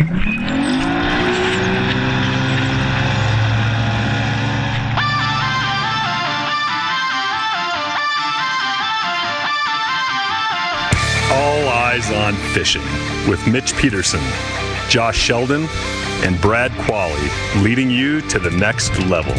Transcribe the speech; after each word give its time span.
All 0.00 0.08
Eyes 11.68 12.10
on 12.10 12.34
Fishing 12.54 12.80
with 13.28 13.46
Mitch 13.46 13.76
Peterson, 13.76 14.22
Josh 14.88 15.18
Sheldon, 15.18 15.66
and 16.22 16.40
Brad 16.40 16.70
Qualley, 16.72 17.62
leading 17.62 17.90
you 17.90 18.22
to 18.22 18.38
the 18.38 18.50
next 18.52 18.98
level. 19.00 19.34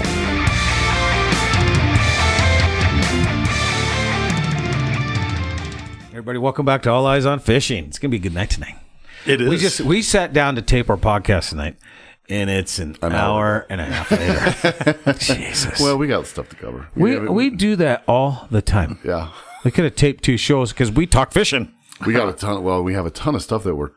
Everybody, 6.11 6.37
welcome 6.37 6.67
back 6.67 6.83
to 6.83 6.91
All 6.91 7.07
Eyes 7.07 7.25
on 7.25 7.39
Fishing. 7.39 7.85
It's 7.85 7.97
gonna 7.97 8.11
be 8.11 8.17
a 8.17 8.19
good 8.19 8.35
night 8.35 8.51
tonight. 8.51 8.80
It 9.25 9.41
is. 9.41 9.49
We 9.49 9.57
just 9.57 9.81
we 9.81 10.01
sat 10.01 10.33
down 10.33 10.55
to 10.55 10.61
tape 10.61 10.89
our 10.89 10.97
podcast 10.97 11.49
tonight, 11.49 11.75
and 12.29 12.49
it's 12.49 12.79
an, 12.79 12.97
hour 13.01 13.65
and 13.69 13.81
a 13.81 13.85
half 13.85 14.11
later. 14.11 15.13
Jesus. 15.19 15.79
Well, 15.79 15.97
we 15.97 16.07
got 16.07 16.25
stuff 16.27 16.49
to 16.49 16.55
cover. 16.55 16.87
we 16.95 17.11
have- 17.13 17.29
we 17.29 17.49
do 17.49 17.75
that 17.77 18.03
all 18.07 18.47
the 18.51 18.61
time. 18.61 18.99
yeah, 19.03 19.31
We 19.63 19.71
could 19.71 19.83
have 19.85 19.95
taped 19.95 20.23
two 20.23 20.37
shows 20.37 20.71
because 20.73 20.91
we 20.91 21.05
talk 21.05 21.31
fishing. 21.31 21.71
we 22.05 22.13
got 22.13 22.29
a 22.29 22.33
ton. 22.33 22.63
Well, 22.63 22.83
we 22.83 22.93
have 22.93 23.05
a 23.05 23.11
ton 23.11 23.35
of 23.35 23.41
stuff 23.41 23.63
that 23.63 23.75
we're. 23.75 23.91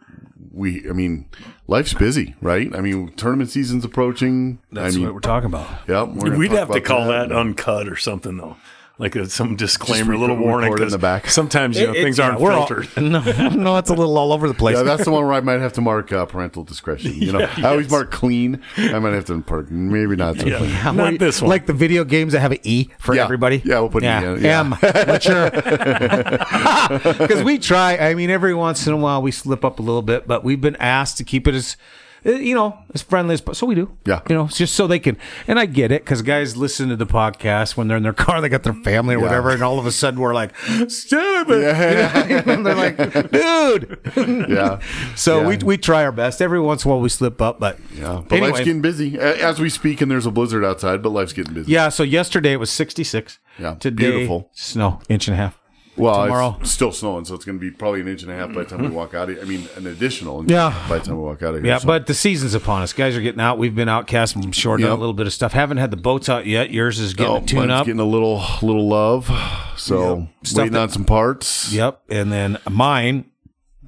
We, 0.52 0.88
I 0.88 0.92
mean, 0.92 1.26
life's 1.66 1.94
busy, 1.94 2.36
right? 2.40 2.72
I 2.76 2.80
mean, 2.80 3.12
tournament 3.14 3.50
season's 3.50 3.84
approaching. 3.84 4.60
That's 4.70 4.94
I 4.94 4.98
mean, 4.98 5.06
what 5.06 5.14
we're 5.14 5.20
talking 5.20 5.46
about. 5.46 5.68
Yep, 5.88 6.08
We're 6.10 6.36
We'd 6.36 6.48
talk 6.50 6.58
have 6.58 6.68
to 6.68 6.74
about 6.74 6.84
call 6.84 7.08
that, 7.08 7.32
uh, 7.32 7.40
uncut 7.40 7.88
or 7.88 7.96
something, 7.96 8.36
though. 8.36 8.56
Like 8.96 9.16
a, 9.16 9.28
some 9.28 9.56
disclaimer, 9.56 10.12
a 10.12 10.18
little 10.18 10.36
warning. 10.36 10.72
in 10.80 10.88
the 10.88 10.98
back. 10.98 11.28
Sometimes, 11.28 11.76
you 11.76 11.88
know, 11.88 11.94
It- 11.94 12.02
things 12.04 12.16
yeah, 12.18 12.28
aren't 12.28 12.40
we're 12.40 12.52
all- 12.52 12.64
filtered. 12.64 12.96
no, 13.02 13.20
no, 13.50 13.76
it's 13.76 13.90
a 13.90 13.92
little 13.94 14.16
all 14.16 14.32
over 14.32 14.46
the 14.46 14.54
place. 14.54 14.76
Yeah, 14.76 14.84
that's 14.84 15.04
the 15.04 15.10
one 15.10 15.24
where 15.24 15.32
I 15.32 15.40
might 15.40 15.58
have 15.60 15.72
to 15.72 15.80
mark 15.80 16.12
uh, 16.12 16.26
parental 16.26 16.62
discretion. 16.62 17.12
You 17.14 17.32
know, 17.32 17.40
I 17.56 17.62
always 17.64 17.90
mark 17.90 18.12
clean. 18.12 18.60
I 18.76 19.00
might 19.00 19.14
have 19.14 19.24
to 19.24 19.42
mark 19.50 19.68
maybe 19.68 20.14
not 20.14 20.38
so 20.38 20.46
Yeah. 20.46 20.58
clean. 20.58 20.72
Not 20.84 20.96
what- 20.96 21.18
this 21.18 21.42
one. 21.42 21.48
Like 21.50 21.66
the 21.66 21.72
video 21.72 22.04
games 22.04 22.34
that 22.34 22.40
have 22.40 22.52
an 22.52 22.58
E 22.62 22.90
for 23.00 23.16
Yeah. 23.16 23.24
everybody. 23.24 23.62
Yeah, 23.64 23.80
we'll 23.80 23.88
put 23.88 24.04
an 24.04 24.38
E, 24.38 24.42
yeah. 24.42 24.60
M, 24.60 24.70
mature. 24.70 25.50
Because 27.18 27.42
we 27.42 27.58
try. 27.58 27.96
I 27.96 28.14
mean, 28.14 28.30
every 28.30 28.54
once 28.54 28.86
in 28.86 28.92
a 28.92 28.96
while 28.96 29.20
we 29.22 29.30
slip 29.32 29.64
up 29.64 29.78
a 29.78 29.82
little 29.82 30.02
bit, 30.02 30.26
but 30.28 30.44
we've 30.44 30.60
been 30.60 30.76
asked 30.76 31.16
to 31.18 31.24
keep 31.24 31.48
it 31.48 31.54
as, 31.54 31.76
uh, 31.76 31.78
Uh, 32.26 32.30
you 32.32 32.54
know, 32.54 32.78
as 32.94 33.02
friendly 33.02 33.34
as 33.34 33.40
possible. 33.40 33.54
So 33.54 33.66
we 33.66 33.74
do. 33.74 33.96
Yeah. 34.06 34.20
You 34.28 34.34
know, 34.34 34.44
it's 34.46 34.56
just 34.56 34.74
so 34.74 34.86
they 34.86 34.98
can. 34.98 35.16
And 35.46 35.58
I 35.58 35.66
get 35.66 35.92
it 35.92 36.04
because 36.04 36.22
guys 36.22 36.56
listen 36.56 36.88
to 36.88 36.96
the 36.96 37.06
podcast 37.06 37.76
when 37.76 37.86
they're 37.88 37.96
in 37.98 38.02
their 38.02 38.12
car, 38.14 38.40
they 38.40 38.48
got 38.48 38.62
their 38.62 38.72
family 38.72 39.14
or 39.14 39.18
Yeah. 39.18 39.24
whatever, 39.24 39.50
and 39.50 39.62
all 39.62 39.78
of 39.78 39.84
a 39.86 39.92
sudden 39.92 40.18
we're 40.20 40.32
like, 40.34 40.56
stop 40.88 41.48
it. 41.50 41.60
Yeah. 41.62 42.26
You 42.26 42.34
know? 42.46 42.52
and 42.52 42.66
they're 42.66 42.74
like, 42.74 42.96
dude. 43.30 44.48
Yeah. 44.48 44.80
So 45.16 45.40
Yeah. 45.42 45.46
we, 45.48 45.56
we 45.58 45.76
try 45.78 46.04
our 46.04 46.12
best. 46.12 46.40
Every 46.40 46.60
once 46.60 46.84
in 46.84 46.90
a 46.90 46.94
while 46.94 47.02
we 47.02 47.08
slip 47.08 47.42
up, 47.42 47.60
but 47.60 47.78
Yeah, 47.94 48.22
but 48.26 48.32
Anyway. 48.36 48.52
life's 48.52 48.64
getting 48.64 48.82
busy 48.82 49.18
as 49.18 49.60
we 49.60 49.68
speak, 49.68 50.00
and 50.00 50.10
there's 50.10 50.26
a 50.26 50.30
blizzard 50.30 50.64
outside. 50.64 51.02
But 51.02 51.10
life's 51.10 51.32
getting 51.32 51.54
busy. 51.54 51.70
Yeah, 51.72 51.88
so 51.90 52.02
yesterday 52.02 52.52
it 52.52 52.60
was 52.60 52.70
66. 52.70 53.38
Yeah, 53.58 53.74
Today, 53.74 54.10
beautiful. 54.10 54.50
Snow, 54.52 55.00
inch 55.08 55.28
and 55.28 55.34
a 55.34 55.36
half. 55.36 55.58
Well, 55.96 56.24
tomorrow. 56.24 56.56
it's 56.60 56.70
still 56.70 56.90
snowing, 56.92 57.24
so 57.24 57.34
it's 57.34 57.44
going 57.44 57.58
to 57.58 57.60
be 57.60 57.70
probably 57.70 58.00
an 58.00 58.08
inch 58.08 58.22
and 58.22 58.30
a 58.32 58.34
half 58.34 58.48
by 58.52 58.64
the 58.64 58.70
time 58.70 58.82
we 58.82 58.88
walk 58.88 59.14
out. 59.14 59.30
Of, 59.30 59.38
I 59.40 59.44
mean, 59.44 59.68
an 59.76 59.86
additional 59.86 60.40
inch 60.40 60.50
Yeah. 60.50 60.70
by 60.88 60.98
the 60.98 61.04
time 61.04 61.16
we 61.16 61.22
walk 61.22 61.42
out 61.42 61.54
of 61.54 61.62
here. 61.62 61.66
Yeah, 61.72 61.78
so- 61.78 61.86
but 61.86 62.06
the 62.06 62.14
season's 62.14 62.54
upon 62.54 62.82
us. 62.82 62.92
Guys 62.92 63.16
are 63.16 63.20
getting 63.20 63.40
out. 63.40 63.58
We've 63.58 63.74
been 63.74 63.88
out 63.88 64.06
casting 64.06 64.42
done 64.42 64.52
Yep. 64.80 64.90
a 64.90 64.94
little 64.94 65.12
bit 65.12 65.26
of 65.26 65.32
stuff. 65.32 65.52
Haven't 65.52 65.76
had 65.78 65.90
the 65.90 65.96
boats 65.96 66.28
out 66.28 66.46
yet. 66.46 66.70
Yours 66.70 66.98
is 66.98 67.14
getting 67.14 67.32
Oh, 67.32 67.36
a 67.36 67.40
tune 67.42 67.70
up. 67.70 67.86
getting 67.86 68.00
a 68.00 68.04
little 68.04 68.42
little 68.62 68.88
love. 68.88 69.30
So 69.76 70.28
Stuff 70.42 70.58
waiting 70.58 70.72
that- 70.74 70.80
on 70.80 70.88
some 70.90 71.04
parts. 71.04 71.72
Yep. 71.72 72.00
And 72.10 72.32
then 72.32 72.58
mine, 72.70 73.26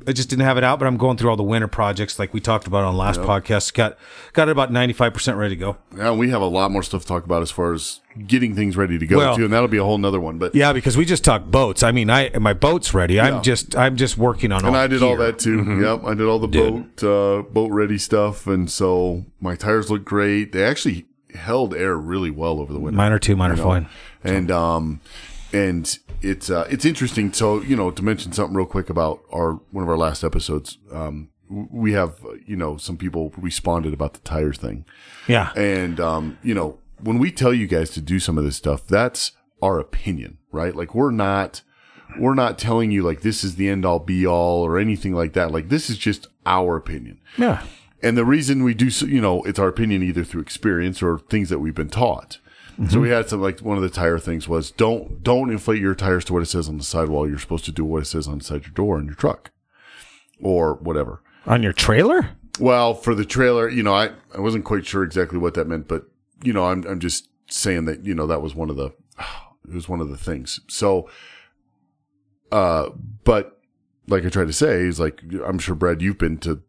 I 0.07 0.13
just 0.13 0.31
didn't 0.31 0.45
have 0.45 0.57
it 0.57 0.65
out, 0.65 0.79
but 0.79 0.87
I'm 0.87 0.97
going 0.97 1.17
through 1.17 1.31
all 1.31 1.37
the 1.37 1.43
winter 1.43 1.69
projects 1.69 2.19
like 2.19 2.33
we 2.33 2.41
talked 2.41 2.67
about 2.67 2.85
on 2.85 2.97
last 2.97 3.21
podcast. 3.21 3.75
Got 3.75 3.99
got 4.33 4.49
it 4.49 4.53
about 4.53 4.71
95% 4.71 5.37
ready 5.37 5.57
to 5.57 5.61
go. 5.61 5.77
Yeah, 5.97 6.13
we 6.13 6.31
have 6.31 6.41
a 6.43 6.47
lot 6.47 6.71
more 6.71 6.83
stuff 6.83 7.03
to 7.03 7.09
talk 7.09 7.25
about 7.25 7.43
as 7.43 7.51
far 7.51 7.73
as 7.73 8.01
getting 8.27 8.55
things 8.55 8.77
ready 8.77 8.99
to 8.99 9.07
go 9.07 9.17
Well- 9.19 9.37
too, 9.37 9.45
and 9.45 9.53
that'll 9.53 9.69
be 9.69 9.79
a 9.79 9.85
whole 9.85 9.99
nother 9.99 10.21
one. 10.21 10.39
But 10.39 10.55
Yeah, 10.55 10.73
because 10.73 10.97
we 10.97 11.05
just 11.05 11.25
talked 11.25 11.51
boats. 11.51 11.83
I 11.83 11.93
mean, 11.93 12.09
I 12.09 12.31
my 12.39 12.53
boat's 12.53 12.95
ready. 12.95 13.15
Yeah. 13.15 13.37
I'm 13.37 13.43
just 13.43 13.77
I'm 13.77 13.97
just 13.97 14.17
working 14.17 14.53
on 14.53 14.63
all 14.63 14.69
and 14.69 14.77
I 14.77 14.87
did 14.87 15.03
all 15.03 15.17
that 15.17 15.39
too. 15.39 15.59
Mm-hmm. 15.59 15.83
Yep, 15.83 16.05
I 16.05 16.15
did 16.15 16.27
all 16.27 16.39
the 16.39 16.49
boat 16.49 17.03
uh, 17.03 17.43
boat 17.43 17.73
ready 17.73 17.99
stuff, 17.99 18.47
and 18.47 18.71
so 18.71 19.25
my 19.41 19.57
tires 19.57 19.91
look 19.91 20.05
great. 20.05 20.53
They 20.53 20.63
actually 20.65 21.07
held 21.35 21.75
air 21.75 21.97
really 21.97 22.31
well 22.31 22.61
over 22.61 22.73
the 22.73 22.79
winter. 22.79 22.97
Mine 22.97 23.13
are 23.13 23.19
too. 23.19 23.37
mine 23.37 23.51
are 23.51 23.57
fine. 23.57 23.89
And 24.25 24.51
um, 24.51 25.01
and 25.53 25.99
it's 26.23 26.51
uh, 26.51 26.67
it's 26.71 26.85
interesting. 26.85 27.33
So 27.33 27.61
you 27.63 27.77
know, 27.77 27.91
to 27.91 28.03
mention 28.03 28.33
something 28.33 28.57
real 28.57 28.67
quick 28.67 28.91
about 28.91 29.21
our 29.33 29.53
one 29.71 29.85
of 29.85 29.89
our 29.91 29.97
last 29.99 30.25
episodes, 30.25 30.79
um, 30.93 31.29
we 31.49 31.93
have 31.93 32.25
uh, 32.25 32.35
you 32.47 32.57
know 32.57 32.77
some 32.77 32.97
people 32.97 33.33
responded 33.37 33.93
about 33.95 34.15
the 34.15 34.21
tires 34.21 34.59
thing, 34.59 34.85
Yeah. 35.29 35.53
and 35.55 36.01
um, 36.01 36.39
you 36.43 36.55
know 36.55 36.79
when 37.03 37.19
we 37.19 37.31
tell 37.31 37.53
you 37.53 37.67
guys 37.67 37.91
to 37.91 38.01
do 38.01 38.19
some 38.19 38.39
of 38.39 38.45
this 38.45 38.57
stuff, 38.57 38.87
that's 38.87 39.33
our 39.63 39.79
opinion, 39.79 40.39
right? 40.51 40.75
Like 40.75 40.95
we're 40.95 41.11
not 41.11 41.63
we're 42.19 42.35
not 42.35 42.59
telling 42.59 42.91
you 42.91 43.03
like 43.03 43.21
this 43.21 43.45
is 43.45 43.57
the 43.57 43.69
end 43.69 43.85
all 43.85 43.99
be 43.99 44.27
all 44.27 44.63
or 44.63 44.79
anything 44.79 45.13
like 45.13 45.33
that. 45.35 45.51
Like 45.51 45.69
this 45.69 45.91
is 45.91 45.99
just 45.99 46.27
our 46.47 46.77
opinion. 46.77 47.21
Yeah. 47.37 47.63
And 48.03 48.17
the 48.17 48.25
reason 48.27 48.63
we 48.63 48.75
do, 48.75 48.91
so, 48.91 49.07
you 49.07 49.21
know, 49.21 49.43
it's 49.45 49.59
our 49.59 49.69
opinion 49.69 50.03
either 50.03 50.23
through 50.23 50.43
experience 50.43 51.03
or 51.03 51.19
things 51.19 51.49
that 51.49 51.59
we've 51.59 51.75
been 51.75 51.89
taught. 51.89 52.39
So 52.91 53.01
we 53.01 53.09
had 53.09 53.29
some 53.29 53.41
like 53.41 53.61
one 53.61 53.79
of 53.79 53.83
the 53.83 53.89
tire 53.89 54.19
things 54.19 54.49
was 54.49 54.71
don't 54.71 55.23
don't 55.23 55.51
inflate 55.51 55.81
your 55.81 55.95
tires 55.95 56.25
to 56.27 56.35
what 56.35 56.43
it 56.43 56.47
says 56.47 56.69
on 56.69 56.77
the 56.77 56.85
sidewall. 56.85 57.29
You're 57.29 57.39
supposed 57.39 57.65
to 57.67 57.73
do 57.73 57.85
what 57.85 58.03
it 58.03 58.07
says 58.07 58.29
on 58.29 58.35
inside 58.35 58.65
your 58.65 58.75
door 58.75 58.99
in 58.99 59.07
your 59.07 59.15
truck, 59.15 59.51
or 60.41 60.75
whatever. 60.75 61.23
On 61.47 61.63
your 61.63 61.73
trailer? 61.73 62.31
Well, 62.59 62.95
for 62.95 63.15
the 63.15 63.25
trailer, 63.25 63.69
you 63.69 63.83
know, 63.83 63.95
I, 63.95 64.11
I 64.35 64.41
wasn't 64.41 64.65
quite 64.65 64.87
sure 64.87 65.03
exactly 65.05 65.39
what 65.39 65.55
that 65.55 65.67
meant, 65.67 65.89
but 65.89 66.07
you 66.43 66.53
know, 66.53 66.67
I'm 66.67 66.85
I'm 66.87 67.01
just 67.01 67.29
saying 67.49 67.87
that 67.87 68.05
you 68.05 68.15
know 68.15 68.27
that 68.27 68.43
was 68.43 68.55
one 68.55 68.69
of 68.69 68.77
the 68.77 68.93
it 69.69 69.75
was 69.75 69.89
one 69.89 70.01
of 70.01 70.11
the 70.11 70.19
things. 70.19 70.61
So, 70.69 71.09
uh, 72.53 72.91
but 73.25 73.59
like 74.07 74.27
I 74.27 74.29
tried 74.29 74.49
to 74.49 74.53
say 74.53 74.83
is 74.83 75.01
like 75.01 75.23
I'm 75.47 75.59
sure 75.59 75.75
Brad, 75.75 76.03
you've 76.03 76.19
been 76.19 76.39
to 76.39 76.63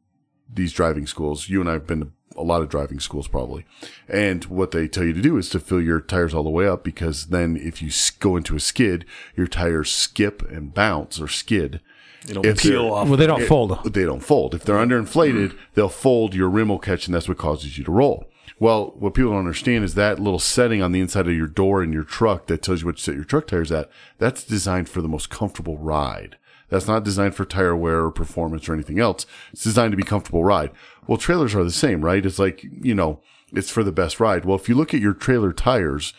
these 0.51 0.73
driving 0.73 1.07
schools. 1.07 1.49
You 1.49 1.61
and 1.61 1.69
I 1.69 1.73
have 1.73 1.87
been 1.87 2.01
to 2.01 2.11
a 2.35 2.43
lot 2.43 2.61
of 2.61 2.69
driving 2.69 2.99
schools 2.99 3.27
probably, 3.27 3.65
and 4.07 4.45
what 4.45 4.69
they 4.69 4.87
tell 4.87 5.03
you 5.03 5.13
to 5.13 5.21
do 5.21 5.37
is 5.37 5.49
to 5.49 5.59
fill 5.59 5.81
your 5.81 5.99
tires 5.99 6.35
all 6.35 6.43
the 6.43 6.49
way 6.51 6.67
up 6.67 6.83
because 6.83 7.27
then 7.27 7.57
if 7.57 7.81
you 7.81 7.89
go 8.19 8.35
into 8.35 8.55
a 8.55 8.59
skid, 8.59 9.05
your 9.35 9.47
tires 9.47 9.91
skip 9.91 10.43
and 10.51 10.73
bounce 10.73 11.19
or 11.19 11.27
skid. 11.27 11.81
It'll 12.29 12.45
If 12.45 12.61
peel 12.61 12.93
off. 12.93 13.07
Well, 13.07 13.17
they 13.17 13.27
don't 13.27 13.43
fold. 13.43 13.93
They 13.93 14.03
don't 14.03 14.19
fold. 14.23 14.53
If 14.53 14.63
they're 14.63 14.75
underinflated, 14.75 15.57
they'll 15.73 15.89
fold. 15.89 16.35
Your 16.35 16.49
rim 16.49 16.67
will 16.69 16.79
catch, 16.79 17.07
and 17.07 17.15
that's 17.15 17.27
what 17.27 17.37
causes 17.37 17.77
you 17.77 17.83
to 17.85 17.91
roll. 17.91 18.29
Well, 18.59 18.93
what 18.97 19.13
people 19.13 19.31
don't 19.31 19.39
understand 19.39 19.83
is 19.83 19.93
that 19.95 20.19
little 20.19 20.39
setting 20.39 20.81
on 20.81 20.91
the 20.91 20.99
inside 20.99 21.27
of 21.27 21.35
your 21.35 21.47
door 21.47 21.83
in 21.83 21.93
your 21.93 22.03
truck 22.03 22.47
that 22.47 22.61
tells 22.61 22.81
you 22.81 22.87
what 22.87 22.97
to 22.97 23.03
set 23.03 23.15
your 23.15 23.23
truck 23.23 23.47
tires 23.47 23.71
at. 23.71 23.89
That's 24.17 24.43
designed 24.43 24.89
for 24.89 25.01
the 25.01 25.07
most 25.07 25.29
comfortable 25.29 25.77
ride. 25.77 26.37
That's 26.69 26.87
not 26.87 27.03
designed 27.03 27.35
for 27.35 27.45
tire 27.45 27.75
wear 27.75 28.03
or 28.05 28.11
performance 28.11 28.67
or 28.67 28.73
anything 28.73 28.99
else. 28.99 29.25
It's 29.53 29.63
designed 29.63 29.91
to 29.91 29.97
be 29.97 30.03
comfortable 30.03 30.43
ride. 30.43 30.71
Well, 31.07 31.17
trailers 31.17 31.55
are 31.55 31.63
the 31.63 31.71
same, 31.71 32.03
right? 32.03 32.25
It's 32.25 32.39
like 32.39 32.63
you 32.81 32.93
know, 32.95 33.21
it's 33.53 33.69
for 33.69 33.83
the 33.83 33.91
best 33.91 34.19
ride. 34.19 34.43
Well, 34.45 34.57
if 34.57 34.67
you 34.67 34.75
look 34.75 34.93
at 34.93 34.99
your 34.99 35.13
trailer 35.13 35.53
tires, 35.53 36.13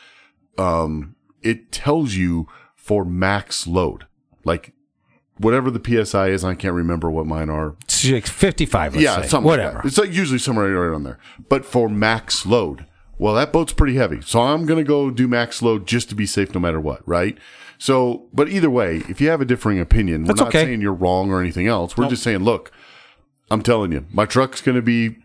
um, 0.57 1.15
it 1.43 1.71
tells 1.71 2.15
you 2.15 2.47
for 2.77 3.05
max 3.05 3.67
load, 3.67 4.07
like 4.45 4.73
whatever 5.37 5.71
the 5.71 6.05
psi 6.05 6.29
is. 6.29 6.45
I 6.45 6.55
can't 6.55 6.75
remember 6.75 7.11
what 7.11 7.27
mine 7.27 7.51
are. 7.51 7.77
It's 7.85 8.09
like 8.09 8.27
55, 8.27 8.95
let's 8.95 9.03
Yeah, 9.05 9.23
say. 9.23 9.29
something 9.29 9.47
Whatever. 9.47 9.75
Like 9.75 9.83
that. 9.83 9.89
It's 9.89 9.99
like 9.99 10.13
usually 10.13 10.39
somewhere 10.39 10.69
right 10.71 10.95
on 10.95 11.03
there. 11.05 11.19
But 11.49 11.65
for 11.65 11.89
max 11.89 12.47
load, 12.47 12.87
well, 13.19 13.35
that 13.35 13.53
boat's 13.53 13.73
pretty 13.73 13.97
heavy. 13.97 14.21
So 14.23 14.41
I'm 14.41 14.65
going 14.67 14.79
to 14.79 14.89
go 14.89 15.11
do 15.11 15.29
max 15.29 15.61
load 15.61 15.87
just 15.87 16.09
to 16.11 16.15
be 16.15 16.27
safe 16.27 16.55
no 16.55 16.61
matter 16.61 16.81
what, 16.81 17.07
right? 17.07 17.37
So, 17.79 18.27
but 18.33 18.49
either 18.49 18.71
way, 18.71 19.03
if 19.09 19.21
you 19.21 19.29
have 19.29 19.41
a 19.41 19.45
differing 19.45 19.79
opinion, 19.79 20.23
we're 20.23 20.29
That's 20.29 20.41
not 20.41 20.49
okay. 20.49 20.65
saying 20.65 20.81
you're 20.81 20.93
wrong 20.93 21.31
or 21.31 21.41
anything 21.41 21.67
else. 21.67 21.97
We're 21.97 22.09
just 22.09 22.23
saying, 22.23 22.41
look, 22.41 22.73
I'm 23.51 23.63
telling 23.63 23.93
you, 23.93 24.07
my 24.13 24.27
truck's 24.27 24.61
going 24.61 24.77
to 24.77 24.83
be 24.83 25.19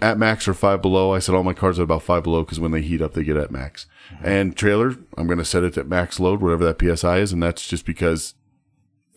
at 0.00 0.16
max 0.16 0.46
or 0.46 0.54
five 0.54 0.80
below. 0.80 1.12
I 1.12 1.18
said 1.18 1.34
all 1.34 1.42
my 1.42 1.52
cars 1.52 1.78
are 1.78 1.82
about 1.82 2.02
five 2.02 2.22
below 2.22 2.44
because 2.44 2.60
when 2.60 2.70
they 2.70 2.82
heat 2.82 3.02
up, 3.02 3.14
they 3.14 3.24
get 3.24 3.36
at 3.36 3.50
max. 3.50 3.86
And 4.22 4.56
trailer, 4.56 4.94
I'm 5.16 5.26
going 5.26 5.38
to 5.38 5.44
set 5.44 5.64
it 5.64 5.76
at 5.76 5.88
max 5.88 6.20
load, 6.20 6.40
whatever 6.40 6.64
that 6.64 6.80
PSI 6.80 7.18
is. 7.18 7.32
And 7.32 7.42
that's 7.42 7.66
just 7.66 7.84
because 7.84 8.34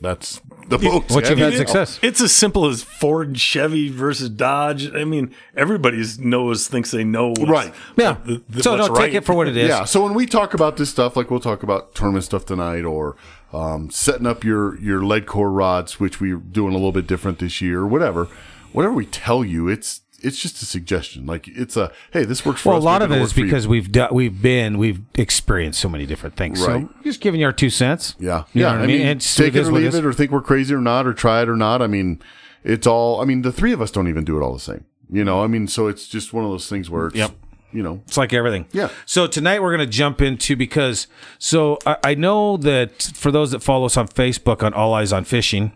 that's 0.02 0.42
the 0.68 0.78
boat's 0.78 1.14
What 1.14 1.30
you've 1.30 1.38
had 1.40 1.54
success. 1.56 2.00
It's 2.02 2.20
as 2.22 2.32
simple 2.32 2.66
as 2.66 2.82
Ford, 2.82 3.38
Chevy 3.40 3.90
versus 3.90 4.30
Dodge. 4.30 4.92
I 4.94 5.04
mean, 5.06 5.34
everybody 5.56 6.04
knows, 6.20 6.68
thinks 6.68 6.92
they 6.92 7.04
know. 7.04 7.30
What's, 7.30 7.42
Right. 7.44 7.74
Yeah. 7.98 8.18
the- 8.26 8.42
the- 8.50 8.64
so 8.64 8.72
what's 8.72 8.88
don't 8.88 8.98
right. 8.98 9.06
take 9.08 9.16
it 9.16 9.26
for 9.26 9.34
what 9.36 9.48
it 9.48 9.56
is. 9.58 9.70
Yeah. 9.70 9.84
So 9.86 10.04
when 10.04 10.14
we 10.14 10.26
talk 10.26 10.54
about 10.54 10.78
this 10.78 10.90
stuff, 10.90 11.16
like 11.16 11.30
we'll 11.30 11.40
talk 11.40 11.62
about 11.64 11.94
tournament 11.96 12.24
stuff 12.26 12.46
tonight, 12.46 12.84
or 12.84 13.16
um, 13.54 13.90
setting 13.92 14.26
up 14.26 14.44
your 14.44 14.80
your 14.80 15.04
lead 15.04 15.26
core 15.28 15.52
rods, 15.52 16.00
which 16.00 16.20
we're 16.20 16.38
doing 16.38 16.72
a 16.72 16.78
little 16.78 16.92
bit 16.94 17.06
different 17.08 17.40
this 17.40 17.62
year, 17.62 17.80
or 17.82 17.88
whatever. 17.88 18.28
Whatever 18.72 18.94
we 18.94 19.06
tell 19.06 19.44
you, 19.44 19.68
it's 19.68 20.02
it's 20.24 20.40
just 20.40 20.62
a 20.62 20.66
suggestion. 20.66 21.26
Like 21.26 21.48
it's 21.48 21.76
a 21.78 21.92
hey, 22.12 22.24
this 22.26 22.46
works 22.46 22.62
for 22.62 22.70
Well, 22.70 22.78
a 22.78 22.80
lot 22.80 23.02
maybe 23.02 23.14
of 23.16 23.20
it 23.20 23.24
is 23.24 23.32
it'll 23.32 23.32
is 23.32 23.32
work 23.32 23.34
for 23.36 23.40
you. 23.40 23.46
because 23.46 23.68
we've 23.68 23.92
done, 23.92 24.10
we've 24.14 24.42
been, 24.42 24.78
we've 24.78 25.02
experienced 25.16 25.80
so 25.80 25.90
many 25.90 26.06
different 26.06 26.36
things. 26.36 26.66
Right. 26.66 26.88
So 26.88 26.94
just 27.04 27.22
giving 27.22 27.40
you 27.40 27.46
our 27.48 27.52
two 27.54 27.70
cents. 27.70 28.16
yeah, 28.20 28.44
You 28.54 28.62
yeah. 28.62 28.72
know 28.74 28.76
what 28.80 28.84
I 28.84 28.88
mean, 28.88 29.02
It's- 29.02 29.36
take 29.36 29.56
it 29.56 29.68
or 29.68 29.72
leave 29.72 29.94
it, 29.96 30.06
or 30.06 30.14
think 30.14 30.32
we're 30.32 30.42
crazy 30.42 30.74
or 30.74 30.82
not, 30.82 31.06
or 31.08 31.14
try 31.14 31.42
it 31.42 31.50
or 31.50 31.56
not. 31.56 31.82
I 31.82 31.88
mean, 31.88 32.22
it's 32.64 32.86
all. 32.88 33.22
I 33.22 33.26
mean, 33.26 33.42
the 33.42 33.52
three 33.52 33.72
of 33.74 33.82
us 33.82 33.92
don't 33.92 34.08
even 34.08 34.24
do 34.24 34.38
it 34.38 34.44
all 34.44 34.54
the 34.54 34.60
same. 34.60 34.86
You 35.12 35.24
know, 35.24 35.44
I 35.44 35.48
mean, 35.48 35.68
so 35.68 35.88
it's 35.88 36.08
just 36.08 36.32
one 36.34 36.46
of 36.46 36.52
those 36.52 36.70
things 36.70 36.90
where 36.90 37.08
it's, 37.08 37.16
Yep. 37.18 37.32
you 37.74 37.84
know, 37.84 38.02
It's 38.08 38.16
like 38.18 38.32
everything. 38.34 38.66
Yeah. 38.72 38.90
So 39.06 39.28
tonight 39.28 39.62
we're 39.62 39.76
going 39.76 39.86
to 39.86 39.92
jump 39.92 40.22
into 40.22 40.56
because 40.56 41.08
so 41.40 41.78
I, 41.86 41.98
I 42.04 42.16
know 42.16 42.56
that 42.58 43.12
for 43.16 43.30
those 43.32 43.52
that 43.52 43.62
follow 43.62 43.88
us 43.88 43.98
on 43.98 44.08
Facebook 44.08 44.64
on 44.64 44.74
All 44.74 44.94
Eyes 44.94 45.12
on 45.12 45.26
Fishing, 45.26 45.74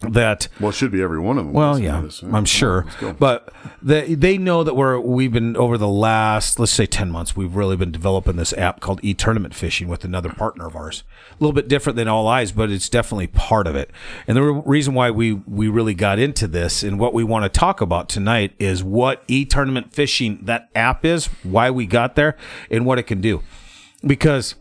that 0.00 0.48
well, 0.58 0.70
it 0.70 0.74
should 0.74 0.90
be 0.90 1.02
every 1.02 1.18
one 1.18 1.38
of 1.38 1.44
them. 1.44 1.52
well, 1.52 1.78
yeah, 1.78 2.00
this. 2.00 2.22
I'm 2.22 2.44
sure, 2.44 2.86
but 3.18 3.52
they 3.82 4.14
they 4.14 4.38
know 4.38 4.64
that 4.64 4.74
we're 4.74 4.98
we've 4.98 5.32
been 5.32 5.56
over 5.56 5.76
the 5.76 5.88
last 5.88 6.58
let's 6.58 6.72
say 6.72 6.86
ten 6.86 7.10
months 7.10 7.36
we've 7.36 7.54
really 7.54 7.76
been 7.76 7.92
developing 7.92 8.36
this 8.36 8.52
app 8.54 8.80
called 8.80 9.00
E 9.02 9.12
Tournament 9.12 9.54
Fishing 9.54 9.88
with 9.88 10.04
another 10.04 10.30
partner 10.30 10.66
of 10.66 10.74
ours. 10.74 11.04
A 11.32 11.34
little 11.42 11.52
bit 11.52 11.68
different 11.68 11.96
than 11.96 12.08
All 12.08 12.26
Eyes, 12.28 12.52
but 12.52 12.70
it's 12.70 12.88
definitely 12.88 13.26
part 13.26 13.66
of 13.66 13.76
it. 13.76 13.90
And 14.26 14.36
the 14.36 14.42
re- 14.42 14.62
reason 14.64 14.94
why 14.94 15.10
we 15.10 15.34
we 15.34 15.68
really 15.68 15.94
got 15.94 16.18
into 16.18 16.48
this 16.48 16.82
and 16.82 16.98
what 16.98 17.12
we 17.12 17.22
want 17.22 17.44
to 17.44 17.58
talk 17.58 17.80
about 17.80 18.08
tonight 18.08 18.52
is 18.58 18.82
what 18.82 19.22
E 19.28 19.44
Tournament 19.44 19.92
Fishing 19.92 20.40
that 20.42 20.70
app 20.74 21.04
is, 21.04 21.26
why 21.42 21.70
we 21.70 21.86
got 21.86 22.16
there, 22.16 22.36
and 22.70 22.86
what 22.86 22.98
it 22.98 23.04
can 23.04 23.20
do, 23.20 23.42
because 24.06 24.54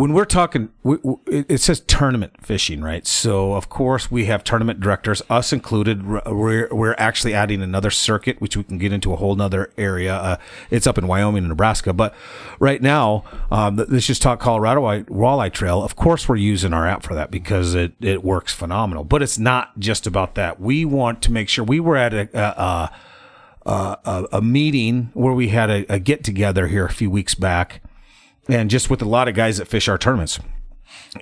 when 0.00 0.14
we're 0.14 0.24
talking, 0.24 0.70
we, 0.82 0.96
it 1.26 1.60
says 1.60 1.80
tournament 1.80 2.32
fishing, 2.40 2.80
right? 2.80 3.06
So 3.06 3.52
of 3.52 3.68
course 3.68 4.10
we 4.10 4.24
have 4.24 4.42
tournament 4.42 4.80
directors, 4.80 5.20
us 5.28 5.52
included. 5.52 6.06
We're 6.06 6.68
we're 6.70 6.94
actually 6.96 7.34
adding 7.34 7.60
another 7.60 7.90
circuit, 7.90 8.40
which 8.40 8.56
we 8.56 8.64
can 8.64 8.78
get 8.78 8.94
into 8.94 9.12
a 9.12 9.16
whole 9.16 9.34
nother 9.34 9.70
area. 9.76 10.14
Uh, 10.14 10.36
it's 10.70 10.86
up 10.86 10.96
in 10.96 11.06
Wyoming 11.06 11.42
and 11.42 11.50
Nebraska, 11.50 11.92
but 11.92 12.14
right 12.58 12.80
now, 12.80 13.24
um, 13.50 13.76
let's 13.76 14.06
just 14.06 14.22
talk 14.22 14.40
Colorado 14.40 14.80
Walleye 14.80 15.52
Trail. 15.52 15.82
Of 15.82 15.96
course, 15.96 16.26
we're 16.26 16.36
using 16.36 16.72
our 16.72 16.86
app 16.86 17.02
for 17.02 17.14
that 17.14 17.30
because 17.30 17.74
it 17.74 17.92
it 18.00 18.24
works 18.24 18.54
phenomenal. 18.54 19.04
But 19.04 19.22
it's 19.22 19.38
not 19.38 19.78
just 19.78 20.06
about 20.06 20.34
that. 20.36 20.58
We 20.58 20.86
want 20.86 21.20
to 21.24 21.30
make 21.30 21.50
sure 21.50 21.62
we 21.62 21.78
were 21.78 21.98
at 21.98 22.14
a. 22.14 22.28
a, 22.32 22.40
a 22.40 22.92
a, 23.66 24.26
a 24.32 24.40
meeting 24.40 25.10
where 25.12 25.34
we 25.34 25.48
had 25.48 25.68
a, 25.68 25.84
a 25.92 25.98
get 25.98 26.24
together 26.24 26.66
here 26.68 26.86
a 26.86 26.92
few 26.92 27.10
weeks 27.10 27.34
back, 27.34 27.82
and 28.50 28.70
just 28.70 28.90
with 28.90 29.02
a 29.02 29.08
lot 29.08 29.28
of 29.28 29.34
guys 29.34 29.58
that 29.58 29.66
fish 29.68 29.88
our 29.88 29.98
tournaments. 29.98 30.38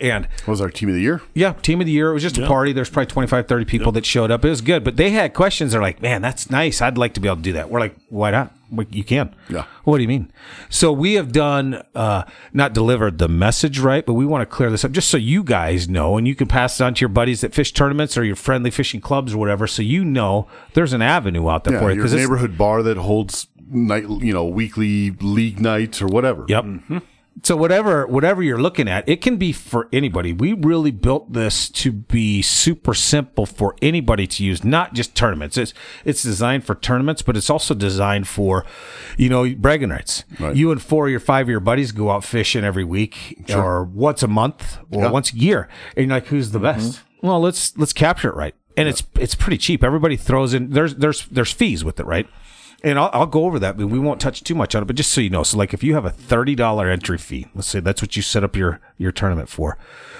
And 0.00 0.26
What 0.44 0.48
was 0.48 0.60
our 0.60 0.68
team 0.68 0.90
of 0.90 0.94
the 0.96 1.00
year? 1.00 1.22
yeah, 1.34 1.54
team 1.54 1.80
of 1.80 1.86
the 1.86 1.92
year. 1.92 2.10
It 2.10 2.14
was 2.14 2.22
just 2.22 2.36
a 2.36 2.46
party. 2.46 2.72
There's 2.74 2.90
probably 2.90 3.06
25, 3.10 3.48
30 3.48 3.64
people 3.64 3.90
that 3.92 4.04
showed 4.04 4.30
up. 4.30 4.44
It 4.44 4.48
was 4.50 4.60
good, 4.60 4.84
but 4.84 4.96
they 4.96 5.10
had 5.10 5.32
questions. 5.32 5.72
They're 5.72 5.80
like, 5.80 6.02
man, 6.02 6.20
that's 6.20 6.50
nice. 6.50 6.82
I'd 6.82 6.98
like 6.98 7.14
to 7.14 7.20
be 7.20 7.28
able 7.28 7.36
to 7.36 7.42
do 7.42 7.52
that. 7.54 7.70
We're 7.70 7.80
like, 7.80 7.96
why 8.10 8.30
not? 8.30 8.52
You 8.90 9.02
can. 9.02 9.34
Yeah. 9.48 9.64
What 9.84 9.96
do 9.96 10.02
you 10.02 10.08
mean? 10.08 10.30
So 10.68 10.92
we 10.92 11.14
have 11.14 11.32
done, 11.32 11.82
uh, 11.94 12.24
not 12.52 12.74
delivered 12.74 13.16
the 13.16 13.28
message 13.28 13.78
right, 13.78 14.04
but 14.04 14.12
we 14.12 14.26
want 14.26 14.42
to 14.42 14.46
clear 14.46 14.70
this 14.70 14.84
up 14.84 14.92
just 14.92 15.08
so 15.08 15.16
you 15.16 15.42
guys 15.42 15.88
know, 15.88 16.18
and 16.18 16.28
you 16.28 16.34
can 16.34 16.48
pass 16.48 16.78
it 16.78 16.84
on 16.84 16.92
to 16.92 17.00
your 17.00 17.08
buddies 17.08 17.40
that 17.40 17.54
fish 17.54 17.72
tournaments 17.72 18.18
or 18.18 18.24
your 18.24 18.36
friendly 18.36 18.70
fishing 18.70 19.00
clubs 19.00 19.32
or 19.32 19.38
whatever, 19.38 19.66
so 19.66 19.80
you 19.80 20.04
know 20.04 20.48
there's 20.74 20.92
an 20.92 21.00
avenue 21.00 21.48
out 21.48 21.64
there 21.64 21.74
Yeah, 21.74 21.80
for 21.80 21.92
you. 21.92 22.04
your 22.04 22.14
neighborhood 22.14 22.58
bar 22.58 22.82
that 22.82 22.98
holds 22.98 23.46
night, 23.70 24.02
you 24.06 24.34
know, 24.34 24.44
weekly 24.44 25.12
league 25.12 25.60
nights 25.60 26.02
or 26.02 26.06
whatever. 26.08 26.44
Yep. 26.46 26.64
So 27.42 27.56
whatever 27.56 28.06
whatever 28.06 28.42
you're 28.42 28.60
looking 28.60 28.88
at, 28.88 29.08
it 29.08 29.20
can 29.20 29.36
be 29.36 29.52
for 29.52 29.88
anybody. 29.92 30.32
We 30.32 30.52
really 30.54 30.90
built 30.90 31.32
this 31.32 31.68
to 31.70 31.92
be 31.92 32.42
super 32.42 32.94
simple 32.94 33.46
for 33.46 33.76
anybody 33.82 34.26
to 34.26 34.44
use, 34.44 34.64
not 34.64 34.94
just 34.94 35.14
tournaments. 35.14 35.56
It's 35.56 35.74
it's 36.04 36.22
designed 36.22 36.64
for 36.64 36.74
tournaments, 36.74 37.22
but 37.22 37.36
it's 37.36 37.50
also 37.50 37.74
designed 37.74 38.28
for, 38.28 38.64
you 39.16 39.28
know, 39.28 39.54
bragging 39.54 39.90
rights. 39.90 40.24
Right. 40.40 40.56
You 40.56 40.70
and 40.72 40.80
four 40.82 41.06
of 41.06 41.10
your 41.10 41.20
five 41.20 41.46
of 41.46 41.50
your 41.50 41.60
buddies 41.60 41.92
go 41.92 42.10
out 42.10 42.24
fishing 42.24 42.64
every 42.64 42.84
week 42.84 43.44
or 43.54 43.84
once 43.84 44.22
a 44.22 44.28
month 44.28 44.78
or 44.90 45.04
Yeah. 45.04 45.10
once 45.10 45.32
a 45.32 45.36
year. 45.36 45.68
And 45.96 46.06
you're 46.06 46.16
like, 46.16 46.26
who's 46.26 46.50
the 46.52 46.58
best? 46.60 46.92
Mm-hmm. 47.20 47.26
Well, 47.26 47.40
let's 47.40 47.76
let's 47.76 47.92
capture 47.92 48.28
it 48.30 48.36
right. 48.36 48.54
And 48.76 48.88
it's 48.88 49.02
it's 49.18 49.34
pretty 49.34 49.58
cheap. 49.58 49.82
Everybody 49.84 50.16
throws 50.16 50.54
in 50.54 50.70
there's 50.70 50.94
there's 50.96 51.26
there's 51.26 51.52
fees 51.52 51.84
with 51.84 51.98
it, 52.00 52.06
right? 52.06 52.28
And 52.84 52.96
I'll, 52.96 53.10
I'll 53.12 53.26
go 53.26 53.44
over 53.44 53.58
that, 53.58 53.76
but 53.76 53.88
we 53.88 53.98
won't 53.98 54.20
touch 54.20 54.44
too 54.44 54.54
much 54.54 54.76
on 54.76 54.82
it. 54.82 54.86
But 54.86 54.94
just 54.94 55.10
so 55.10 55.20
you 55.20 55.30
know, 55.30 55.42
so 55.42 55.58
like 55.58 55.74
if 55.74 55.82
you 55.82 55.94
have 55.94 56.04
a 56.04 56.10
thirty 56.10 56.54
dollar 56.54 56.88
entry 56.88 57.18
fee, 57.18 57.48
let's 57.54 57.66
say 57.66 57.80
that's 57.80 58.00
what 58.00 58.14
you 58.14 58.22
set 58.22 58.44
up 58.44 58.54
your 58.54 58.80
your 58.96 59.10
tournament 59.10 59.48
for. 59.48 59.76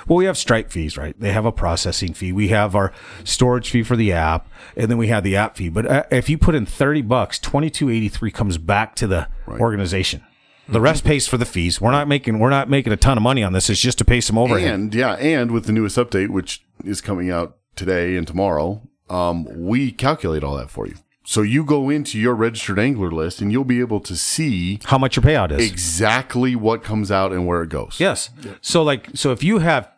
Well, 0.09 0.17
we 0.17 0.25
have 0.25 0.37
stripe 0.37 0.73
fees, 0.73 0.97
right? 0.97 1.15
They 1.21 1.33
have 1.33 1.45
a 1.45 1.53
processing 1.53 2.15
fee. 2.15 2.33
We 2.33 2.49
have 2.49 2.75
our 2.75 2.93
storage 3.23 3.71
fee 3.71 3.85
for 3.85 3.95
the 3.95 4.13
app, 4.13 4.49
and 4.77 4.91
then 4.91 4.99
we 4.99 5.07
have 5.07 5.23
the 5.23 5.37
app 5.37 5.57
fee. 5.57 5.69
But 5.69 5.87
uh, 5.87 6.03
if 6.11 6.29
you 6.29 6.37
put 6.37 6.57
in 6.57 6.67
thirty 6.67 7.03
bucks, 7.03 7.39
twenty 7.39 7.71
two 7.71 7.91
eighty 7.91 8.09
three 8.09 8.33
comes 8.33 8.59
back 8.59 8.97
to 8.97 9.07
the 9.07 9.29
organization. 9.49 10.25
The 10.69 10.81
rest 10.81 11.05
pays 11.05 11.27
for 11.27 11.39
the 11.39 11.47
fees. 11.47 11.81
We're 11.81 11.93
not 11.93 12.09
making 12.09 12.41
we're 12.41 12.51
not 12.51 12.69
making 12.69 12.93
a 12.93 12.97
ton 12.97 13.17
of 13.17 13.23
money 13.23 13.43
on 13.43 13.53
this. 13.53 13.71
It's 13.71 13.81
just 13.81 13.99
to 13.99 14.05
pay 14.05 14.21
some 14.21 14.37
overhead. 14.37 14.75
And 14.75 14.95
yeah, 14.95 15.13
and 15.15 15.53
with 15.53 15.65
the 15.65 15.73
newest 15.73 15.97
update, 15.97 16.29
which 16.29 16.63
is 16.85 17.01
coming 17.01 17.31
out 17.31 17.57
today 17.77 18.17
and 18.17 18.27
tomorrow, 18.27 18.83
um, 19.09 19.47
we 19.65 19.93
calculate 19.93 20.43
all 20.43 20.57
that 20.57 20.71
for 20.71 20.87
you. 20.87 20.97
So 21.29 21.43
you 21.43 21.63
go 21.63 21.91
into 21.91 22.19
your 22.19 22.35
registered 22.35 22.79
angler 22.79 23.11
list 23.11 23.43
and 23.43 23.53
you'll 23.53 23.63
be 23.63 23.81
able 23.81 24.01
to 24.01 24.17
see 24.17 24.81
How 24.87 24.97
much 24.97 25.15
your 25.15 25.23
payout 25.23 25.51
is? 25.51 25.71
exactly 25.71 26.57
what 26.57 26.83
comes 26.83 27.11
out 27.11 27.33
and 27.33 27.47
where 27.47 27.63
it 27.63 27.69
goes. 27.69 27.97
Yes. 28.01 28.31
So 28.63 28.83
like 28.83 29.11
so 29.13 29.31
if 29.31 29.45
you 29.45 29.59
have 29.59 29.91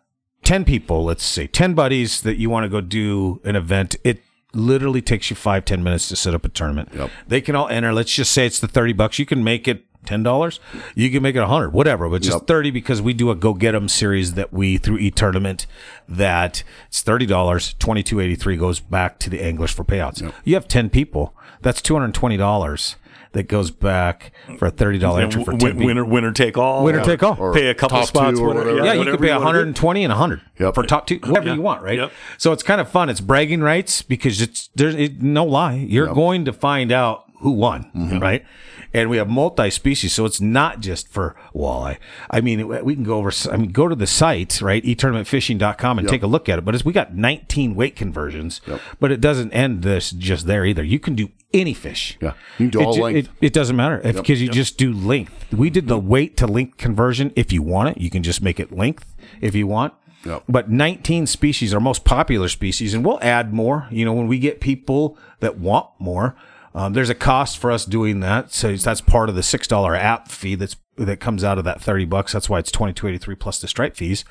10 0.43 0.65
people, 0.65 1.05
let's 1.05 1.23
say 1.23 1.47
10 1.47 1.75
buddies 1.75 2.23
that 2.23 2.39
you 2.39 2.51
want 2.51 2.65
to 2.65 2.69
go 2.69 2.81
do 2.81 3.41
an 3.45 3.55
event, 3.55 3.95
it 4.03 4.25
literally 4.53 5.01
takes 5.01 5.31
you 5.31 5.37
five 5.37 5.65
ten 5.65 5.85
minutes 5.85 6.09
to 6.09 6.17
set 6.17 6.35
up 6.35 6.45
a 6.45 6.49
tournament. 6.49 6.89
Yep. 6.93 7.11
They 7.29 7.41
can 7.41 7.55
all 7.55 7.69
enter. 7.69 7.93
Let's 7.93 8.13
just 8.13 8.33
say 8.33 8.45
it's 8.45 8.59
the 8.59 8.67
30 8.67 8.95
bucks. 8.95 9.21
You 9.21 9.27
can 9.27 9.45
make 9.45 9.69
it 9.69 9.85
$10. 10.07 10.59
You 10.95 11.11
can 11.11 11.23
make 11.23 11.37
it 11.37 11.41
a 11.41 11.43
100, 11.43 11.71
whatever, 11.73 12.09
but 12.09 12.23
just 12.23 12.39
Yep. 12.39 12.47
30 12.47 12.71
because 12.71 13.01
we 13.03 13.13
do 13.13 13.31
a 13.31 13.35
go 13.35 13.55
get 13.55 13.75
'em 13.75 13.89
series 13.89 14.35
that 14.35 14.53
we 14.53 14.77
through 14.79 14.99
e-tournament 14.99 15.67
that 16.09 16.63
it's 16.89 17.03
$30, 17.03 17.75
2283 17.79 18.57
goes 18.57 18.81
back 18.81 19.19
to 19.21 19.31
the 19.31 19.43
anglers 19.43 19.71
for 19.71 19.85
payouts. 19.85 20.23
You 20.45 20.55
have 20.55 20.67
10 20.69 20.89
people, 20.91 21.35
that's 21.63 21.81
$220 21.83 22.97
that 23.33 23.45
goes 23.47 23.71
back 23.71 24.33
for 24.59 24.67
a 24.67 24.71
$30 24.73 25.23
entry 25.23 25.45
for 25.45 25.53
10 25.53 25.59
Win, 25.61 25.73
people. 25.75 25.87
winner, 25.87 26.05
winner 26.05 26.33
take 26.33 26.59
all. 26.59 26.83
Winner 26.83 27.05
take 27.05 27.23
all. 27.23 27.37
Or 27.39 27.53
Pay 27.55 27.69
a 27.69 27.75
couple 27.75 27.99
top 27.99 28.07
spots. 28.09 28.39
two 28.39 28.45
or 28.45 28.49
whatever- 28.49 28.71
whatever. 28.71 28.87
Yeah, 28.87 28.93
you 28.95 28.99
whatever 29.01 29.17
could 29.19 29.25
pay 29.25 29.33
wanna 29.33 29.45
120 29.45 30.03
and 30.05 30.13
100 30.13 30.41
Yep. 30.59 30.75
for 30.75 30.83
top 30.83 31.07
two, 31.07 31.21
whatever 31.25 31.47
Yeah. 31.49 31.55
you 31.55 31.63
want, 31.63 31.83
right? 31.83 31.99
Yep. 31.99 32.13
So 32.39 32.51
it's 32.53 32.65
kind 32.65 32.81
of 32.81 32.89
fun. 32.89 33.09
It's 33.09 33.21
bragging 33.21 33.61
rights 33.61 34.03
because 34.03 34.41
it's 34.43 34.69
there's 34.75 34.97
it, 34.97 35.23
no 35.23 35.45
lie. 35.45 35.75
You're 35.89 36.13
going 36.13 36.45
to 36.47 36.53
find 36.53 36.91
out 36.91 37.25
who 37.41 37.53
won, 37.53 37.87
Mm-hmm. 37.97 38.19
right? 38.19 38.45
And 38.93 39.09
we 39.09 39.19
have 39.19 39.29
multi-species, 39.29 40.13
so 40.13 40.25
it's 40.25 40.41
not 40.41 40.81
just 40.81 41.07
for 41.09 41.37
walleye. 41.55 41.99
I 42.29 42.41
mean, 42.41 42.67
we 42.85 42.95
can 42.95 43.05
go 43.05 43.19
over. 43.19 43.31
I 43.51 43.57
mean, 43.57 43.71
go 43.71 43.87
to 43.87 43.95
the 43.95 44.07
site, 44.07 44.61
right? 44.61 44.83
etournamentfishing.com 44.85 45.99
and 45.99 46.09
take 46.09 46.23
a 46.23 46.27
look 46.27 46.49
at 46.49 46.59
it. 46.59 46.65
But 46.65 46.75
it's, 46.75 46.85
we 46.85 46.93
got 46.93 47.15
19 47.15 47.75
weight 47.75 47.95
conversions, 47.97 48.61
but 48.99 49.13
it 49.13 49.21
doesn't 49.21 49.53
end 49.53 49.83
this 49.83 50.11
just 50.11 50.47
there 50.47 50.65
either. 50.65 50.83
You 50.83 50.99
can 50.99 51.15
do 51.15 51.31
any 51.53 51.75
fish. 51.75 52.19
Yeah. 52.21 52.35
You 52.59 52.69
can 52.69 52.71
do 52.71 52.81
It 52.81 52.85
all 52.87 52.95
ju- 52.95 53.03
length. 53.03 53.29
It, 53.41 53.47
it 53.47 53.53
doesn't 53.53 53.77
matter 53.77 54.01
because 54.13 54.43
you 54.43 54.49
just 54.49 54.77
do 54.79 54.93
length. 54.93 55.53
We 55.53 55.71
did 55.71 55.89
the 55.89 55.99
weight 55.99 56.37
to 56.39 56.47
length 56.47 56.77
conversion. 56.77 57.33
If 57.37 57.53
you 57.53 57.63
want 57.63 57.91
it, 57.97 58.01
you 58.03 58.11
can 58.11 58.23
just 58.23 58.43
make 58.43 58.59
it 58.61 58.73
length 58.73 59.15
if 59.41 59.55
you 59.55 59.67
want. 59.67 59.95
Yep. 60.25 60.45
But 60.49 60.71
19 60.71 61.27
species 61.27 61.73
are 61.73 61.81
most 61.81 62.05
popular 62.05 62.49
species, 62.49 62.93
and 62.93 63.05
we'll 63.05 63.19
add 63.23 63.55
more. 63.55 63.89
You 63.91 64.05
know, 64.05 64.13
when 64.13 64.27
we 64.27 64.39
get 64.39 64.61
people 64.61 65.17
that 65.41 65.59
want 65.59 65.89
more, 65.99 66.37
um, 66.75 66.93
there's 66.93 67.11
a 67.11 67.15
cost 67.15 67.59
for 67.59 67.71
us 67.73 67.85
doing 67.85 68.21
that. 68.21 68.53
So 68.53 68.75
that's 68.77 69.01
part 69.01 69.29
of 69.29 69.35
the 69.35 69.43
six 69.43 69.67
dollar 69.67 69.95
app 69.97 70.29
fee 70.29 70.55
that's 70.55 70.77
that 70.97 71.19
comes 71.19 71.43
out 71.43 71.57
of 71.57 71.65
that 71.65 71.81
30 71.81 72.05
bucks. 72.05 72.33
That's 72.33 72.51
why 72.51 72.59
it's 72.59 72.71
2283 72.71 73.35
plus 73.37 73.59
the 73.59 73.67
stripe 73.69 73.97
fees. 73.97 74.23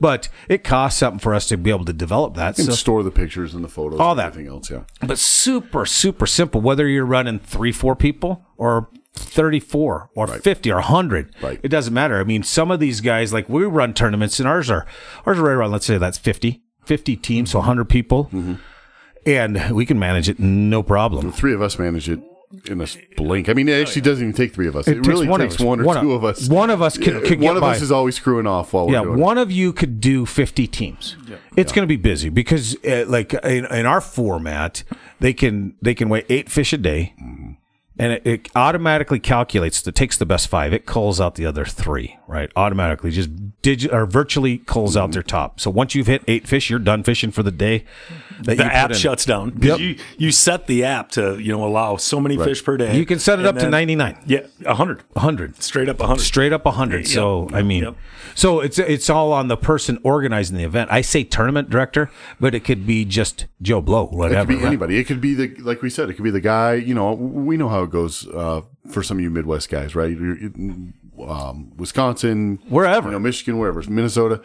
But 0.00 0.28
it 0.48 0.64
costs 0.64 0.98
something 0.98 1.20
for 1.20 1.32
us 1.34 1.46
to 1.48 1.56
be 1.56 1.70
able 1.70 1.84
to 1.84 1.92
develop 1.92 2.34
that. 2.34 2.58
and 2.58 2.66
So 2.66 2.72
store 2.72 3.02
the 3.04 3.12
pictures 3.12 3.54
and 3.54 3.62
the 3.62 3.68
photos 3.68 4.00
All 4.00 4.10
and 4.10 4.18
that. 4.18 4.26
everything 4.28 4.50
else. 4.50 4.68
Yeah. 4.70 4.82
but 5.06 5.18
super 5.18 5.86
super 5.86 6.26
simple 6.26 6.60
whether 6.60 6.88
you're 6.88 7.06
running 7.06 7.38
three 7.38 7.70
four 7.72 7.94
people 7.94 8.44
or 8.56 8.88
34 9.14 10.10
or 10.14 10.26
50 10.26 10.70
or 10.70 10.74
100 10.76 11.34
Right. 11.42 11.58
it 11.62 11.68
doesn't 11.68 11.94
matter 11.94 12.18
i 12.20 12.24
mean 12.24 12.42
some 12.42 12.70
of 12.70 12.80
these 12.80 13.00
guys 13.00 13.32
like 13.32 13.48
we 13.48 13.64
run 13.64 13.94
tournaments 13.94 14.38
and 14.38 14.46
ours 14.48 14.70
are 14.70 14.86
ours 15.24 15.38
are 15.38 15.42
right 15.42 15.52
around 15.52 15.72
let's 15.72 15.86
say 15.86 15.96
that's 15.98 16.18
50 16.18 16.62
50 16.84 17.16
teams 17.16 17.50
so 17.52 17.58
100 17.60 17.86
people 17.86 18.30
and 19.26 19.70
we 19.74 19.84
can 19.84 19.98
manage 19.98 20.28
it 20.28 20.38
no 20.38 20.82
problem 20.82 21.26
The 21.26 21.32
Three 21.36 21.52
of 21.54 21.60
us 21.62 21.78
manage 21.78 22.08
it 22.08 22.20
in 22.66 22.80
a 22.80 22.86
blink. 23.16 23.48
I 23.48 23.54
mean, 23.54 23.68
it 23.68 23.80
actually 23.80 24.02
doesn't 24.02 24.22
even 24.22 24.32
take 24.34 24.54
three 24.54 24.68
of 24.68 24.76
us. 24.76 24.86
It, 24.86 24.94
takes 24.94 25.08
really 25.08 25.26
one 25.28 25.40
of 25.40 25.48
takes 25.50 25.60
us. 25.60 25.66
one 25.66 25.80
or 25.80 25.84
One 25.84 25.96
of- 25.96 26.02
two 26.04 26.12
of 26.12 26.24
us. 26.24 26.48
one 26.48 26.70
of 26.70 26.80
us 26.80 26.96
can- 26.96 27.14
Yeah, 27.22 27.28
can 27.28 27.40
one 27.40 27.56
of 27.56 27.60
by. 27.60 27.72
us 27.74 27.82
is 27.82 27.90
always 27.90 28.14
screwing 28.14 28.46
off 28.46 28.72
while 28.72 28.86
we're 28.86 28.92
yeah, 28.94 29.02
doing 29.02 29.18
it. 29.18 29.20
one 29.20 29.36
of 29.36 29.50
you 29.50 29.72
could 29.72 30.00
do 30.00 30.24
50 30.26 30.66
teams. 30.68 31.16
It's 31.56 31.72
going 31.72 31.82
to 31.82 31.88
be 31.88 31.96
busy 31.96 32.28
because 32.28 32.76
uh, 32.84 33.04
like 33.08 33.34
in, 33.34 33.64
in 33.66 33.84
our 33.86 34.00
format, 34.00 34.84
they 35.20 35.32
can 35.32 35.74
they 35.82 35.94
can 35.94 36.08
weigh 36.08 36.24
8 36.28 36.48
fish 36.48 36.72
a 36.72 36.78
day. 36.78 37.14
and 37.98 38.12
it, 38.12 38.22
it 38.26 38.48
automatically 38.54 39.18
calculates. 39.18 39.84
It 39.86 39.94
takes 39.94 40.16
the 40.18 40.26
best 40.26 40.48
five. 40.48 40.72
It 40.74 40.84
culls 40.86 41.18
out 41.20 41.34
the 41.34 41.46
other 41.46 41.64
three, 41.64 42.16
right? 42.28 42.50
Automatically, 42.54 43.10
just 43.10 43.30
digit 43.62 43.90
or 43.92 44.04
virtually 44.06 44.58
culls 44.58 44.96
out 44.98 45.12
their 45.12 45.22
top. 45.22 45.58
So 45.60 45.70
once 45.70 45.94
you've 45.94 46.06
hit 46.06 46.22
eight 46.28 46.46
fish, 46.46 46.68
you're 46.70 46.78
done 46.78 47.02
fishing 47.02 47.30
for 47.32 47.42
the 47.42 47.50
day. 47.50 47.78
That 47.78 48.25
the 48.42 48.64
app 48.64 48.90
in. 48.90 48.96
shuts 48.96 49.24
down. 49.24 49.56
Yep. 49.60 49.78
You 49.78 49.96
you 50.18 50.32
set 50.32 50.66
the 50.66 50.84
app 50.84 51.10
to 51.12 51.38
you 51.38 51.52
know 51.52 51.64
allow 51.64 51.96
so 51.96 52.20
many 52.20 52.36
fish 52.36 52.62
per 52.64 52.76
day. 52.76 52.96
You 52.96 53.06
can 53.06 53.18
set 53.18 53.38
it 53.40 53.46
up 53.46 53.56
to 53.58 53.68
99. 53.70 54.18
Yeah, 54.26 54.46
hundred. 54.66 55.02
100 55.12 55.62
Straight 55.62 55.88
up 55.88 56.00
hundred. 56.00 56.22
straight 56.22 56.52
up 56.52 56.64
100 56.64 57.06
so 57.06 57.48
i 57.52 57.62
mean 57.62 57.82
yep. 57.84 57.96
so 58.34 58.60
it's 58.60 58.78
it's 58.78 59.08
all 59.08 59.32
on 59.32 59.48
the 59.48 59.56
person 59.56 59.98
organizing 60.02 60.56
the 60.56 60.64
event 60.64 60.90
i 60.92 61.00
say 61.00 61.24
tournament 61.24 61.70
director 61.70 62.10
but 62.40 62.54
it 62.54 62.60
could 62.60 62.86
be 62.86 63.04
just 63.04 63.46
joe 63.62 63.80
blow 63.80 64.04
It 64.24 64.30
could 64.30 64.48
be 64.48 64.54
right? 64.56 64.64
anybody. 64.64 64.98
It 64.98 65.04
could 65.04 65.20
be 65.20 65.34
the 65.34 65.54
like 65.62 65.80
we 65.82 65.90
said. 65.90 66.10
It 66.10 66.14
could 66.14 66.24
be 66.24 66.30
the 66.30 66.40
guy. 66.40 66.74
You 66.74 66.94
know, 66.94 67.12
we 67.14 67.56
know 67.56 67.68
how 67.68 67.82
it 67.84 67.90
goes 67.90 68.26
uh, 68.28 68.60
for 68.90 69.02
some 69.02 69.16
of 69.18 69.22
you 69.22 69.30
Midwest 69.30 69.68
guys, 69.70 69.94
right? 69.94 70.16
Um, 71.26 71.72
Wisconsin, 71.76 72.58
Wherever. 72.68 73.08
you 73.08 73.12
know, 73.12 73.18
Michigan, 73.18 73.58
wherever, 73.58 73.82
Minnesota. 73.88 74.42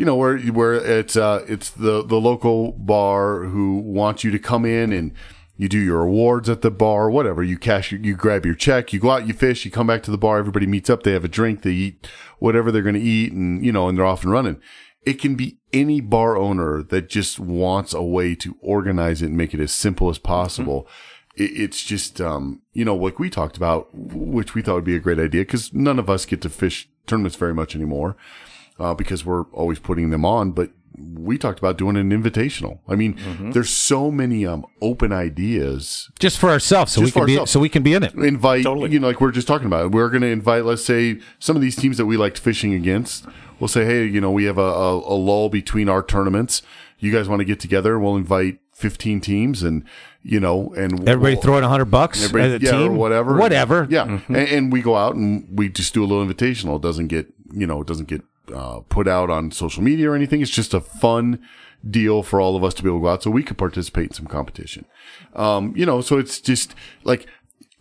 You 0.00 0.06
know 0.06 0.16
where 0.16 0.38
where 0.38 0.72
it's 0.72 1.14
uh, 1.14 1.44
it's 1.46 1.68
the 1.68 2.02
the 2.02 2.18
local 2.18 2.72
bar 2.72 3.44
who 3.44 3.80
wants 3.80 4.24
you 4.24 4.30
to 4.30 4.38
come 4.38 4.64
in 4.64 4.94
and 4.94 5.12
you 5.58 5.68
do 5.68 5.76
your 5.76 6.00
awards 6.00 6.48
at 6.48 6.62
the 6.62 6.70
bar, 6.70 7.10
whatever. 7.10 7.42
You 7.42 7.58
cash, 7.58 7.92
you 7.92 8.16
grab 8.16 8.46
your 8.46 8.54
check, 8.54 8.94
you 8.94 8.98
go 8.98 9.10
out, 9.10 9.26
you 9.26 9.34
fish, 9.34 9.66
you 9.66 9.70
come 9.70 9.88
back 9.88 10.02
to 10.04 10.10
the 10.10 10.16
bar. 10.16 10.38
Everybody 10.38 10.66
meets 10.66 10.88
up. 10.88 11.02
They 11.02 11.12
have 11.12 11.26
a 11.26 11.28
drink. 11.28 11.60
They 11.60 11.72
eat 11.72 12.08
whatever 12.38 12.72
they're 12.72 12.80
going 12.80 12.94
to 12.94 13.00
eat, 13.02 13.32
and 13.32 13.62
you 13.62 13.72
know, 13.72 13.90
and 13.90 13.98
they're 13.98 14.06
off 14.06 14.22
and 14.22 14.32
running. 14.32 14.58
It 15.02 15.20
can 15.20 15.34
be 15.34 15.58
any 15.70 16.00
bar 16.00 16.34
owner 16.34 16.82
that 16.84 17.10
just 17.10 17.38
wants 17.38 17.92
a 17.92 18.02
way 18.02 18.34
to 18.36 18.56
organize 18.62 19.20
it 19.20 19.26
and 19.26 19.36
make 19.36 19.52
it 19.52 19.60
as 19.60 19.70
simple 19.70 20.08
as 20.08 20.18
possible. 20.18 20.88
It, 21.36 21.50
it's 21.50 21.84
just, 21.84 22.22
um, 22.22 22.62
you 22.72 22.86
know, 22.86 22.96
like 22.96 23.18
we 23.18 23.28
talked 23.28 23.58
about, 23.58 23.94
which 23.94 24.54
we 24.54 24.62
thought 24.62 24.76
would 24.76 24.84
be 24.84 24.96
a 24.96 24.98
great 24.98 25.18
idea 25.18 25.42
because 25.42 25.74
none 25.74 25.98
of 25.98 26.08
us 26.08 26.24
get 26.24 26.40
to 26.40 26.48
fish 26.48 26.88
tournaments 27.06 27.36
very 27.36 27.52
much 27.52 27.76
anymore 27.76 28.16
uh, 28.80 28.94
because 28.94 29.24
we're 29.24 29.42
always 29.52 29.78
putting 29.78 30.10
them 30.10 30.24
on. 30.24 30.52
But 30.52 30.70
we 30.98 31.38
talked 31.38 31.58
about 31.58 31.78
doing 31.78 31.96
an 31.96 32.10
invitational. 32.10 32.80
I 32.88 32.94
mean, 32.94 33.16
there's 33.52 33.70
so 33.70 34.10
many 34.10 34.44
um, 34.44 34.66
open 34.82 35.12
ideas. 35.12 36.10
Just 36.18 36.38
for 36.38 36.50
ourselves 36.50 36.92
so 36.92 37.00
Just 37.00 37.14
we 37.14 37.20
for 37.20 37.26
can 37.26 37.36
be 37.42 37.46
so 37.46 37.60
we 37.60 37.68
can 37.68 37.82
be 37.82 37.94
in 37.94 38.02
it. 38.02 38.14
Invite 38.14 38.64
Totally. 38.64 38.90
you 38.90 38.98
know 39.00 39.06
like 39.08 39.20
we 39.20 39.28
are 39.28 39.32
just 39.32 39.46
talking 39.48 39.66
about 39.66 39.92
we're 39.92 40.10
going 40.10 40.22
to 40.22 40.28
invite 40.28 40.64
let's 40.64 40.84
say 40.84 41.20
some 41.38 41.56
of 41.56 41.62
these 41.62 41.76
teams 41.76 41.96
that 41.96 42.06
we 42.06 42.16
liked 42.16 42.38
fishing 42.38 42.74
against 42.74 43.24
we'll 43.58 43.68
say 43.68 43.84
hey 43.84 44.04
you 44.04 44.20
know 44.20 44.30
we 44.30 44.44
have 44.44 44.58
a, 44.58 44.60
a, 44.60 44.96
a 44.98 45.16
lull 45.16 45.48
between 45.48 45.88
our 45.88 46.02
tournaments. 46.02 46.62
You 46.98 47.12
guys 47.12 47.28
want 47.28 47.40
to 47.40 47.44
get 47.46 47.60
together? 47.60 47.98
We'll 47.98 48.16
invite 48.16 48.58
15 48.72 49.20
teams 49.22 49.62
and 49.62 49.84
you 50.22 50.38
know 50.40 50.74
and 50.76 51.08
everybody 51.08 51.34
we'll- 51.36 51.42
throw 51.42 51.56
in 51.56 51.62
100 51.62 51.86
bucks 51.86 52.22
everybody- 52.24 52.54
as 52.54 52.62
a 52.62 52.64
yeah, 52.64 52.70
team? 52.72 52.92
or 52.92 52.94
whatever. 52.96 53.36
Whatever. 53.38 53.86
Yeah. 53.88 54.20
And, 54.28 54.36
and 54.36 54.72
we 54.72 54.82
go 54.82 54.96
out 54.96 55.14
and 55.14 55.46
we 55.56 55.68
just 55.70 55.94
do 55.94 56.04
a 56.04 56.06
little 56.06 56.26
invitational. 56.26 56.76
It 56.76 56.82
doesn't 56.82 57.06
get 57.08 57.32
you 57.52 57.66
know 57.66 57.80
it 57.80 57.86
doesn't 57.86 58.08
get 58.08 58.22
uh, 58.52 58.80
put 58.88 59.08
out 59.08 59.30
on 59.30 59.50
social 59.50 59.82
media 59.82 60.10
or 60.10 60.14
anything 60.14 60.40
it's 60.40 60.50
just 60.50 60.74
a 60.74 60.80
fun 60.80 61.40
deal 61.88 62.22
for 62.22 62.40
all 62.40 62.56
of 62.56 62.64
us 62.64 62.74
to 62.74 62.82
be 62.82 62.88
able 62.88 62.98
to 62.98 63.02
go 63.02 63.08
out 63.08 63.22
so 63.22 63.30
we 63.30 63.42
could 63.42 63.56
participate 63.56 64.08
in 64.08 64.12
some 64.12 64.26
competition 64.26 64.84
um, 65.34 65.72
you 65.76 65.86
know 65.86 66.00
so 66.00 66.18
it's 66.18 66.40
just 66.40 66.74
like 67.04 67.26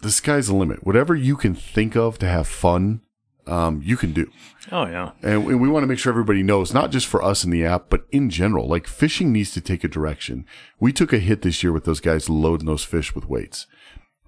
the 0.02 0.12
sky's 0.12 0.48
the 0.48 0.56
limit 0.56 0.86
whatever 0.86 1.16
you 1.16 1.36
can 1.36 1.54
think 1.54 1.96
of 1.96 2.18
to 2.18 2.28
have 2.28 2.48
fun 2.48 3.02
um, 3.48 3.82
you 3.84 3.98
can 3.98 4.14
do 4.14 4.32
Oh 4.72 4.86
yeah. 4.86 5.12
and 5.24 5.46
we, 5.46 5.56
we 5.56 5.68
want 5.68 5.84
to 5.84 5.88
make 5.88 5.98
sure 5.98 6.12
everybody 6.12 6.44
knows, 6.44 6.74
not 6.74 6.92
just 6.92 7.08
for 7.08 7.24
us 7.24 7.44
in 7.44 7.50
the 7.50 7.66
app, 7.66 7.90
but 7.90 8.06
in 8.12 8.30
general. 8.30 8.68
Like 8.68 8.88
fishing 8.88 9.32
needs 9.32 9.52
to 9.52 9.62
take 9.62 9.84
a 9.84 9.88
direction. 9.88 10.46
We 10.80 10.94
took 10.94 11.12
a 11.12 11.18
hit 11.20 11.42
this 11.42 11.64
year 11.64 11.74
with 11.74 11.86
those 11.86 12.00
guys 12.00 12.30
loading 12.30 12.68
those 12.68 12.84
fish 12.84 13.16
with 13.16 13.28
weights. 13.28 13.66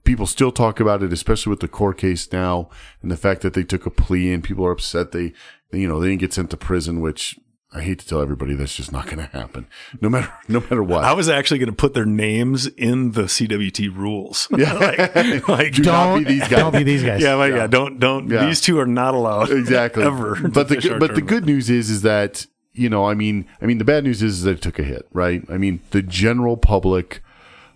People 0.04 0.26
still 0.26 0.52
talk 0.52 0.80
about 0.80 1.04
it, 1.04 1.14
especially 1.14 1.52
with 1.52 1.60
the 1.60 1.68
court 1.68 2.00
case 2.00 2.32
now 2.32 2.70
and 3.04 3.12
the 3.12 3.18
fact 3.18 3.42
that 3.42 3.54
they 3.54 3.64
took 3.64 3.86
a 3.86 3.92
plea 3.92 4.34
and 4.34 4.44
people 4.44 4.66
are 4.66 4.72
upset 4.72 5.12
they, 5.12 5.34
you 5.72 5.88
know, 5.88 6.00
they 6.00 6.10
didn't 6.10 6.22
get 6.22 6.34
sent 6.34 6.50
to 6.52 6.58
prison, 6.58 7.02
which 7.02 7.40
I 7.74 7.82
hate 7.82 8.00
to 8.00 8.08
tell 8.08 8.22
everybody 8.22 8.54
that's 8.54 8.76
just 8.76 8.92
not 8.92 9.06
going 9.06 9.20
to 9.20 9.28
happen. 9.28 9.66
No 10.02 10.10
matter, 10.10 10.32
no 10.50 10.60
matter 10.60 10.84
what. 10.84 11.06
I 11.06 11.14
was 11.14 11.30
actually 11.30 11.60
going 11.60 11.70
to 11.70 11.76
put 11.76 11.94
their 11.94 12.06
names 12.06 12.68
in 12.68 13.12
the 13.14 13.24
CWT 13.24 13.96
rules. 13.96 14.48
Yeah. 14.58 14.74
like, 15.16 15.48
like 15.48 15.74
Do 15.74 15.84
not 15.84 16.18
be 16.18 16.24
these 16.26 16.42
guys. 16.42 16.50
don't 16.60 16.74
be 16.74 16.84
these 16.84 17.04
guys 17.04 17.22
yeah, 17.22 17.36
like, 17.36 17.54
yeah, 17.54 17.68
don't 17.68 18.00
don't. 18.00 18.30
Yeah. 18.30 18.46
These 18.46 18.60
two 18.62 18.78
are 18.80 18.86
not 18.86 19.14
allowed 19.14 19.50
exactly 19.64 20.04
ever. 20.04 20.36
but 20.50 20.68
the 20.68 20.76
fish 20.76 20.90
our 20.90 21.00
but 21.00 21.16
the 21.16 21.22
good 21.22 21.46
news 21.46 21.70
is 21.70 21.90
is 21.90 22.02
that 22.02 22.46
you 22.74 22.90
know 22.90 23.06
i 23.06 23.14
mean 23.14 23.46
i 23.62 23.66
mean 23.66 23.78
the 23.80 23.84
bad 23.86 24.04
news 24.06 24.24
is 24.24 24.44
that 24.44 24.52
it 24.52 24.62
took 24.62 24.80
a 24.80 24.84
hit 24.84 25.06
right 25.12 25.44
i 25.50 25.58
mean 25.58 25.82
the 25.92 26.02
general 26.02 26.56
public 26.56 27.16
l- 27.16 27.22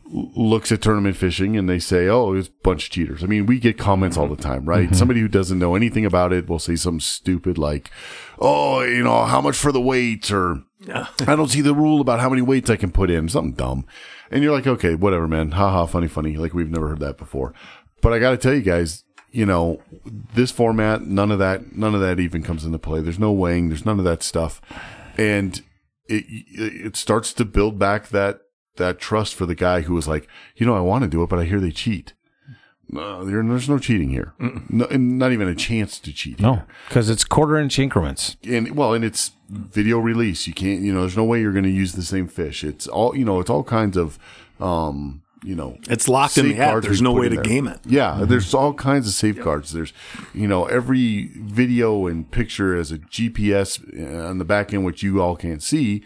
looks 0.07 0.71
at 0.71 0.81
tournament 0.81 1.17
fishing 1.17 1.57
and 1.57 1.67
they 1.67 1.79
say 1.79 2.07
oh 2.07 2.33
it's 2.33 2.47
a 2.47 2.51
bunch 2.63 2.85
of 2.85 2.91
cheaters. 2.91 3.23
I 3.23 3.27
mean 3.27 3.45
we 3.45 3.59
get 3.59 3.77
comments 3.77 4.17
all 4.17 4.27
the 4.27 4.35
time 4.35 4.65
right? 4.65 4.85
Mm-hmm. 4.85 4.95
Somebody 4.95 5.19
who 5.19 5.27
doesn't 5.27 5.59
know 5.59 5.75
anything 5.75 6.05
about 6.05 6.31
it 6.31 6.47
will 6.47 6.59
say 6.59 6.75
something 6.75 6.99
stupid 6.99 7.57
like 7.57 7.89
oh 8.39 8.81
you 8.81 9.03
know 9.03 9.25
how 9.25 9.41
much 9.41 9.55
for 9.55 9.71
the 9.71 9.81
weights? 9.81 10.31
or 10.31 10.63
i 10.87 11.35
don't 11.35 11.47
see 11.47 11.61
the 11.61 11.73
rule 11.73 11.99
about 11.99 12.19
how 12.19 12.29
many 12.29 12.43
weights 12.43 12.69
i 12.69 12.75
can 12.75 12.91
put 12.91 13.09
in 13.09 13.27
something 13.29 13.53
dumb. 13.53 13.85
And 14.31 14.43
you're 14.43 14.53
like 14.53 14.67
okay 14.67 14.95
whatever 14.95 15.27
man. 15.27 15.51
Haha 15.51 15.85
funny 15.85 16.07
funny. 16.07 16.37
Like 16.37 16.53
we've 16.53 16.69
never 16.69 16.89
heard 16.89 16.99
that 16.99 17.17
before. 17.17 17.53
But 18.01 18.13
i 18.13 18.19
gotta 18.19 18.37
tell 18.37 18.53
you 18.53 18.61
guys 18.61 19.03
you 19.35 19.45
know, 19.45 19.81
this 20.33 20.49
format, 20.49 21.01
none 21.01 21.29
of 21.29 21.39
that, 21.39 21.75
none 21.75 21.93
of 21.93 21.99
that 21.99 22.21
even 22.21 22.41
comes 22.41 22.63
into 22.63 22.79
play. 22.79 23.01
There's 23.01 23.19
no 23.19 23.33
weighing, 23.33 23.67
there's 23.67 23.85
none 23.85 23.99
of 23.99 24.05
that 24.05 24.23
stuff, 24.23 24.61
and 25.17 25.61
it 26.07 26.23
it 26.27 26.95
starts 26.95 27.33
to 27.33 27.43
build 27.43 27.77
back 27.77 28.07
that 28.09 28.39
that 28.77 28.99
trust 28.99 29.35
for 29.35 29.45
the 29.45 29.55
guy 29.55 29.81
who 29.81 29.93
was 29.93 30.07
like, 30.07 30.27
you 30.55 30.65
know, 30.65 30.75
I 30.75 30.81
want 30.81 31.03
to 31.03 31.09
do 31.09 31.23
it, 31.23 31.29
but 31.29 31.39
I 31.39 31.45
hear 31.45 31.59
they 31.59 31.71
cheat. 31.71 32.13
No, 32.87 33.25
there- 33.25 33.41
there's 33.43 33.67
no 33.67 33.79
cheating 33.79 34.09
here, 34.09 34.33
no, 34.69 34.85
and 34.85 35.17
not 35.17 35.31
even 35.31 35.47
a 35.47 35.55
chance 35.55 35.97
to 35.99 36.13
cheat. 36.13 36.39
no 36.39 36.63
because 36.87 37.09
it's 37.09 37.23
quarter 37.23 37.57
inch 37.57 37.79
increments 37.79 38.37
and 38.47 38.75
well, 38.75 38.93
and 38.93 39.03
it's 39.03 39.31
video 39.49 39.97
release. 39.97 40.45
You 40.45 40.53
can't, 40.53 40.81
you 40.81 40.93
know, 40.93 41.01
there's 41.01 41.17
no 41.17 41.23
way 41.23 41.41
you're 41.41 41.51
going 41.51 41.63
to 41.65 41.69
use 41.71 41.93
the 41.93 42.03
same 42.03 42.27
fish. 42.27 42.63
It's 42.63 42.85
all, 42.87 43.15
you 43.17 43.25
know, 43.25 43.39
it's 43.39 43.49
all 43.49 43.63
kinds 43.63 43.97
of, 43.97 44.19
um, 44.59 45.23
you 45.43 45.55
know, 45.55 45.77
It's 45.89 46.07
locked 46.07 46.37
in 46.37 46.47
the 46.49 46.57
app. 46.59 46.83
There's 46.83 47.01
no 47.01 47.11
way 47.11 47.27
to 47.29 47.35
there. 47.35 47.43
game 47.43 47.67
it. 47.67 47.79
Yeah, 47.87 48.23
there's 48.23 48.53
all 48.53 48.73
kinds 48.75 49.07
of 49.07 49.13
safeguards. 49.13 49.71
There's, 49.73 49.91
you 50.33 50.47
know, 50.47 50.65
every 50.65 51.31
video 51.35 52.05
and 52.05 52.29
picture 52.29 52.75
as 52.77 52.91
a 52.91 52.99
GPS 52.99 53.79
on 54.29 54.37
the 54.37 54.45
back 54.45 54.73
end, 54.75 54.85
which 54.85 55.01
you 55.01 55.21
all 55.21 55.35
can't 55.35 55.61
see. 55.63 56.03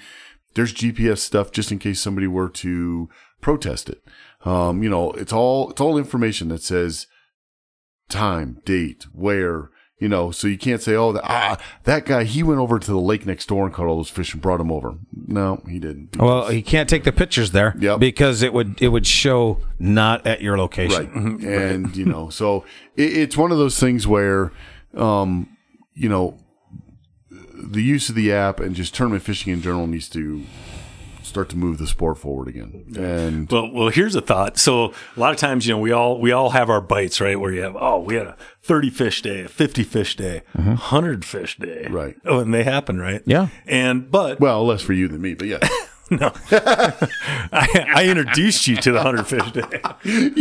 There's 0.60 0.74
GPS 0.74 1.20
stuff 1.20 1.54
just 1.54 1.72
in 1.72 1.80
case 1.80 2.02
somebody 2.02 2.28
were 2.28 2.50
to 2.50 3.08
protest 3.40 3.90
it. 3.90 4.04
Um, 4.44 4.84
you 4.84 4.90
know, 4.90 5.12
it's 5.14 5.32
all 5.32 5.70
it's 5.70 5.80
all 5.80 5.98
information 5.98 6.50
that 6.50 6.62
says 6.62 7.08
time, 8.10 8.62
date, 8.66 9.06
where, 9.14 9.70
you 10.00 10.10
know, 10.10 10.32
so 10.32 10.48
you 10.48 10.58
can't 10.58 10.82
say, 10.82 10.96
oh, 10.96 11.14
the, 11.14 11.22
ah, 11.24 11.58
that 11.86 12.06
guy, 12.06 12.26
he 12.26 12.44
went 12.44 12.60
over 12.60 12.78
to 12.78 12.92
the 12.92 13.00
lake 13.00 13.26
next 13.26 13.46
door 13.48 13.66
and 13.66 13.74
caught 13.74 13.86
all 13.86 13.96
those 13.98 14.10
fish 14.10 14.34
and 14.34 14.42
brought 14.42 14.58
them 14.58 14.70
over. 14.72 14.96
No, 15.28 15.62
he 15.66 15.80
didn't. 15.80 16.18
well 16.18 16.48
he 16.50 16.62
can't 16.62 16.90
take 16.90 17.06
the 17.06 17.14
pictures 17.14 17.52
there 17.52 17.74
Yep. 17.80 18.00
because 18.02 18.42
it 18.42 18.52
would 18.52 18.82
it 18.82 18.90
would 18.90 19.08
show 19.08 19.60
not 19.80 20.28
at 20.28 20.42
your 20.42 20.58
location 20.58 21.38
right 21.38 21.42
and 21.44 21.96
you 21.96 22.04
know 22.06 22.30
so 22.30 22.66
it, 22.98 23.16
it's 23.16 23.38
one 23.38 23.54
of 23.54 23.58
those 23.60 23.80
things 23.80 24.06
where 24.08 24.52
um 24.98 25.48
you 25.94 26.10
know 26.10 26.38
the 27.62 27.82
use 27.84 28.10
of 28.10 28.16
the 28.16 28.32
app 28.32 28.60
and 28.60 28.76
just 28.76 28.94
tournament 28.96 29.24
fishing 29.24 29.54
in 29.54 29.62
general 29.62 29.88
needs 29.88 30.10
to 30.10 30.44
start 31.24 31.48
to 31.50 31.56
move 31.58 31.78
the 31.78 31.86
sport 31.86 32.18
forward 32.18 32.48
again 32.48 32.86
and 32.98 33.52
Well, 33.52 33.72
well, 33.72 33.90
here's 33.90 34.16
a 34.16 34.22
thought. 34.22 34.58
So 34.58 34.94
a 35.16 35.20
lot 35.20 35.32
of 35.32 35.38
times, 35.38 35.68
you 35.68 35.74
know, 35.76 35.80
we 35.80 35.92
all 35.92 36.20
we 36.20 36.32
all 36.32 36.50
have 36.52 36.72
our 36.72 36.82
bites, 36.82 37.22
right? 37.22 37.40
Where 37.40 37.52
you 37.54 37.62
have, 37.62 37.76
oh, 37.80 38.00
we 38.00 38.16
had 38.16 38.26
a 38.28 38.38
30 38.64 38.90
fish 38.90 39.22
day, 39.22 39.42
a 39.42 39.48
50 39.48 39.84
fish 39.84 40.16
day, 40.16 40.42
mm-hmm. 40.58 40.70
a 40.70 40.74
100 40.74 41.24
fish 41.26 41.58
day, 41.60 41.86
Right. 41.88 42.16
Oh, 42.26 42.40
and 42.40 42.52
they 42.52 42.64
happen, 42.64 42.98
right? 43.00 43.22
Yeah. 43.26 43.50
And 43.68 44.10
but 44.10 44.40
well 44.40 44.66
less 44.66 44.82
for 44.82 44.94
you 44.94 45.08
than 45.08 45.22
me 45.22 45.36
but 45.36 45.48
yeah 45.48 45.60
no, 46.12 46.32
I, 46.52 47.86
I 47.96 48.06
introduced 48.08 48.68
you 48.68 48.78
to 48.78 48.92
the 48.92 48.98
100 49.04 49.28
fish 49.28 49.52
day. 49.52 49.82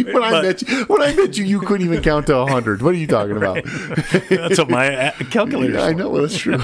when 0.13 0.23
i 0.25 0.41
met 0.41 0.63
you 0.63 0.85
when 0.87 1.03
i 1.03 1.15
met 1.15 1.37
you 1.37 1.45
you 1.45 1.61
couldn't 1.61 1.85
even 1.85 2.03
count 2.03 2.27
to 2.29 2.37
100 2.39 2.81
what 2.81 2.95
are 2.95 2.97
you 2.97 3.07
talking 3.07 3.37
about 3.37 3.63
That's 4.31 4.59
what 4.59 4.71
my 4.71 5.13
calculator. 5.31 5.79
i 5.81 5.93
know 5.93 6.19
that's 6.19 6.39
true 6.39 6.57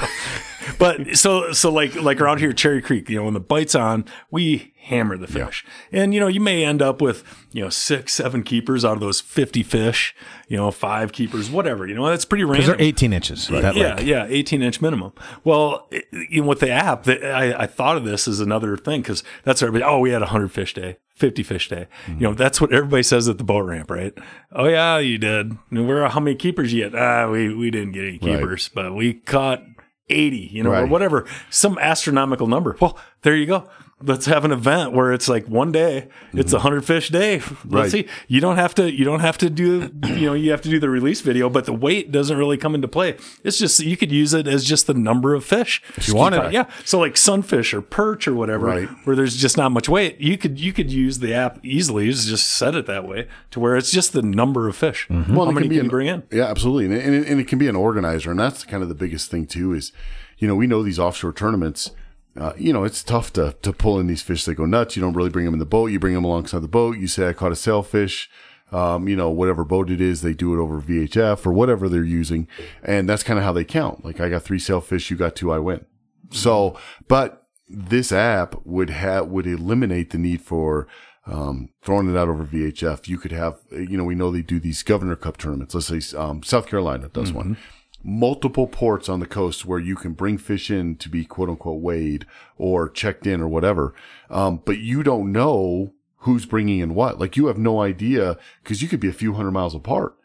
but 0.79 1.17
so 1.17 1.53
so 1.53 1.71
like 1.71 1.95
like 1.97 2.21
around 2.21 2.39
here 2.39 2.53
cherry 2.53 2.83
creek 2.83 3.09
you 3.09 3.17
know 3.17 3.25
when 3.25 3.35
the 3.35 3.41
bite's 3.41 3.75
on 3.75 4.05
we 4.31 4.73
hammer 4.77 5.17
the 5.17 5.27
fish 5.27 5.65
and 5.93 6.13
you 6.13 6.21
know 6.21 6.27
you 6.27 6.41
may 6.41 6.63
end 6.63 6.83
up 6.83 7.01
with 7.01 7.25
you 7.53 7.63
know 7.63 7.71
six 7.71 8.13
seven 8.13 8.43
keepers 8.43 8.85
out 8.85 8.93
of 8.93 9.01
those 9.01 9.21
50 9.21 9.63
fish 9.63 10.15
you 10.47 10.59
know 10.59 10.71
five 10.71 11.13
keepers 11.13 11.51
whatever 11.51 11.87
you 11.87 11.95
know 11.95 12.07
that's 12.07 12.27
pretty 12.27 12.45
random 12.45 12.67
they're 12.67 12.81
18 12.83 13.13
inches 13.15 13.49
that 13.49 13.77
yeah, 13.77 13.95
lake. 13.95 14.07
yeah, 14.07 14.27
18 14.29 14.63
inch 14.63 14.81
minimum. 14.81 15.13
Well, 15.43 15.87
it, 15.91 16.07
you 16.31 16.43
know, 16.43 16.49
with 16.49 16.61
the 16.61 16.71
app, 16.71 17.05
the, 17.05 17.31
I, 17.31 17.63
I 17.63 17.67
thought 17.67 17.97
of 17.97 18.05
this 18.05 18.29
as 18.29 18.41
another 18.41 18.77
thing 18.77 19.03
because 19.03 19.23
that's 19.43 19.63
everybody. 19.63 19.85
Oh, 19.85 19.99
we 19.99 20.11
had 20.11 20.23
a 20.23 20.27
hundred 20.27 20.53
fish 20.53 20.75
day, 20.75 20.99
50 21.17 21.43
fish 21.43 21.69
day. 21.69 21.89
Mm-hmm. 22.07 22.13
You 22.21 22.29
know, 22.29 22.35
that's 22.35 22.61
what 22.61 22.73
everybody 22.73 23.03
says 23.03 23.29
at 23.29 23.39
the 23.39 23.45
boat 23.45 23.61
ramp, 23.61 23.91
right? 23.91 24.15
Oh 24.53 24.67
yeah, 24.67 24.99
you 24.99 25.19
did. 25.19 25.57
And 25.71 25.89
Where 25.89 26.09
how 26.09 26.21
many 26.21 26.37
keepers 26.37 26.73
you 26.73 26.85
get? 26.85 26.95
Ah, 26.99 27.29
we 27.29 27.55
we 27.55 27.71
didn't 27.71 27.93
get 27.93 28.05
any 28.05 28.19
keepers, 28.19 28.69
but 28.69 28.95
we 28.95 29.15
caught 29.15 29.63
80. 30.09 30.37
You 30.53 30.63
know, 30.63 30.73
or 30.73 30.87
whatever, 30.87 31.27
some 31.51 31.79
astronomical 31.79 32.47
number. 32.47 32.77
Well, 32.81 32.99
there 33.23 33.37
you 33.37 33.47
go. 33.47 33.69
Let's 34.03 34.27
have 34.27 34.45
an 34.45 34.53
event 34.53 34.93
where 34.93 35.13
it's 35.13 35.29
like 35.29 35.47
one 35.47 35.73
day 35.73 36.09
it's 36.33 36.53
a 36.53 36.59
hundred 36.59 36.85
fish 36.85 37.09
day. 37.09 37.39
Let's 37.39 37.49
Mm-hmm. 37.49 37.77
Right. 37.77 37.91
see. 37.91 38.07
You 38.29 38.41
don't 38.41 38.57
have 38.57 38.75
to. 38.77 38.91
You 38.93 39.05
don't 39.05 39.21
have 39.21 39.39
to 39.39 39.49
do. 39.51 39.91
You 40.05 40.27
know, 40.27 40.35
you 40.35 40.51
have 40.51 40.61
to 40.63 40.69
do 40.69 40.79
the 40.81 40.91
release 40.91 41.21
video, 41.21 41.49
but 41.49 41.65
the 41.65 41.73
weight 41.73 42.11
doesn't 42.13 42.37
really 42.37 42.57
come 42.57 42.75
into 42.75 42.89
play. 42.89 43.17
It's 43.45 43.59
just 43.59 43.81
you 43.81 43.97
could 43.97 44.11
use 44.13 44.35
it 44.35 44.47
as 44.47 44.65
just 44.65 44.87
the 44.87 44.95
number 44.95 45.35
of 45.35 45.45
fish. 45.45 45.83
If 45.97 46.09
you 46.09 46.15
wanted. 46.17 46.53
yeah. 46.53 46.69
So 46.85 46.99
like 46.99 47.17
sunfish 47.17 47.73
or 47.73 47.81
perch 47.81 48.27
or 48.29 48.35
whatever, 48.35 48.67
Right. 48.67 48.89
where 49.05 49.17
there's 49.17 49.37
just 49.37 49.57
not 49.57 49.71
much 49.73 49.89
weight, 49.89 50.21
you 50.21 50.37
could 50.37 50.59
you 50.61 50.73
could 50.73 50.91
use 50.93 51.21
the 51.21 51.33
app 51.35 51.65
easily. 51.65 52.11
Just 52.11 52.49
set 52.49 52.75
it 52.75 52.87
that 52.87 53.07
way 53.07 53.29
to 53.53 53.61
where 53.61 53.77
it's 53.77 53.91
just 53.91 54.13
the 54.13 54.23
number 54.23 54.69
of 54.69 54.77
fish. 54.77 55.09
Well, 55.09 55.23
How 55.45 55.51
it 55.51 55.53
many 55.55 55.69
can 55.69 55.75
you 55.75 55.81
an- 55.83 55.89
bring 55.89 56.07
in? 56.09 56.23
Yeah, 56.31 56.45
absolutely, 56.45 56.87
and, 56.87 56.95
and, 56.95 57.15
it- 57.25 57.29
and 57.29 57.41
it 57.41 57.49
can 57.49 57.59
be 57.59 57.69
an 57.69 57.77
organizer, 57.77 58.31
and 58.31 58.39
that's 58.41 58.65
kind 58.65 58.83
of 58.83 58.89
the 58.89 58.95
biggest 58.95 59.31
thing 59.31 59.47
too. 59.47 59.73
Is 59.73 59.93
you 60.39 60.47
know 60.49 60.55
we 60.55 60.67
know 60.67 60.83
these 60.83 60.99
offshore 60.99 61.33
tournaments. 61.33 61.91
Uh, 62.37 62.53
you 62.57 62.73
know 62.73 62.85
it's 62.85 63.03
tough 63.03 63.33
to 63.33 63.55
to 63.63 63.73
pull 63.73 64.01
in 64.01 64.07
these 64.07 64.23
fish 64.23 64.45
that 64.45 64.55
go 64.55 64.67
nuts. 64.67 64.97
You 64.97 65.03
don't 65.03 65.15
really 65.15 65.31
bring 65.31 65.45
them 65.45 65.55
in 65.55 65.61
the 65.61 65.67
boat. 65.67 65.87
You 65.87 66.01
bring 66.01 66.15
them 66.15 66.25
alongside 66.25 66.61
the 66.61 66.69
boat. 66.69 66.99
You 66.99 67.07
say 67.07 67.29
I 67.29 67.33
caught 67.33 67.53
a 67.53 67.57
sailfish. 67.57 68.31
Um, 68.73 69.09
you 69.09 69.15
know 69.15 69.31
whatever 69.31 69.65
boat 69.65 69.91
it 69.91 70.01
is, 70.01 70.23
they 70.23 70.35
do 70.35 70.53
it 70.55 70.61
over 70.61 70.81
VHF 70.81 71.47
or 71.47 71.53
whatever 71.53 71.89
they're 71.89 72.03
using, 72.03 72.49
and 72.83 73.09
that's 73.09 73.23
kind 73.23 73.39
of 73.39 73.45
how 73.45 73.53
they 73.53 73.65
count. 73.65 74.05
Like 74.05 74.21
I 74.21 74.29
got 74.29 74.43
three 74.43 74.59
sailfish, 74.59 75.11
you 75.11 75.17
got 75.17 75.37
two, 75.37 75.53
I 75.53 75.59
win. 75.59 75.85
So, 76.31 76.77
but 77.07 77.47
this 77.69 78.11
app 78.11 78.57
would 78.65 78.91
have 78.91 79.29
would 79.29 79.47
eliminate 79.47 80.11
the 80.11 80.19
need 80.19 80.43
for 80.43 80.89
um, 81.27 81.71
throwing 81.83 82.11
it 82.11 82.17
out 82.17 82.29
over 82.29 82.45
VHF. 82.45 83.09
You 83.09 83.19
could 83.19 83.33
have, 83.33 83.61
you 83.71 83.97
know, 83.97 84.05
we 84.05 84.15
know 84.15 84.31
they 84.31 84.43
do 84.43 84.61
these 84.61 84.83
Governor 84.83 85.17
Cup 85.17 85.37
tournaments. 85.37 85.75
Let's 85.75 85.87
say 85.87 86.17
um, 86.17 86.43
South 86.43 86.67
Carolina 86.67 87.09
does 87.09 87.33
one. 87.33 87.57
Multiple 88.07 88.67
ports 88.67 89.09
on 89.09 89.21
the 89.21 89.27
coast 89.27 89.65
where 89.65 89.79
you 89.79 89.97
can 89.97 90.13
bring 90.13 90.37
fish 90.37 90.71
in 90.71 90.97
to 90.97 91.09
be 91.09 91.25
quote 91.25 91.49
unquote 91.49 91.81
weighed 91.81 92.27
or 92.59 92.89
checked 92.89 93.27
in 93.27 93.41
or 93.41 93.49
whatever. 93.49 93.95
Um, 94.29 94.61
but 94.65 94.79
you 94.79 95.03
don't 95.03 95.33
know 95.33 95.95
who's 96.19 96.47
bringing 96.47 96.81
in 96.81 96.95
what. 96.95 97.19
Like 97.19 97.37
you 97.37 97.47
have 97.47 97.59
no 97.59 97.81
idea 97.81 98.37
because 98.63 98.83
you 98.83 98.89
could 98.89 99.01
be 99.01 99.09
a 99.09 99.13
few 99.13 99.35
hundred 99.35 99.53
miles 99.53 99.75
apart. 99.75 100.17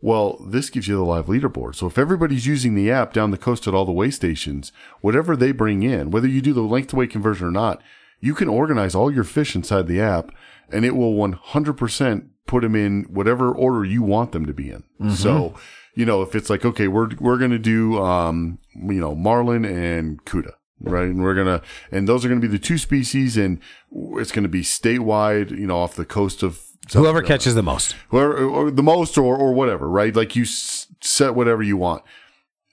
Well, 0.00 0.38
this 0.46 0.68
gives 0.68 0.86
you 0.86 0.96
the 0.96 1.02
live 1.02 1.26
leaderboard. 1.26 1.76
So 1.76 1.86
if 1.86 1.96
everybody's 1.96 2.46
using 2.46 2.74
the 2.74 2.90
app 2.90 3.12
down 3.12 3.30
the 3.30 3.38
coast 3.38 3.66
at 3.66 3.74
all 3.74 3.86
the 3.86 3.92
weigh 3.92 4.10
stations, 4.10 4.70
whatever 5.00 5.34
they 5.34 5.50
bring 5.50 5.82
in, 5.82 6.10
whether 6.10 6.28
you 6.28 6.42
do 6.42 6.52
the 6.52 6.60
length 6.60 6.88
to 6.88 6.96
weight 6.96 7.10
conversion 7.10 7.46
or 7.46 7.50
not, 7.50 7.80
you 8.20 8.34
can 8.34 8.48
organize 8.48 8.94
all 8.94 9.10
your 9.10 9.24
fish 9.24 9.56
inside 9.56 9.86
the 9.86 10.00
app 10.00 10.30
and 10.70 10.84
it 10.84 10.94
will 10.94 11.14
100% 11.14 12.28
put 12.46 12.62
them 12.62 12.76
in 12.76 13.04
whatever 13.04 13.50
order 13.50 13.84
you 13.84 14.02
want 14.02 14.32
them 14.32 14.44
to 14.44 14.52
be 14.52 14.68
in. 14.70 14.84
So, 15.14 15.54
you 15.94 16.04
know, 16.04 16.22
if 16.22 16.34
it's 16.34 16.50
like, 16.50 16.64
okay, 16.64 16.88
we're, 16.88 17.10
we're 17.20 17.38
going 17.38 17.50
to 17.50 17.58
do, 17.58 17.98
um, 18.02 18.58
you 18.74 19.00
know, 19.00 19.14
marlin 19.14 19.64
and 19.64 20.24
cuda. 20.24 20.52
Right. 20.80 21.04
And 21.04 21.22
we're 21.22 21.34
going 21.34 21.46
to, 21.46 21.62
and 21.90 22.08
those 22.08 22.24
are 22.24 22.28
going 22.28 22.40
to 22.40 22.46
be 22.46 22.50
the 22.50 22.62
two 22.62 22.78
species 22.78 23.36
and 23.36 23.60
it's 23.92 24.32
going 24.32 24.42
to 24.42 24.48
be 24.48 24.62
statewide, 24.62 25.50
you 25.50 25.66
know, 25.66 25.78
off 25.78 25.94
the 25.94 26.04
coast 26.04 26.42
of 26.42 26.56
South 26.88 27.00
Whoever 27.00 27.20
Carolina 27.20 27.38
catches 27.38 27.54
the 27.54 27.62
most. 27.62 27.96
whoever 28.08 28.44
or 28.44 28.70
the 28.70 28.82
most 28.82 29.16
or 29.16 29.36
or 29.36 29.54
whatever, 29.54 29.88
right? 29.88 30.14
Like 30.14 30.36
you 30.36 30.42
s- 30.42 30.88
set 31.00 31.34
whatever 31.34 31.62
you 31.62 31.78
want. 31.78 32.02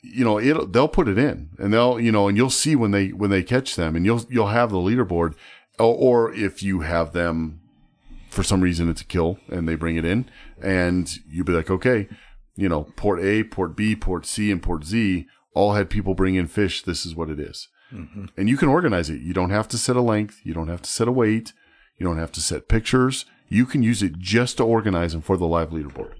You 0.01 0.25
know, 0.25 0.37
it 0.37 0.73
they'll 0.73 0.89
put 0.89 1.07
it 1.07 1.17
in, 1.17 1.51
and 1.57 1.73
they'll 1.73 1.97
you 1.99 2.11
know, 2.11 2.27
and 2.27 2.35
you'll 2.35 2.49
see 2.49 2.75
when 2.75 2.91
they 2.91 3.09
when 3.09 3.29
they 3.29 3.43
catch 3.43 3.75
them, 3.75 3.95
and 3.95 4.03
you'll 4.03 4.25
you'll 4.29 4.47
have 4.47 4.71
the 4.71 4.77
leaderboard, 4.77 5.35
or, 5.79 5.95
or 5.95 6.33
if 6.33 6.61
you 6.61 6.81
have 6.81 7.13
them 7.13 7.61
for 8.29 8.43
some 8.43 8.61
reason 8.61 8.89
it's 8.89 9.01
a 9.01 9.05
kill 9.05 9.37
and 9.49 9.67
they 9.67 9.75
bring 9.75 9.95
it 9.95 10.05
in, 10.05 10.25
and 10.61 11.19
you'll 11.29 11.45
be 11.45 11.53
like, 11.53 11.69
okay, 11.69 12.09
you 12.55 12.67
know, 12.70 12.84
port 12.96 13.20
A, 13.22 13.43
port 13.43 13.75
B, 13.75 13.96
port 13.96 14.25
C, 14.25 14.51
and 14.51 14.62
port 14.62 14.84
Z 14.86 15.27
all 15.53 15.74
had 15.74 15.89
people 15.89 16.13
bring 16.15 16.36
in 16.36 16.48
fish. 16.48 16.81
This 16.84 17.05
is 17.05 17.15
what 17.15 17.29
it 17.29 17.39
is. 17.39 17.67
and 17.91 18.48
you 18.48 18.55
can 18.55 18.70
organize 18.70 19.10
it. 19.10 19.20
You 19.22 19.34
don't 19.34 19.50
have 19.50 19.67
to 19.67 19.77
set 19.77 19.98
a 19.98 20.01
length. 20.01 20.39
You 20.43 20.53
don't 20.53 20.70
have 20.70 20.81
to 20.81 20.89
set 20.89 21.10
a 21.10 21.12
weight. 21.12 21.51
You 21.98 22.05
don't 22.05 22.17
have 22.17 22.31
to 22.34 22.41
set 22.41 22.70
pictures. 22.70 23.25
You 23.50 23.65
can 23.65 23.84
use 23.84 24.01
it 24.01 24.17
just 24.17 24.58
to 24.58 24.63
organize 24.63 25.12
them 25.12 25.22
for 25.22 25.36
the 25.36 25.46
live 25.46 25.72
leaderboard. 25.72 26.13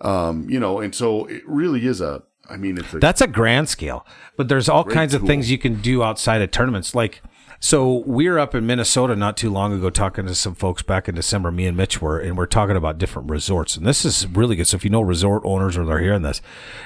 Um, 0.00 0.48
you 0.50 0.60
know, 0.60 0.80
and 0.80 0.94
so 0.94 1.24
it 1.26 1.42
really 1.46 1.86
is 1.86 2.00
a. 2.00 2.22
I 2.50 2.58
mean, 2.58 2.76
it's 2.76 2.92
a 2.92 2.98
That's 2.98 3.22
a 3.22 3.26
grand 3.26 3.70
scale, 3.70 4.06
but 4.36 4.48
there's 4.48 4.68
all 4.68 4.84
kinds 4.84 5.14
of 5.14 5.22
tool. 5.22 5.28
things 5.28 5.50
you 5.50 5.56
can 5.56 5.80
do 5.80 6.02
outside 6.02 6.42
of 6.42 6.50
tournaments. 6.50 6.94
Like, 6.94 7.22
so 7.64 8.02
we 8.04 8.28
were 8.28 8.38
up 8.38 8.54
in 8.54 8.66
Minnesota 8.66 9.16
not 9.16 9.38
too 9.38 9.48
long 9.48 9.72
ago 9.72 9.88
talking 9.88 10.26
to 10.26 10.34
some 10.34 10.54
folks 10.54 10.82
back 10.82 11.08
in 11.08 11.14
December. 11.14 11.50
Me 11.50 11.64
and 11.64 11.74
Mitch 11.74 11.98
were, 11.98 12.18
and 12.18 12.36
we're 12.36 12.44
talking 12.44 12.76
about 12.76 12.98
different 12.98 13.30
resorts. 13.30 13.74
And 13.74 13.86
this 13.86 14.04
is 14.04 14.26
really 14.26 14.54
good. 14.54 14.66
So 14.66 14.76
if 14.76 14.84
you 14.84 14.90
know 14.90 15.00
resort 15.00 15.40
owners 15.46 15.78
or 15.78 15.86
they're 15.86 16.00
hearing 16.00 16.20
this, 16.20 16.42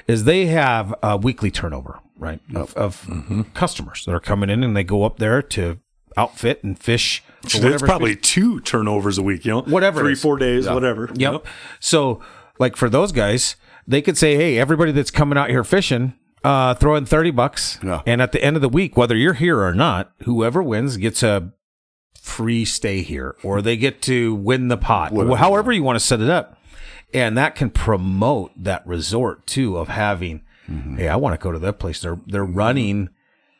is 0.06 0.22
they 0.22 0.46
have 0.46 0.94
a 1.02 1.16
weekly 1.16 1.50
turnover, 1.50 1.98
right, 2.16 2.38
of, 2.54 2.76
of 2.76 3.04
mm-hmm. 3.06 3.42
customers 3.54 4.04
that 4.04 4.12
are 4.12 4.20
coming 4.20 4.50
in 4.50 4.62
and 4.62 4.76
they 4.76 4.84
go 4.84 5.02
up 5.02 5.18
there 5.18 5.42
to 5.42 5.80
outfit 6.16 6.62
and 6.62 6.78
fish. 6.78 7.24
It's 7.42 7.82
probably 7.82 8.14
two 8.14 8.60
turnovers 8.60 9.18
a 9.18 9.22
week, 9.22 9.44
you 9.44 9.50
know, 9.50 9.62
Whatever 9.62 10.02
three, 10.02 10.14
four 10.14 10.38
days, 10.38 10.68
whatever. 10.68 11.10
Yep. 11.12 11.44
So, 11.80 12.22
like 12.60 12.76
for 12.76 12.88
those 12.88 13.10
guys, 13.10 13.56
they 13.88 14.00
could 14.00 14.16
say, 14.16 14.36
"Hey, 14.36 14.56
everybody 14.58 14.92
that's 14.92 15.10
coming 15.10 15.36
out 15.36 15.50
here 15.50 15.64
fishing, 15.64 16.14
uh, 16.44 16.74
throw 16.74 16.94
in 16.96 17.04
thirty 17.06 17.30
bucks, 17.30 17.78
Yeah. 17.82 18.02
and 18.06 18.20
at 18.22 18.32
the 18.32 18.42
end 18.42 18.56
of 18.56 18.62
the 18.62 18.68
week, 18.68 18.96
whether 18.96 19.16
you're 19.16 19.34
here 19.34 19.60
or 19.62 19.74
not, 19.74 20.12
whoever 20.24 20.62
wins 20.62 20.96
gets 20.96 21.22
a 21.22 21.52
free 22.20 22.64
stay 22.64 23.02
here, 23.02 23.36
or 23.42 23.62
they 23.62 23.76
get 23.76 24.02
to 24.02 24.34
win 24.34 24.68
the 24.68 24.76
pot, 24.76 25.12
Whatever. 25.12 25.36
however 25.36 25.72
you 25.72 25.82
want 25.82 25.98
to 25.98 26.04
set 26.04 26.20
it 26.20 26.28
up, 26.30 26.58
and 27.14 27.36
that 27.36 27.54
can 27.54 27.70
promote 27.70 28.52
that 28.56 28.86
resort 28.86 29.46
too 29.46 29.76
of 29.76 29.88
having, 29.88 30.42
hey, 30.96 31.08
I 31.08 31.16
want 31.16 31.38
to 31.38 31.42
go 31.42 31.52
to 31.52 31.58
that 31.60 31.78
place. 31.78 32.00
They're 32.00 32.20
they're 32.26 32.44
running." 32.44 33.10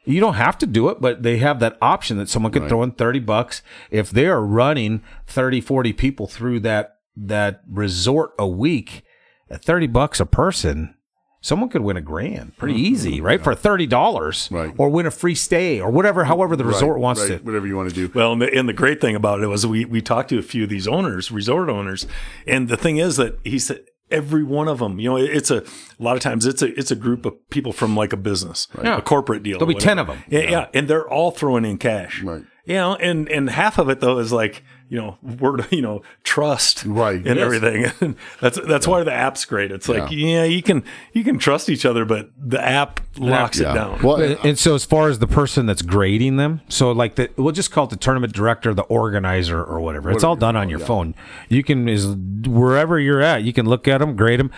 You 0.05 0.21
don't 0.21 0.35
have 0.35 0.57
to 0.59 0.67
do 0.67 0.89
it, 0.89 1.03
but 1.03 1.23
they 1.23 1.37
have 1.37 1.61
that 1.61 1.77
option 1.83 2.17
that 2.17 2.31
someone 2.31 2.51
could 2.51 2.67
throw 2.67 2.83
in 2.83 2.93
30 2.93 3.19
bucks. 3.19 3.61
If 3.91 4.09
they 4.11 4.25
are 4.27 4.41
running 4.43 5.03
30, 5.27 5.61
40 5.61 5.93
people 5.93 6.27
through 6.27 6.61
that, 6.61 6.97
that 7.15 7.61
resort 7.71 8.31
a 8.39 8.49
week 8.49 9.03
at 9.51 9.63
30 9.63 9.87
bucks 9.89 10.19
a 10.19 10.25
person, 10.25 10.95
someone 11.41 11.69
could 11.69 11.83
win 11.83 11.97
a 11.97 12.01
grand 12.01 12.57
pretty 12.57 12.75
mm-hmm. 12.75 12.93
easy, 12.93 13.17
mm-hmm. 13.17 13.27
right? 13.27 13.43
For 13.45 13.55
$30 13.55 14.51
Right. 14.51 14.75
or 14.77 14.89
win 14.89 15.07
a 15.07 15.11
free 15.11 15.35
stay 15.35 15.81
or 15.81 15.91
whatever, 15.91 16.25
however 16.25 16.57
the 16.57 16.65
resort 16.65 16.95
Right, 16.95 17.03
wants 17.03 17.21
right, 17.23 17.39
to. 17.39 17.45
whatever 17.45 17.67
you 17.67 17.77
want 17.77 17.91
to 17.91 17.95
do. 17.95 18.11
Well, 18.15 18.33
and 18.33 18.43
the, 18.43 18.53
and 18.55 18.69
the 18.69 18.73
great 18.73 19.01
thing 19.01 19.15
about 19.15 19.41
it 19.41 19.47
was 19.47 19.67
we, 19.67 19.85
we 19.85 20.03
talked 20.03 20.31
to 20.31 20.39
a 20.39 20.43
few 20.43 20.65
of 20.65 20.69
these 20.71 20.89
owners, 20.89 21.31
resort 21.31 21.69
owners, 21.69 22.07
and 22.47 22.69
the 22.69 22.77
thing 22.77 22.97
is 22.99 23.17
that 23.17 23.39
he 23.45 23.59
said 23.59 23.85
every 24.11 24.43
one 24.43 24.69
of 24.69 24.79
them, 24.79 24.99
you 24.99 25.09
know, 25.11 25.17
it's 25.17 25.51
a, 25.51 25.59
a 25.59 26.03
lot 26.03 26.17
of 26.17 26.23
times 26.23 26.47
it's 26.47 26.63
a 26.63 26.79
it's 26.79 26.91
a 26.91 26.97
group 26.97 27.27
of 27.27 27.35
people 27.51 27.73
from 27.73 27.95
like 27.95 28.13
a 28.13 28.17
business, 28.17 28.67
Yeah. 28.83 28.97
a 28.97 29.03
corporate 29.03 29.43
deal. 29.43 29.59
There'll 29.59 29.71
or 29.71 29.75
be 29.75 29.81
10 29.81 29.99
whatever. 29.99 30.13
of 30.13 30.19
'em. 30.19 30.25
Yeah, 30.29 30.51
yeah, 30.51 30.67
and 30.75 30.89
they're 30.89 31.09
all 31.09 31.31
throwing 31.31 31.65
in 31.65 31.79
cash, 31.79 32.23
Right. 32.23 32.43
You 32.65 32.75
know, 32.75 32.97
and 32.97 33.29
and 33.31 33.49
half 33.51 33.79
of 33.79 33.89
it 33.89 34.01
though 34.01 34.19
is 34.19 34.33
like 34.33 34.63
you 34.89 34.97
know 34.99 35.19
word 35.41 35.67
you 35.71 35.83
know 35.83 36.03
trust 36.25 36.85
Right. 36.85 37.17
and 37.17 37.27
Yes. 37.27 37.39
everything. 37.39 37.87
And 38.01 38.17
that's 38.41 38.59
that's 38.67 38.87
why 38.87 39.03
the 39.03 39.13
app's 39.13 39.45
great. 39.45 39.71
It's 39.71 39.89
like 39.89 40.11
yeah. 40.11 40.45
you 40.45 40.63
can 40.63 40.83
you 41.13 41.25
can 41.25 41.39
trust 41.39 41.69
each 41.69 41.85
other, 41.85 42.05
but 42.05 42.31
the 42.39 42.63
app 42.65 43.01
locks 43.19 43.59
Yeah. 43.61 43.73
it 43.73 43.75
down. 43.75 44.03
Well, 44.03 44.17
And, 44.21 44.39
and 44.45 44.59
so, 44.59 44.75
as 44.75 44.85
far 44.85 45.09
as 45.09 45.19
the 45.19 45.27
person 45.27 45.67
that's 45.67 45.83
grading 45.83 46.37
them, 46.37 46.61
so 46.69 46.93
like 46.93 47.17
the, 47.17 47.31
we'll 47.37 47.53
just 47.53 47.71
call 47.71 47.85
it 47.85 47.91
the 47.91 47.97
tournament 47.97 48.33
director, 48.33 48.73
the 48.75 48.83
organizer, 48.85 49.63
or 49.63 49.81
whatever. 49.81 50.11
It's 50.11 50.25
all 50.25 50.37
done 50.37 50.57
on 50.57 50.69
your 50.69 50.79
phone. 50.79 51.15
You 51.49 51.63
can 51.63 51.89
is 51.89 52.07
wherever 52.47 52.99
you're 52.99 53.21
at, 53.21 53.43
you 53.43 53.53
can 53.53 53.67
look 53.67 53.87
at 53.89 53.99
them, 53.99 54.17
grade 54.17 54.41
them. 54.41 54.51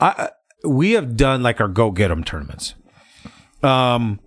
I, 0.00 0.30
we 0.64 0.92
have 0.92 1.16
done 1.16 1.42
like 1.42 1.60
our 1.60 1.68
go 1.68 1.90
get 1.90 2.08
them 2.08 2.24
tournaments. 2.24 2.74
Um, 3.62 4.20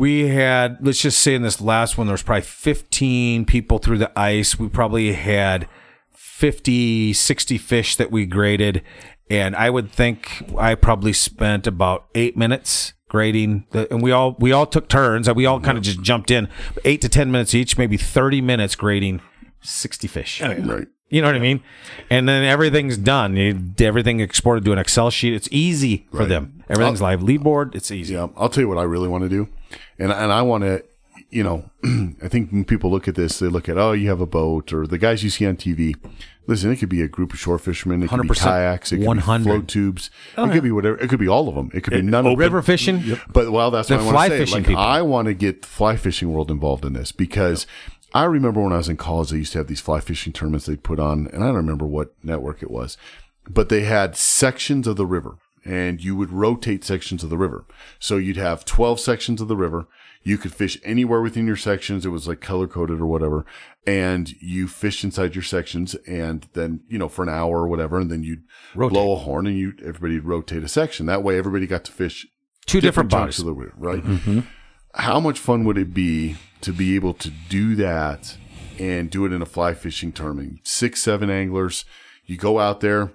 we 0.00 0.28
had 0.28 0.78
let's 0.80 1.02
just 1.02 1.18
say 1.18 1.34
in 1.34 1.42
this 1.42 1.60
last 1.60 1.98
one, 1.98 2.06
there 2.06 2.14
was 2.14 2.22
probably 2.22 2.42
15 2.42 3.44
people 3.44 3.78
through 3.78 3.98
the 3.98 4.18
ice. 4.18 4.58
We 4.58 4.68
probably 4.68 5.12
had 5.12 5.68
50, 6.12 7.12
60 7.12 7.58
fish 7.58 7.96
that 7.96 8.10
we 8.10 8.24
graded. 8.24 8.82
And 9.28 9.54
I 9.54 9.68
would 9.68 9.92
think 9.92 10.42
I 10.56 10.74
probably 10.74 11.12
spent 11.12 11.66
about 11.66 12.06
eight 12.14 12.34
minutes 12.34 12.94
grading 13.08 13.66
the, 13.72 13.92
and 13.92 14.02
we 14.02 14.10
all, 14.10 14.36
we 14.38 14.52
all 14.52 14.66
took 14.66 14.88
turns 14.88 15.28
and 15.28 15.36
we 15.36 15.44
all 15.44 15.60
kind 15.60 15.76
of 15.76 15.84
just 15.84 16.00
jumped 16.00 16.30
in 16.30 16.48
eight 16.86 17.02
to 17.02 17.08
10 17.08 17.30
minutes 17.30 17.54
each, 17.54 17.76
maybe 17.76 17.98
30 17.98 18.40
minutes 18.40 18.74
grading 18.74 19.20
60 19.60 20.08
fish. 20.08 20.40
Oh, 20.42 20.54
right. 20.54 20.88
You 21.10 21.20
know 21.20 21.28
what 21.28 21.34
I 21.36 21.40
mean? 21.40 21.62
And 22.08 22.26
then 22.26 22.42
everything's 22.44 22.96
done. 22.96 23.36
You, 23.36 23.74
everything 23.80 24.20
exported 24.20 24.64
to 24.64 24.72
an 24.72 24.78
Excel 24.78 25.10
sheet. 25.10 25.34
It's 25.34 25.48
easy 25.50 26.06
for 26.10 26.24
them. 26.24 26.64
Everything's 26.70 27.02
live 27.02 27.22
lead 27.22 27.42
It's 27.74 27.90
easy. 27.90 28.14
Yeah, 28.14 28.28
I'll 28.36 28.48
tell 28.48 28.62
you 28.62 28.68
what 28.68 28.78
I 28.78 28.84
really 28.84 29.08
want 29.08 29.24
to 29.24 29.28
do, 29.28 29.48
and 29.98 30.12
and 30.12 30.32
I 30.32 30.42
want 30.42 30.64
to, 30.64 30.84
you 31.30 31.42
know, 31.42 31.70
I 32.22 32.28
think 32.28 32.50
when 32.52 32.64
people 32.64 32.90
look 32.90 33.08
at 33.08 33.14
this, 33.14 33.38
they 33.38 33.48
look 33.48 33.68
at 33.68 33.78
oh, 33.78 33.92
you 33.92 34.08
have 34.08 34.20
a 34.20 34.26
boat, 34.26 34.72
or 34.72 34.86
the 34.86 34.98
guys 34.98 35.22
you 35.24 35.30
see 35.30 35.46
on 35.46 35.56
TV. 35.56 35.94
Listen, 36.46 36.72
it 36.72 36.76
could 36.76 36.88
be 36.88 37.02
a 37.02 37.06
group 37.06 37.32
of 37.32 37.38
shore 37.38 37.58
fishermen, 37.58 38.02
it 38.02 38.08
could 38.08 38.22
be 38.22 38.34
kayaks, 38.34 38.90
it 38.90 38.98
could 38.98 39.06
100. 39.06 39.38
be 39.38 39.44
float 39.44 39.68
tubes, 39.68 40.10
it 40.32 40.40
oh, 40.40 40.48
could 40.48 40.64
be 40.64 40.72
whatever, 40.72 40.98
it 40.98 41.08
could 41.08 41.20
be 41.20 41.28
all 41.28 41.48
of 41.48 41.54
them, 41.54 41.70
it 41.72 41.84
could 41.84 41.92
be 41.92 42.02
none 42.02 42.26
of 42.26 42.32
them. 42.32 42.40
River 42.40 42.60
fishing. 42.60 43.18
But 43.32 43.52
well, 43.52 43.70
that's 43.70 43.88
The 43.88 43.98
what 43.98 44.02
I 44.02 44.12
want 44.12 44.16
to 44.16 44.30
say. 44.30 44.38
fishing 44.40 44.58
Like, 44.58 44.66
people. 44.66 44.82
I 44.82 45.00
want 45.02 45.26
to 45.26 45.34
get 45.34 45.62
the 45.62 45.68
fly 45.68 45.96
fishing 45.96 46.32
world 46.32 46.50
involved 46.50 46.84
in 46.84 46.94
this 46.94 47.12
because 47.12 47.68
I 48.12 48.24
remember 48.24 48.60
when 48.60 48.72
I 48.72 48.78
was 48.78 48.88
in 48.88 48.96
college, 48.96 49.30
they 49.30 49.36
used 49.36 49.52
to 49.52 49.58
have 49.58 49.68
these 49.68 49.80
fly 49.80 50.00
fishing 50.00 50.32
tournaments 50.32 50.66
they'd 50.66 50.82
put 50.82 50.98
on, 50.98 51.28
and 51.28 51.44
I 51.44 51.48
don't 51.48 51.56
remember 51.56 51.86
what 51.86 52.14
network 52.24 52.64
it 52.64 52.70
was, 52.70 52.96
but 53.48 53.68
they 53.68 53.82
had 53.82 54.16
sections 54.16 54.88
of 54.88 54.96
the 54.96 55.06
river, 55.06 55.36
and 55.64 56.02
you 56.02 56.16
would 56.16 56.30
rotate 56.32 56.84
sections 56.84 57.22
of 57.22 57.30
the 57.30 57.38
river. 57.38 57.64
So 57.98 58.16
you'd 58.16 58.36
have 58.36 58.64
twelve 58.64 59.00
sections 59.00 59.40
of 59.40 59.48
the 59.48 59.56
river. 59.56 59.86
You 60.22 60.36
could 60.36 60.52
fish 60.52 60.78
anywhere 60.84 61.22
within 61.22 61.46
your 61.46 61.56
sections. 61.56 62.04
It 62.04 62.10
was 62.10 62.28
like 62.28 62.40
color 62.42 62.66
coded 62.66 63.00
or 63.00 63.06
whatever. 63.06 63.46
And 63.86 64.30
you 64.42 64.68
fished 64.68 65.02
inside 65.02 65.34
your 65.34 65.42
sections 65.42 65.94
and 66.06 66.46
then, 66.52 66.80
you 66.88 66.98
know, 66.98 67.08
for 67.08 67.22
an 67.22 67.30
hour 67.30 67.62
or 67.62 67.68
whatever. 67.68 67.98
And 67.98 68.10
then 68.10 68.22
you'd 68.22 68.42
blow 68.74 69.12
a 69.14 69.16
horn 69.16 69.46
and 69.46 69.58
you, 69.58 69.72
everybody'd 69.80 70.24
rotate 70.24 70.62
a 70.62 70.68
section. 70.68 71.06
That 71.06 71.22
way 71.22 71.38
everybody 71.38 71.66
got 71.66 71.84
to 71.84 71.92
fish 71.92 72.26
Two 72.66 72.82
different, 72.82 73.10
chunks 73.10 73.38
bodies. 73.38 73.38
of 73.40 73.46
the 73.46 73.52
river, 73.54 73.74
right? 73.78 74.04
Mm-hmm. 74.04 74.40
How 74.94 75.20
much 75.20 75.38
fun 75.38 75.64
would 75.64 75.78
it 75.78 75.94
be 75.94 76.36
to 76.60 76.72
be 76.74 76.94
able 76.96 77.14
to 77.14 77.30
do 77.48 77.74
that 77.76 78.36
and 78.78 79.10
do 79.10 79.24
it 79.24 79.32
in 79.32 79.40
a 79.40 79.46
fly 79.46 79.72
fishing 79.72 80.12
tournament? 80.12 80.60
Six, 80.64 81.00
seven 81.00 81.30
anglers. 81.30 81.86
You 82.26 82.36
go 82.36 82.58
out 82.60 82.80
there, 82.80 83.12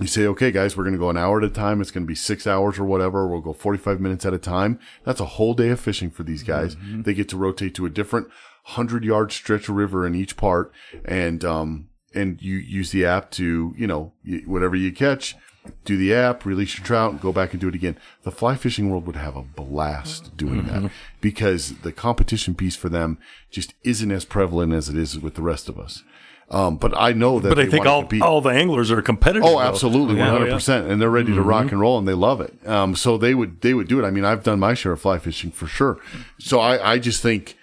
you 0.00 0.06
say, 0.06 0.26
okay, 0.26 0.50
guys, 0.50 0.76
we're 0.76 0.84
going 0.84 0.94
to 0.94 0.98
go 0.98 1.10
an 1.10 1.16
hour 1.16 1.38
at 1.38 1.44
a 1.44 1.50
time. 1.50 1.80
It's 1.80 1.90
going 1.90 2.04
to 2.04 2.08
be 2.08 2.16
six 2.16 2.46
hours 2.46 2.78
or 2.78 2.84
whatever. 2.84 3.28
We'll 3.28 3.40
go 3.40 3.52
45 3.52 4.00
minutes 4.00 4.26
at 4.26 4.34
a 4.34 4.38
time. 4.38 4.80
That's 5.04 5.20
a 5.20 5.24
whole 5.24 5.54
day 5.54 5.68
of 5.68 5.80
fishing 5.80 6.10
for 6.10 6.24
these 6.24 6.42
guys. 6.42 6.76
They 7.02 7.14
get 7.14 7.28
to 7.30 7.36
rotate 7.36 7.74
to 7.76 7.86
a 7.86 7.90
different 7.90 8.26
100 8.66 9.04
yard 9.04 9.30
stretch 9.30 9.68
of 9.68 9.76
river 9.76 10.06
in 10.06 10.14
each 10.14 10.36
part. 10.36 10.72
And, 11.04 11.44
um, 11.44 11.88
and 12.14 12.40
you 12.42 12.56
use 12.56 12.90
the 12.90 13.04
app 13.04 13.30
to, 13.32 13.74
you 13.76 13.86
know, 13.86 14.12
whatever 14.46 14.74
you 14.74 14.92
catch, 14.92 15.36
do 15.84 15.96
the 15.96 16.14
app, 16.14 16.44
release 16.44 16.76
your 16.76 16.86
trout, 16.86 17.12
and 17.12 17.20
go 17.20 17.32
back 17.32 17.52
and 17.52 17.60
do 17.60 17.68
it 17.68 17.74
again. 17.74 17.96
The 18.22 18.30
fly 18.30 18.56
fishing 18.56 18.90
world 18.90 19.06
would 19.06 19.16
have 19.16 19.36
a 19.36 19.42
blast 19.42 20.36
doing 20.36 20.66
that 20.66 20.90
because 21.20 21.78
the 21.78 21.92
competition 21.92 22.54
piece 22.54 22.76
for 22.76 22.88
them 22.88 23.18
just 23.50 23.74
isn't 23.82 24.10
as 24.10 24.24
prevalent 24.24 24.72
as 24.72 24.88
it 24.88 24.96
is 24.96 25.18
with 25.18 25.34
the 25.34 25.42
rest 25.42 25.68
of 25.68 25.78
us. 25.78 26.02
Um, 26.50 26.76
but 26.76 26.96
I 26.96 27.12
know 27.12 27.40
that 27.40 27.48
But 27.48 27.58
I 27.58 27.66
think 27.66 27.86
all, 27.86 28.02
compete. 28.02 28.22
all 28.22 28.40
the 28.40 28.50
anglers 28.50 28.90
are 28.90 29.00
competitive. 29.02 29.44
Oh, 29.46 29.52
though. 29.52 29.60
absolutely, 29.60 30.16
one 30.16 30.28
hundred 30.28 30.50
percent, 30.52 30.88
and 30.88 31.00
they're 31.00 31.10
ready 31.10 31.34
to 31.34 31.40
rock 31.42 31.70
and 31.72 31.80
roll, 31.80 31.98
and 31.98 32.06
they 32.06 32.12
love 32.12 32.40
it. 32.40 32.54
Um, 32.68 32.94
so 32.94 33.16
they 33.16 33.34
would 33.34 33.60
they 33.62 33.72
would 33.74 33.88
do 33.88 33.98
it. 34.02 34.06
I 34.06 34.10
mean, 34.10 34.24
I've 34.24 34.42
done 34.42 34.60
my 34.60 34.74
share 34.74 34.92
of 34.92 35.00
fly 35.00 35.18
fishing 35.18 35.50
for 35.50 35.66
sure. 35.66 35.98
So 36.38 36.60
I, 36.60 36.92
I 36.92 36.98
just 36.98 37.22
think 37.22 37.56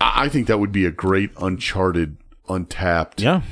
I 0.00 0.24
I 0.24 0.28
think 0.28 0.46
that 0.46 0.58
would 0.58 0.72
be 0.72 0.86
a 0.86 0.90
great 0.92 1.30
uncharted, 1.40 2.16
untapped, 2.48 3.20
Yeah. 3.20 3.42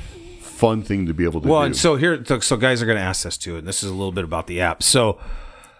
fun 0.41 0.81
thing 0.81 1.05
to 1.07 1.13
be 1.13 1.23
able 1.25 1.41
to 1.41 1.47
do. 1.47 1.51
Well, 1.51 1.61
do. 1.61 1.65
and 1.67 1.75
so 1.75 1.95
here, 1.97 2.23
so- 2.25 2.39
so 2.39 2.55
guys 2.57 2.81
are 2.81 2.85
going 2.85 2.97
to 2.97 3.03
ask 3.03 3.23
this 3.23 3.37
too, 3.37 3.57
and 3.57 3.67
this 3.67 3.83
is 3.83 3.89
a 3.89 3.93
little 3.93 4.11
bit 4.13 4.23
about 4.23 4.47
the 4.47 4.61
app. 4.61 4.81
So, 4.81 5.19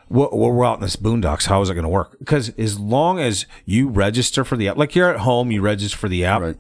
wh- 0.09 0.31
we're 0.33 0.65
out 0.65 0.75
in 0.75 0.81
this 0.81 0.95
boondocks. 0.97 1.45
How 1.47 1.61
is 1.61 1.69
it 1.69 1.73
going 1.73 1.83
to 1.83 1.89
work? 1.89 2.17
Because 2.19 2.49
as 2.57 2.77
long 2.79 3.19
as 3.19 3.45
you 3.65 3.87
register 3.87 4.43
for 4.43 4.57
the 4.57 4.67
app, 4.67 4.77
like 4.77 4.93
you're 4.93 5.09
at 5.09 5.21
home, 5.21 5.51
you 5.51 5.61
register 5.61 5.97
for 5.97 6.09
the 6.09 6.25
app. 6.25 6.41
Right. 6.41 6.57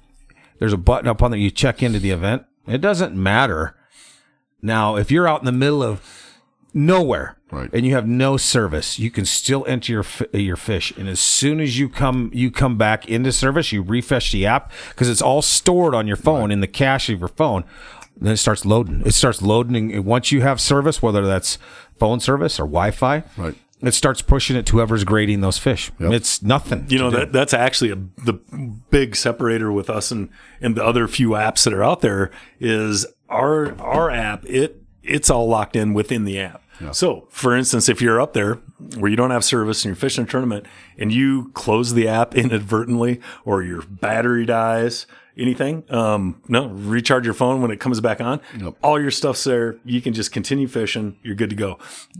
There's 0.59 0.73
a 0.73 0.77
button 0.77 1.07
up 1.07 1.23
on 1.23 1.31
there. 1.31 1.39
You 1.39 1.49
check 1.51 1.81
into 1.81 1.99
the 1.99 2.11
event. 2.11 2.43
It 2.67 2.81
doesn't 2.81 3.15
matter. 3.15 3.75
Now, 4.61 4.95
if 4.97 5.09
you're 5.09 5.27
out 5.27 5.39
in 5.39 5.45
the 5.45 5.51
middle 5.51 5.81
of 5.81 6.01
nowhere 6.73 7.37
Right. 7.51 7.69
and 7.73 7.85
you 7.85 7.95
have 7.95 8.07
no 8.07 8.37
service, 8.37 8.99
you 8.99 9.09
can 9.09 9.25
still 9.25 9.65
enter 9.67 9.91
your 9.93 10.05
your 10.33 10.55
fish. 10.57 10.93
And 10.97 11.07
as 11.09 11.19
soon 11.19 11.59
as 11.59 11.79
you 11.79 11.89
come 11.89 12.29
you 12.33 12.51
come 12.51 12.77
back 12.77 13.07
into 13.07 13.31
service, 13.31 13.71
you 13.71 13.81
refresh 13.81 14.31
the 14.31 14.45
app 14.45 14.71
because 14.89 15.09
it's 15.09 15.21
all 15.21 15.41
stored 15.41 15.95
on 15.95 16.05
your 16.07 16.17
phone 16.17 16.51
in 16.51 16.59
the 16.61 16.67
cache 16.67 17.09
of 17.09 17.19
your 17.19 17.29
phone. 17.29 17.63
Then 18.21 18.33
it 18.33 18.37
starts 18.37 18.65
loading. 18.65 19.01
It 19.05 19.13
starts 19.13 19.41
loading. 19.41 19.93
And 19.93 20.05
once 20.05 20.31
you 20.31 20.41
have 20.41 20.59
service, 20.61 21.01
whether 21.01 21.25
that's 21.25 21.57
phone 21.97 22.19
service 22.19 22.59
or 22.59 22.63
Wi-Fi, 22.63 23.23
Right. 23.37 23.55
It 23.81 23.93
starts 23.93 24.21
pushing 24.21 24.55
it 24.55 24.65
to 24.67 24.73
whoever's 24.73 25.03
grading 25.03 25.41
those 25.41 25.57
fish. 25.57 25.91
It's 26.11 26.41
nothing. 26.41 26.85
You 26.89 26.99
know 26.99 27.09
that 27.11 27.31
that's 27.31 27.53
actually 27.53 27.91
a, 27.91 27.95
the 28.23 28.33
big 28.89 29.15
separator 29.15 29.71
with 29.71 29.89
us 29.89 30.11
and 30.11 30.29
and 30.61 30.75
the 30.75 30.83
other 30.83 31.07
few 31.07 31.29
apps 31.29 31.63
that 31.63 31.73
are 31.73 31.83
out 31.83 32.01
there 32.01 32.31
is 32.59 33.05
our 33.29 33.79
our 33.81 34.09
app. 34.09 34.45
It 34.45 34.81
it's 35.03 35.29
all 35.29 35.47
locked 35.47 35.75
in 35.75 35.93
within 35.93 36.25
the 36.25 36.39
app. 36.39 36.61
So, 36.93 37.27
for 37.29 37.57
instance, 37.57 37.89
if 37.89 38.01
you're 38.01 38.21
up 38.21 38.31
there 38.33 38.55
where 38.97 39.11
you 39.11 39.17
don't 39.17 39.31
have 39.31 39.43
service 39.43 39.83
and 39.83 39.89
you're 39.89 39.97
fishing 39.99 40.23
a 40.23 40.27
tournament 40.27 40.65
and 40.97 41.11
you 41.11 41.51
close 41.53 41.93
the 41.93 42.07
app 42.07 42.35
inadvertently 42.35 43.19
or 43.43 43.63
your 43.63 43.81
battery 43.81 44.45
dies, 44.45 45.05
anything, 45.37 45.83
um, 45.89 46.41
no, 46.47 46.67
recharge 46.67 47.25
your 47.25 47.33
phone 47.33 47.61
when 47.61 47.71
it 47.71 47.79
comes 47.79 48.01
back 48.01 48.19
on. 48.21 48.41
All 48.83 48.99
your 48.99 49.11
stuff's 49.11 49.43
there. 49.43 49.77
You 49.85 50.01
can 50.01 50.13
just 50.13 50.31
continue 50.31 50.67
fishing. 50.67 51.17
You're 51.23 51.35
good 51.35 51.49
to 51.49 51.55
go. 51.55 51.77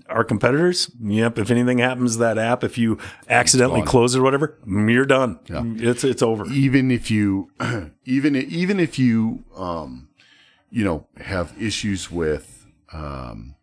Our 0.07 0.23
competitors, 0.23 0.89
yep. 1.01 1.37
If 1.37 1.51
anything 1.51 1.79
happens 1.79 2.13
to 2.13 2.19
that 2.19 2.37
app, 2.37 2.63
if 2.63 2.77
you 2.77 2.97
accidentally 3.29 3.81
close 3.81 4.15
it 4.15 4.19
or 4.19 4.23
whatever, 4.23 4.57
you're 4.65 5.05
done. 5.05 5.39
It's 5.49 6.03
it's 6.03 6.21
over. 6.21 6.45
even 6.47 6.91
if 6.91 7.11
you 7.11 7.51
even 8.05 8.35
even 8.35 8.79
if 8.79 8.97
you 8.99 9.43
um 9.55 10.09
you 10.69 10.83
know 10.85 11.07
have 11.17 11.53
issues 11.61 12.09
with 12.11 12.65
um 12.93 13.55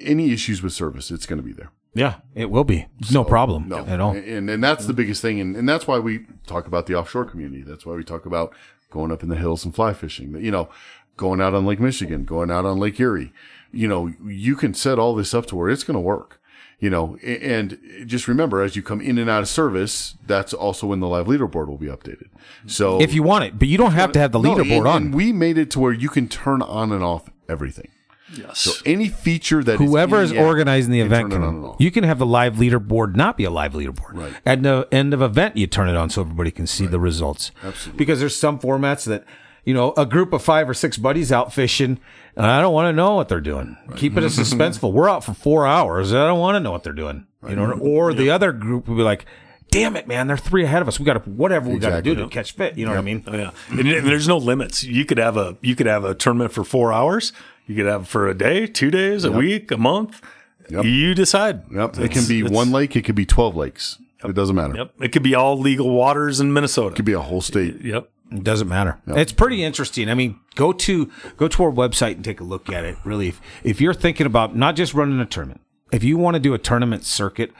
any 0.00 0.32
issues 0.32 0.62
with 0.62 0.72
service 0.72 1.10
it's 1.10 1.26
going 1.26 1.36
to 1.38 1.42
be 1.42 1.52
there 1.52 1.70
yeah, 1.94 2.16
it 2.34 2.50
will 2.50 2.64
be 2.64 2.86
no 3.12 3.24
problem 3.24 3.68
no 3.68 3.78
at 3.86 4.00
all. 4.00 4.12
and 4.16 4.50
and 4.50 4.62
that's 4.62 4.86
the 4.86 4.92
biggest 4.92 5.22
thing 5.22 5.40
and, 5.40 5.56
and 5.56 5.68
that's 5.68 5.86
why 5.86 5.98
we 5.98 6.26
talk 6.46 6.66
about 6.66 6.86
the 6.86 6.94
offshore 6.94 7.24
community 7.24 7.62
that's 7.62 7.86
why 7.86 7.94
we 7.94 8.04
talk 8.04 8.26
about 8.26 8.52
going 8.90 9.10
up 9.12 9.22
in 9.22 9.28
the 9.28 9.36
hills 9.36 9.64
and 9.64 9.74
fly 9.74 9.92
fishing 9.92 10.34
you 10.42 10.50
know 10.50 10.68
going 11.16 11.40
out 11.40 11.54
on 11.54 11.64
lake 11.66 11.80
michigan 11.80 12.24
going 12.24 12.50
out 12.50 12.64
on 12.64 12.78
lake 12.78 12.98
erie 13.00 13.32
you 13.72 13.88
know 13.88 14.12
you 14.24 14.56
can 14.56 14.74
set 14.74 14.98
all 14.98 15.14
this 15.14 15.32
up 15.34 15.46
to 15.46 15.56
where 15.56 15.68
it's 15.70 15.84
going 15.84 15.94
to 15.94 16.00
work 16.00 16.40
you 16.80 16.90
know 16.90 17.16
and 17.24 17.78
just 18.06 18.26
remember 18.28 18.62
as 18.62 18.74
you 18.76 18.82
come 18.82 19.00
in 19.00 19.16
and 19.18 19.30
out 19.30 19.42
of 19.42 19.48
service 19.48 20.16
that's 20.26 20.52
also 20.52 20.86
when 20.88 21.00
the 21.00 21.08
live 21.08 21.26
leaderboard 21.26 21.68
will 21.68 21.78
be 21.78 21.86
updated 21.86 22.28
so 22.66 23.00
If 23.00 23.12
you 23.14 23.22
want 23.22 23.44
it, 23.44 23.58
but 23.58 23.68
you 23.68 23.76
don't 23.78 23.92
have 23.92 24.12
to 24.12 24.18
have 24.18 24.32
the 24.32 24.38
no, 24.40 24.54
leaderboard 24.54 24.78
and, 24.78 24.86
on. 24.88 25.02
and 25.02 25.14
we 25.14 25.32
made 25.32 25.58
it 25.58 25.70
to 25.72 25.80
where 25.80 25.92
you 25.92 26.08
can 26.08 26.28
turn 26.28 26.62
on 26.62 26.92
and 26.92 27.02
off 27.02 27.28
everything. 27.48 27.88
Yes. 28.32 28.60
So 28.60 28.72
any 28.86 29.08
feature 29.08 29.62
that 29.62 29.76
Whoever 29.76 30.18
in 30.18 30.24
is 30.24 30.32
organizing 30.32 30.92
the 30.92 31.00
event 31.00 31.30
turn 31.30 31.42
can. 31.42 31.74
You 31.78 31.90
can 31.90 32.04
have 32.04 32.18
the 32.18 32.26
live 32.26 32.54
leaderboard 32.54 33.16
not 33.16 33.36
be 33.36 33.44
a 33.44 33.50
live 33.50 33.74
leaderboard. 33.74 34.14
Right. 34.14 34.34
At 34.46 34.62
the 34.62 34.88
end 34.90 35.12
of 35.12 35.20
event, 35.20 35.56
you 35.56 35.66
turn 35.66 35.88
it 35.88 35.96
on 35.96 36.10
so 36.10 36.22
everybody 36.22 36.50
can 36.50 36.66
see 36.66 36.86
the 36.86 36.98
results. 36.98 37.50
Absolutely. 37.62 37.98
Because 37.98 38.20
there's 38.20 38.36
some 38.36 38.58
formats 38.58 39.04
that, 39.06 39.24
you 39.64 39.74
know, 39.74 39.92
a 39.96 40.06
group 40.06 40.32
of 40.32 40.42
five 40.42 40.68
or 40.68 40.74
six 40.74 40.96
buddies 40.96 41.30
out 41.32 41.52
fishing, 41.52 42.00
and 42.36 42.46
I 42.46 42.60
don't 42.60 42.72
want 42.72 42.86
to 42.86 42.92
know 42.94 43.14
what 43.14 43.28
they're 43.28 43.40
doing. 43.40 43.76
Keep 43.96 44.16
it 44.16 44.24
as 44.24 44.38
suspenseful. 44.38 44.92
We're 44.92 45.08
out 45.10 45.22
for 45.22 45.34
four 45.34 45.66
hours. 45.66 46.10
And 46.12 46.20
I 46.20 46.26
don't 46.26 46.40
want 46.40 46.56
to 46.56 46.60
know 46.60 46.70
what 46.70 46.82
they're 46.82 46.92
doing. 46.92 47.26
You 47.46 47.56
know, 47.56 47.72
or 47.72 48.14
the 48.14 48.30
other 48.30 48.52
group 48.52 48.88
will 48.88 48.96
be 48.96 49.02
like, 49.02 49.26
"Damn 49.70 49.96
it, 49.96 50.08
man! 50.08 50.28
They're 50.28 50.38
three 50.38 50.64
ahead 50.64 50.80
of 50.80 50.88
us. 50.88 50.98
We 50.98 51.04
got 51.04 51.22
to 51.22 51.30
whatever 51.30 51.68
we 51.68 51.78
got 51.78 51.90
to 51.96 52.00
do 52.00 52.14
to 52.14 52.26
catch 52.28 52.52
fit." 52.52 52.78
You 52.78 52.86
know 52.86 52.92
what 52.92 52.98
I 52.98 53.02
mean? 53.02 53.22
Oh, 53.26 53.36
yeah, 53.36 53.50
and, 53.68 53.80
and 53.80 54.06
there's 54.06 54.26
no 54.26 54.38
limits. 54.38 54.82
You 54.82 55.04
could 55.04 55.18
have 55.18 55.36
a 55.36 55.58
you 55.60 55.76
could 55.76 55.86
have 55.86 56.04
a 56.06 56.14
tournament 56.14 56.52
for 56.52 56.64
four 56.64 56.90
hours. 56.90 57.34
You 57.66 57.74
could 57.76 57.86
have 57.86 58.02
it 58.02 58.08
for 58.08 58.28
a 58.28 58.34
day, 58.34 58.66
two 58.66 58.90
days, 58.90 59.24
a 59.24 59.32
week, 59.32 59.70
a 59.70 59.78
month. 59.78 60.20
You 60.68 61.14
decide. 61.14 61.62
Yep. 61.70 61.98
It 61.98 62.10
can 62.10 62.26
be 62.26 62.42
one 62.42 62.72
lake. 62.72 62.96
It 62.96 63.02
could 63.02 63.14
be 63.14 63.26
12 63.26 63.56
lakes. 63.56 63.98
It 64.24 64.34
doesn't 64.34 64.56
matter. 64.56 64.74
Yep. 64.74 64.94
It 65.00 65.12
could 65.12 65.22
be 65.22 65.34
all 65.34 65.58
legal 65.58 65.90
waters 65.90 66.40
in 66.40 66.52
Minnesota. 66.52 66.94
It 66.94 66.96
could 66.96 67.04
be 67.04 67.12
a 67.12 67.20
whole 67.20 67.40
state. 67.40 67.80
Yep. 67.82 68.08
It 68.32 68.42
doesn't 68.42 68.68
matter. 68.68 68.98
It's 69.06 69.32
pretty 69.32 69.62
interesting. 69.62 70.08
I 70.08 70.14
mean, 70.14 70.40
go 70.54 70.72
to 70.72 71.10
go 71.36 71.46
to 71.46 71.62
our 71.64 71.70
website 71.70 72.16
and 72.16 72.24
take 72.24 72.40
a 72.40 72.44
look 72.44 72.70
at 72.70 72.84
it. 72.84 72.96
Really, 73.04 73.28
if, 73.28 73.40
if 73.62 73.80
you're 73.80 73.94
thinking 73.94 74.26
about 74.26 74.56
not 74.56 74.76
just 74.76 74.94
running 74.94 75.20
a 75.20 75.26
tournament, 75.26 75.60
if 75.92 76.02
you 76.02 76.16
want 76.16 76.34
to 76.34 76.40
do 76.40 76.54
a 76.54 76.58
tournament 76.58 77.04
circuit, 77.04 77.52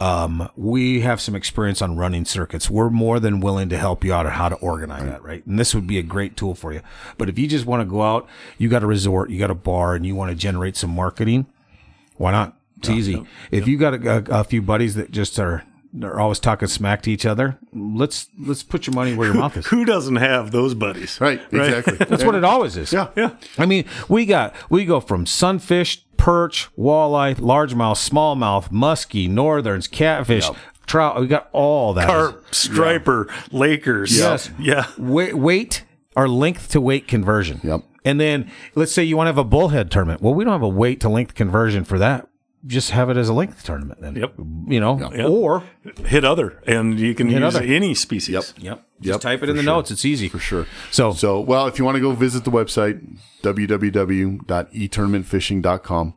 um, 0.00 0.48
we 0.56 1.00
have 1.00 1.20
some 1.20 1.34
experience 1.34 1.82
on 1.82 1.96
running 1.96 2.24
circuits. 2.24 2.70
We're 2.70 2.90
more 2.90 3.18
than 3.18 3.40
willing 3.40 3.68
to 3.70 3.78
help 3.78 4.04
you 4.04 4.12
out 4.14 4.26
on 4.26 4.32
how 4.32 4.48
to 4.48 4.54
organize 4.56 5.04
that, 5.04 5.22
right? 5.22 5.44
And 5.46 5.58
this 5.58 5.74
would 5.74 5.86
be 5.86 5.98
a 5.98 6.02
great 6.02 6.36
tool 6.36 6.54
for 6.54 6.72
you. 6.72 6.82
But 7.16 7.28
if 7.28 7.38
you 7.38 7.48
just 7.48 7.66
want 7.66 7.80
to 7.80 7.84
go 7.84 8.02
out, 8.02 8.28
you 8.58 8.68
got 8.68 8.82
a 8.82 8.86
resort, 8.86 9.30
you 9.30 9.38
got 9.38 9.50
a 9.50 9.54
bar, 9.56 9.94
and 9.94 10.06
you 10.06 10.14
want 10.14 10.30
to 10.30 10.36
generate 10.36 10.76
some 10.76 10.90
marketing, 10.90 11.46
why 12.16 12.30
not? 12.30 12.56
It's 12.78 12.88
easy. 12.90 13.24
If 13.50 13.66
you 13.66 13.76
got 13.76 13.94
a, 13.94 14.16
a, 14.18 14.40
a 14.40 14.44
few 14.44 14.62
buddies 14.62 14.94
that 14.94 15.10
just 15.10 15.38
are 15.40 15.64
are 16.02 16.20
always 16.20 16.38
talking 16.38 16.68
smack 16.68 17.02
to 17.02 17.10
each 17.10 17.26
other, 17.26 17.58
let's 17.72 18.28
let's 18.38 18.62
put 18.62 18.86
your 18.86 18.94
money 18.94 19.14
where 19.14 19.26
your 19.26 19.36
mouth 19.40 19.56
is. 19.56 19.66
Who 19.66 19.84
doesn't 19.84 20.16
have 20.16 20.52
those 20.52 20.74
buddies? 20.74 21.20
Right. 21.20 21.40
Exactly. 21.50 21.96
That's 22.06 22.24
what 22.24 22.34
it 22.36 22.44
always 22.44 22.76
is. 22.76 22.92
Yeah. 22.92 23.08
Yeah. 23.16 23.34
I 23.56 23.66
mean, 23.66 23.84
we 24.08 24.26
got 24.26 24.54
we 24.70 24.84
go 24.84 25.00
from 25.00 25.26
sunfish, 25.26 26.04
perch, 26.18 26.68
walleye, 26.76 27.36
largemouth, 27.36 27.96
smallmouth, 27.96 28.70
muskie, 28.70 29.30
northerns, 29.30 29.88
catfish, 29.88 30.46
trout. 30.86 31.18
We 31.18 31.26
got 31.26 31.48
all 31.52 31.94
that. 31.94 32.06
Carp, 32.06 32.54
striper, 32.54 33.32
Lakers. 33.50 34.18
Yes. 34.18 34.50
Yeah. 34.58 34.86
Weight, 34.98 35.34
weight 35.34 35.84
or 36.14 36.28
length 36.28 36.68
to 36.72 36.80
weight 36.80 37.08
conversion. 37.08 37.60
Yep. 37.62 37.84
And 38.04 38.20
then 38.20 38.50
let's 38.74 38.92
say 38.92 39.02
you 39.02 39.16
want 39.16 39.26
to 39.26 39.30
have 39.30 39.38
a 39.38 39.44
bullhead 39.44 39.90
tournament. 39.90 40.20
Well, 40.20 40.34
we 40.34 40.44
don't 40.44 40.52
have 40.52 40.62
a 40.62 40.68
weight 40.68 41.00
to 41.00 41.08
length 41.08 41.34
conversion 41.34 41.84
for 41.84 41.98
that. 41.98 42.28
Just 42.66 42.90
have 42.90 43.08
it 43.08 43.16
as 43.16 43.28
a 43.28 43.32
length 43.32 43.62
tournament 43.64 44.00
then. 44.00 44.16
Yep. 44.16 44.32
You 44.66 44.80
know, 44.80 44.98
Yep. 45.12 45.30
or 45.30 45.62
Hit 46.04 46.24
other, 46.24 46.60
and 46.66 46.98
you 46.98 47.14
can 47.14 47.28
Hit 47.28 47.40
use 47.40 47.54
other. 47.54 47.64
any 47.64 47.94
species. 47.94 48.32
Yep. 48.34 48.44
yep. 48.58 48.84
Just 49.00 49.12
Yep, 49.14 49.20
type 49.20 49.42
it 49.42 49.46
for 49.46 49.50
in 49.52 49.56
the 49.56 49.62
sure. 49.62 49.72
notes. 49.74 49.92
It's 49.92 50.04
easy 50.04 50.28
For 50.28 50.40
sure. 50.40 50.66
So, 50.90 51.12
So, 51.12 51.38
well, 51.40 51.68
if 51.68 51.78
you 51.78 51.84
want 51.84 51.94
to 51.94 52.00
go 52.00 52.10
visit 52.12 52.42
the 52.44 52.50
website, 52.50 53.00
www.etournamentfishing.com. 53.42 56.14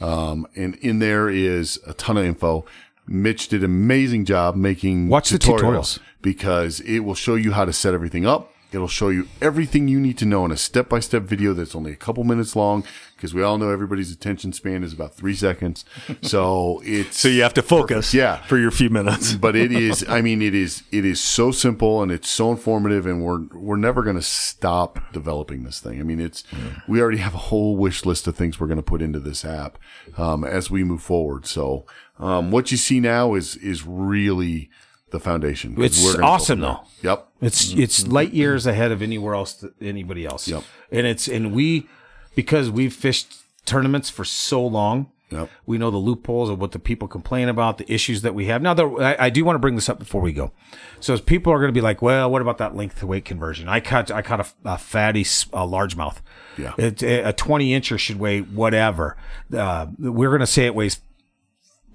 Um, 0.00 0.46
and 0.56 0.74
in 0.76 0.98
there 0.98 1.28
is 1.30 1.78
a 1.86 1.94
ton 1.94 2.16
of 2.18 2.24
info. 2.24 2.64
Mitch 3.06 3.46
did 3.48 3.60
an 3.60 3.66
amazing 3.66 4.24
job 4.24 4.56
making 4.56 5.08
Watch 5.08 5.30
the 5.30 5.38
tutorials. 5.38 6.00
because 6.20 6.80
it 6.80 6.98
will 7.00 7.14
show 7.14 7.36
you 7.36 7.52
how 7.52 7.64
to 7.64 7.72
set 7.72 7.94
everything 7.94 8.26
up. 8.26 8.52
It'll 8.72 8.88
show 8.88 9.08
you 9.10 9.28
everything 9.40 9.86
you 9.88 10.00
need 10.00 10.18
to 10.18 10.24
know 10.26 10.44
in 10.44 10.50
a 10.50 10.56
step 10.56 10.88
by 10.88 11.00
step 11.00 11.22
video 11.22 11.54
that's 11.54 11.74
only 11.76 11.92
a 11.92 11.96
couple 11.96 12.24
minutes 12.24 12.56
long 12.56 12.84
because 13.14 13.32
we 13.32 13.42
all 13.42 13.56
know 13.58 13.70
everybody's 13.70 14.10
attention 14.12 14.52
span 14.52 14.82
is 14.84 14.92
about 14.92 15.14
three 15.14 15.34
seconds. 15.34 15.84
So 16.22 16.82
it's 16.84 17.18
So 17.18 17.28
you 17.28 17.42
have 17.42 17.54
to 17.54 17.62
focus, 17.62 18.12
Yeah. 18.12 18.42
for 18.42 18.58
your 18.58 18.70
few 18.70 18.90
minutes. 18.90 19.34
but 19.34 19.54
it 19.56 19.70
is 19.86 20.04
i 20.08 20.20
mean 20.20 20.42
it 20.42 20.54
is 20.54 20.82
it 20.90 21.04
is 21.04 21.20
so 21.20 21.50
simple 21.52 22.02
and 22.02 22.10
it's 22.10 22.28
so 22.28 22.50
informative 22.50 23.06
and 23.06 23.22
we're 23.24 23.44
we're 23.54 23.76
never 23.76 24.02
going 24.02 24.16
to 24.16 24.22
stop 24.22 24.98
developing 25.12 25.62
this 25.64 25.78
thing 25.80 26.00
i 26.00 26.02
mean 26.02 26.20
it's 26.20 26.42
we 26.88 27.00
already 27.00 27.18
have 27.18 27.34
a 27.34 27.38
whole 27.50 27.76
wish 27.76 28.04
list 28.04 28.26
of 28.26 28.34
things 28.36 28.58
we're 28.58 28.66
going 28.66 28.76
to 28.76 28.82
put 28.82 29.00
into 29.02 29.20
this 29.20 29.44
app 29.44 29.78
um, 30.18 30.44
as 30.44 30.70
we 30.70 30.82
move 30.84 31.02
forward 31.02 31.46
so 31.46 31.84
um, 32.18 32.50
what 32.50 32.70
you 32.70 32.76
see 32.76 32.98
now 33.00 33.34
is 33.34 33.56
is 33.56 33.84
really 33.86 34.68
the 35.10 35.20
foundation. 35.20 35.74
It's 35.78 36.16
awesome, 36.16 36.60
though. 36.60 36.80
yep 37.02 37.28
It's 37.40 37.72
it's 37.72 38.06
light 38.06 38.32
years 38.32 38.66
ahead 38.66 38.92
of 38.92 39.02
anywhere 39.02 39.34
else, 39.34 39.64
anybody 39.80 40.26
else. 40.26 40.48
Yep. 40.48 40.64
And 40.90 41.06
it's 41.06 41.28
and 41.28 41.52
we 41.54 41.86
because 42.34 42.70
we've 42.70 42.94
fished 42.94 43.34
tournaments 43.64 44.10
for 44.10 44.24
so 44.24 44.64
long. 44.64 45.10
Yep. 45.30 45.50
We 45.64 45.76
know 45.76 45.90
the 45.90 45.96
loopholes 45.96 46.48
of 46.50 46.60
what 46.60 46.70
the 46.70 46.78
people 46.78 47.08
complain 47.08 47.48
about, 47.48 47.78
the 47.78 47.92
issues 47.92 48.22
that 48.22 48.32
we 48.32 48.46
have. 48.46 48.62
Now, 48.62 48.74
there, 48.74 49.02
I, 49.02 49.16
I 49.18 49.30
do 49.30 49.44
want 49.44 49.56
to 49.56 49.58
bring 49.58 49.74
this 49.74 49.88
up 49.88 49.98
before 49.98 50.20
we 50.20 50.32
go. 50.32 50.52
So, 51.00 51.14
as 51.14 51.20
people 51.20 51.52
are 51.52 51.58
going 51.58 51.68
to 51.68 51.72
be 51.72 51.80
like, 51.80 52.00
"Well, 52.00 52.30
what 52.30 52.42
about 52.42 52.58
that 52.58 52.76
length 52.76 53.00
to 53.00 53.08
weight 53.08 53.24
conversion?" 53.24 53.68
I 53.68 53.80
caught 53.80 54.10
I 54.12 54.22
caught 54.22 54.40
a, 54.40 54.46
a 54.64 54.78
fatty 54.78 55.22
a 55.22 55.66
largemouth. 55.66 56.18
Yeah. 56.56 56.74
it, 56.78 57.02
a 57.02 57.32
twenty 57.32 57.70
incher 57.70 57.98
should 57.98 58.20
weigh 58.20 58.40
whatever. 58.40 59.16
Uh, 59.52 59.86
we're 59.98 60.30
going 60.30 60.40
to 60.40 60.46
say 60.46 60.66
it 60.66 60.76
weighs 60.76 61.00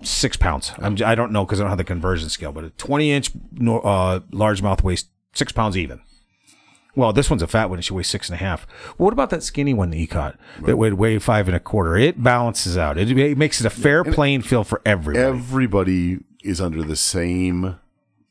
six 0.04 0.38
pounds. 0.38 0.72
I'm, 0.80 0.98
I 1.06 1.16
don't 1.16 1.32
know 1.32 1.46
because 1.46 1.60
I 1.60 1.64
don't 1.64 1.70
have 1.70 1.78
the 1.78 1.84
conversion 1.84 2.30
scale, 2.30 2.52
but 2.52 2.64
a 2.64 2.70
20 2.72 3.12
inch 3.12 3.32
uh, 3.32 4.20
largemouth 4.32 4.84
weighs 4.84 5.06
six 5.34 5.52
pounds 5.52 5.78
even. 5.78 6.02
Well, 6.94 7.14
this 7.14 7.30
one's 7.30 7.42
a 7.42 7.48
fat 7.48 7.70
one. 7.70 7.80
It 7.80 7.84
should 7.84 7.96
weigh 7.96 8.04
six 8.04 8.28
and 8.30 8.36
a 8.36 8.44
half. 8.44 8.68
Well, 8.98 9.06
what 9.06 9.14
about 9.14 9.30
that 9.30 9.44
skinny 9.44 9.74
one 9.74 9.92
that 9.92 9.98
you 9.98 10.08
caught 10.10 10.38
that 10.64 10.76
would 10.78 10.96
weigh 10.96 11.18
five 11.20 11.48
and 11.48 11.56
a 11.56 11.60
quarter? 11.60 11.96
It 11.96 12.22
balances 12.22 12.78
out. 12.78 12.98
It, 12.98 13.10
it 13.18 13.38
makes 13.38 13.62
it 13.62 13.66
a 13.66 13.70
fair 13.70 14.04
playing 14.04 14.42
field 14.42 14.68
for 14.68 14.82
everybody. 14.86 15.24
everybody 15.26 16.18
is 16.44 16.60
under 16.60 16.84
the 16.84 16.98
same 16.98 17.78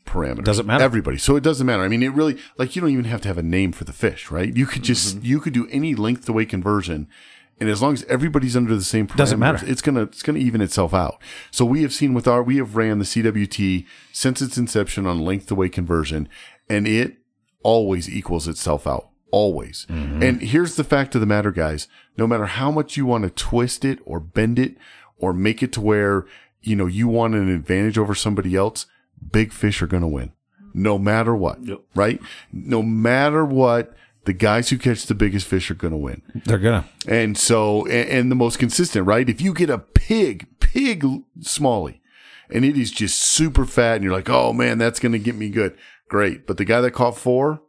parameters. 0.05 0.45
Doesn't 0.45 0.67
matter. 0.67 0.85
Everybody. 0.85 1.17
So 1.17 1.37
it 1.37 1.43
doesn't 1.43 1.67
matter. 1.67 1.83
I 1.83 1.89
mean, 1.89 2.03
it 2.03 2.13
really 2.13 2.37
like 2.59 2.77
you 2.77 2.83
don't 2.83 2.91
even 2.91 3.05
have 3.07 3.23
to 3.23 3.29
have 3.29 3.39
a 3.39 3.43
name 3.43 3.73
for 3.73 3.85
the 3.85 3.93
fish, 3.95 4.31
right? 4.31 4.55
You 4.55 4.67
could 4.67 4.83
just 4.83 5.17
Mm-hmm. 5.17 5.25
you 5.25 5.41
could 5.41 5.55
do 5.55 5.67
any 5.71 5.95
length 5.95 6.27
to 6.27 6.33
weight 6.35 6.51
conversion, 6.51 7.09
and 7.61 7.69
as 7.69 7.83
long 7.83 7.93
as 7.93 8.05
everybody's 8.05 8.57
under 8.57 8.75
the 8.75 8.83
same 8.83 9.07
Doesn't 9.07 9.39
matter. 9.39 9.65
It's 9.67 9.83
gonna 9.83 10.03
it's 10.03 10.23
gonna 10.23 10.39
even 10.39 10.61
itself 10.61 10.95
out. 10.95 11.21
So 11.51 11.65
we 11.65 11.83
have 11.83 11.93
seen 11.93 12.15
with 12.15 12.27
our 12.27 12.43
we 12.43 12.57
have 12.57 12.75
ran 12.75 12.99
the 12.99 13.05
CWT 13.05 13.87
since 14.13 14.41
its 14.41 14.57
inception 14.57 15.07
on 15.07 15.21
length 15.21 15.47
to 15.49 15.55
weight 15.55 15.73
conversion, 15.73 16.29
and 16.69 16.89
it 16.89 17.19
always 17.63 18.09
equals 18.09 18.49
itself 18.49 18.87
out. 18.87 19.11
Always. 19.31 19.87
Mm-hmm. 19.89 20.23
And 20.23 20.41
here's 20.41 20.75
the 20.77 20.85
fact 20.85 21.15
of 21.15 21.21
the 21.21 21.27
matter, 21.27 21.53
guys. 21.53 21.87
No 22.17 22.27
matter 22.27 22.47
how 22.47 22.71
much 22.71 22.97
you 22.97 23.07
want 23.07 23.25
to 23.25 23.31
twist 23.31 23.85
it 23.85 24.01
or 24.05 24.19
bend 24.19 24.59
it 24.59 24.77
or 25.19 25.33
make 25.33 25.63
it 25.63 25.73
to 25.75 25.81
where, 25.81 26.27
you 26.63 26.75
know, 26.75 26.87
you 26.87 27.07
want 27.07 27.35
an 27.35 27.49
advantage 27.49 27.97
over 27.97 28.15
somebody 28.15 28.57
else, 28.57 28.87
big 29.31 29.53
fish 29.53 29.83
are 29.83 29.87
going 29.87 30.03
to 30.03 30.09
win. 30.09 30.33
No 30.75 30.99
matter 30.99 31.35
what. 31.37 31.63
Yep. 31.63 31.81
Right? 31.95 32.21
No 32.53 32.83
matter 32.83 33.45
what, 33.45 33.95
the 34.25 34.33
guys 34.33 34.69
who 34.69 34.79
catch 34.79 35.07
the 35.07 35.15
biggest 35.15 35.47
fish 35.47 35.71
are 35.71 35.75
going 35.75 35.93
to 35.93 35.97
win. 35.97 36.23
They're 36.45 36.59
gonna. 36.59 36.87
And 37.07 37.37
so, 37.39 37.87
and, 37.87 38.09
and 38.09 38.31
the 38.31 38.37
most 38.37 38.59
consistent, 38.59 39.07
right? 39.07 39.29
If 39.29 39.41
you 39.41 39.55
get 39.55 39.71
a 39.71 39.79
pig, 39.79 40.47
pig 40.61 41.05
smallie, 41.41 42.01
and 42.51 42.65
it 42.65 42.77
is 42.77 42.91
just 42.91 43.21
super 43.21 43.65
fat, 43.65 43.97
and 43.97 44.05
you're 44.05 44.13
like, 44.13 44.29
oh 44.29 44.53
man, 44.53 44.79
that's 44.79 45.01
going 45.01 45.13
to 45.13 45.19
get 45.19 45.37
me 45.37 45.49
good. 45.49 45.77
Great. 46.09 46.47
But 46.47 46.57
the 46.57 46.65
guy 46.65 46.81
that 46.81 46.91
caught 46.91 47.17
four, 47.17 47.63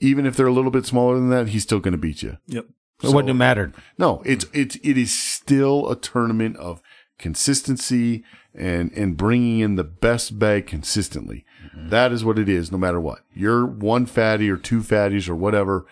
even 0.00 0.26
if 0.26 0.36
they're 0.36 0.46
a 0.46 0.52
little 0.52 0.70
bit 0.70 0.86
smaller 0.86 1.16
than 1.16 1.30
that, 1.30 1.48
he's 1.48 1.62
still 1.62 1.80
going 1.80 1.92
to 1.92 1.98
beat 1.98 2.22
you. 2.22 2.36
Yep. 2.46 2.66
It 3.02 3.08
wouldn't 3.08 3.28
have 3.28 3.36
mattered. 3.36 3.74
No, 3.98 4.22
it's 4.24 4.46
it's 4.54 4.76
it 4.76 4.96
is 4.96 5.12
still 5.12 5.90
a 5.90 5.96
tournament 5.96 6.56
of 6.56 6.80
consistency 7.18 8.24
and 8.56 8.92
and 8.92 9.16
bringing 9.16 9.60
in 9.60 9.76
the 9.76 9.84
best 9.84 10.38
bag 10.38 10.66
consistently. 10.66 11.44
Mm-hmm. 11.66 11.90
That 11.90 12.12
is 12.12 12.24
what 12.24 12.38
it 12.38 12.48
is, 12.48 12.72
no 12.72 12.78
matter 12.78 13.00
what. 13.00 13.20
You're 13.34 13.66
one 13.66 14.06
fatty 14.06 14.50
or 14.50 14.56
two 14.56 14.80
fatties 14.80 15.28
or 15.28 15.34
whatever. 15.34 15.86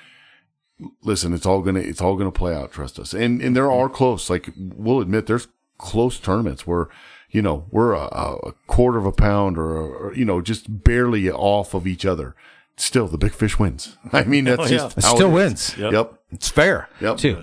Listen, 1.02 1.32
it's 1.32 1.46
all 1.46 1.62
gonna 1.62 1.80
it's 1.80 2.00
all 2.00 2.16
gonna 2.16 2.32
play 2.32 2.54
out. 2.54 2.72
Trust 2.72 2.98
us. 2.98 3.12
And 3.12 3.40
and 3.40 3.54
there 3.54 3.70
are 3.70 3.88
close. 3.88 4.28
Like 4.30 4.50
we'll 4.56 5.00
admit, 5.00 5.26
there's 5.26 5.48
close 5.78 6.18
tournaments 6.18 6.66
where 6.66 6.88
you 7.30 7.42
know 7.42 7.66
we're 7.70 7.92
a, 7.92 8.06
a 8.06 8.52
quarter 8.66 8.98
of 8.98 9.06
a 9.06 9.12
pound 9.12 9.58
or, 9.58 9.76
or 9.76 10.14
you 10.14 10.24
know 10.24 10.40
just 10.40 10.82
barely 10.84 11.30
off 11.30 11.74
of 11.74 11.86
each 11.86 12.06
other. 12.06 12.34
Still, 12.76 13.06
the 13.06 13.18
big 13.18 13.32
fish 13.32 13.58
wins. 13.58 13.96
I 14.12 14.24
mean, 14.24 14.44
that's 14.44 14.60
Oh, 14.60 14.64
yeah. 14.64 14.68
just 14.70 14.98
It 14.98 15.02
still 15.04 15.28
is. 15.28 15.32
wins. 15.34 15.76
Yep. 15.78 15.92
Yep. 15.92 16.14
It's 16.32 16.48
fair 16.48 16.88
Yep. 17.00 17.16
too. 17.18 17.42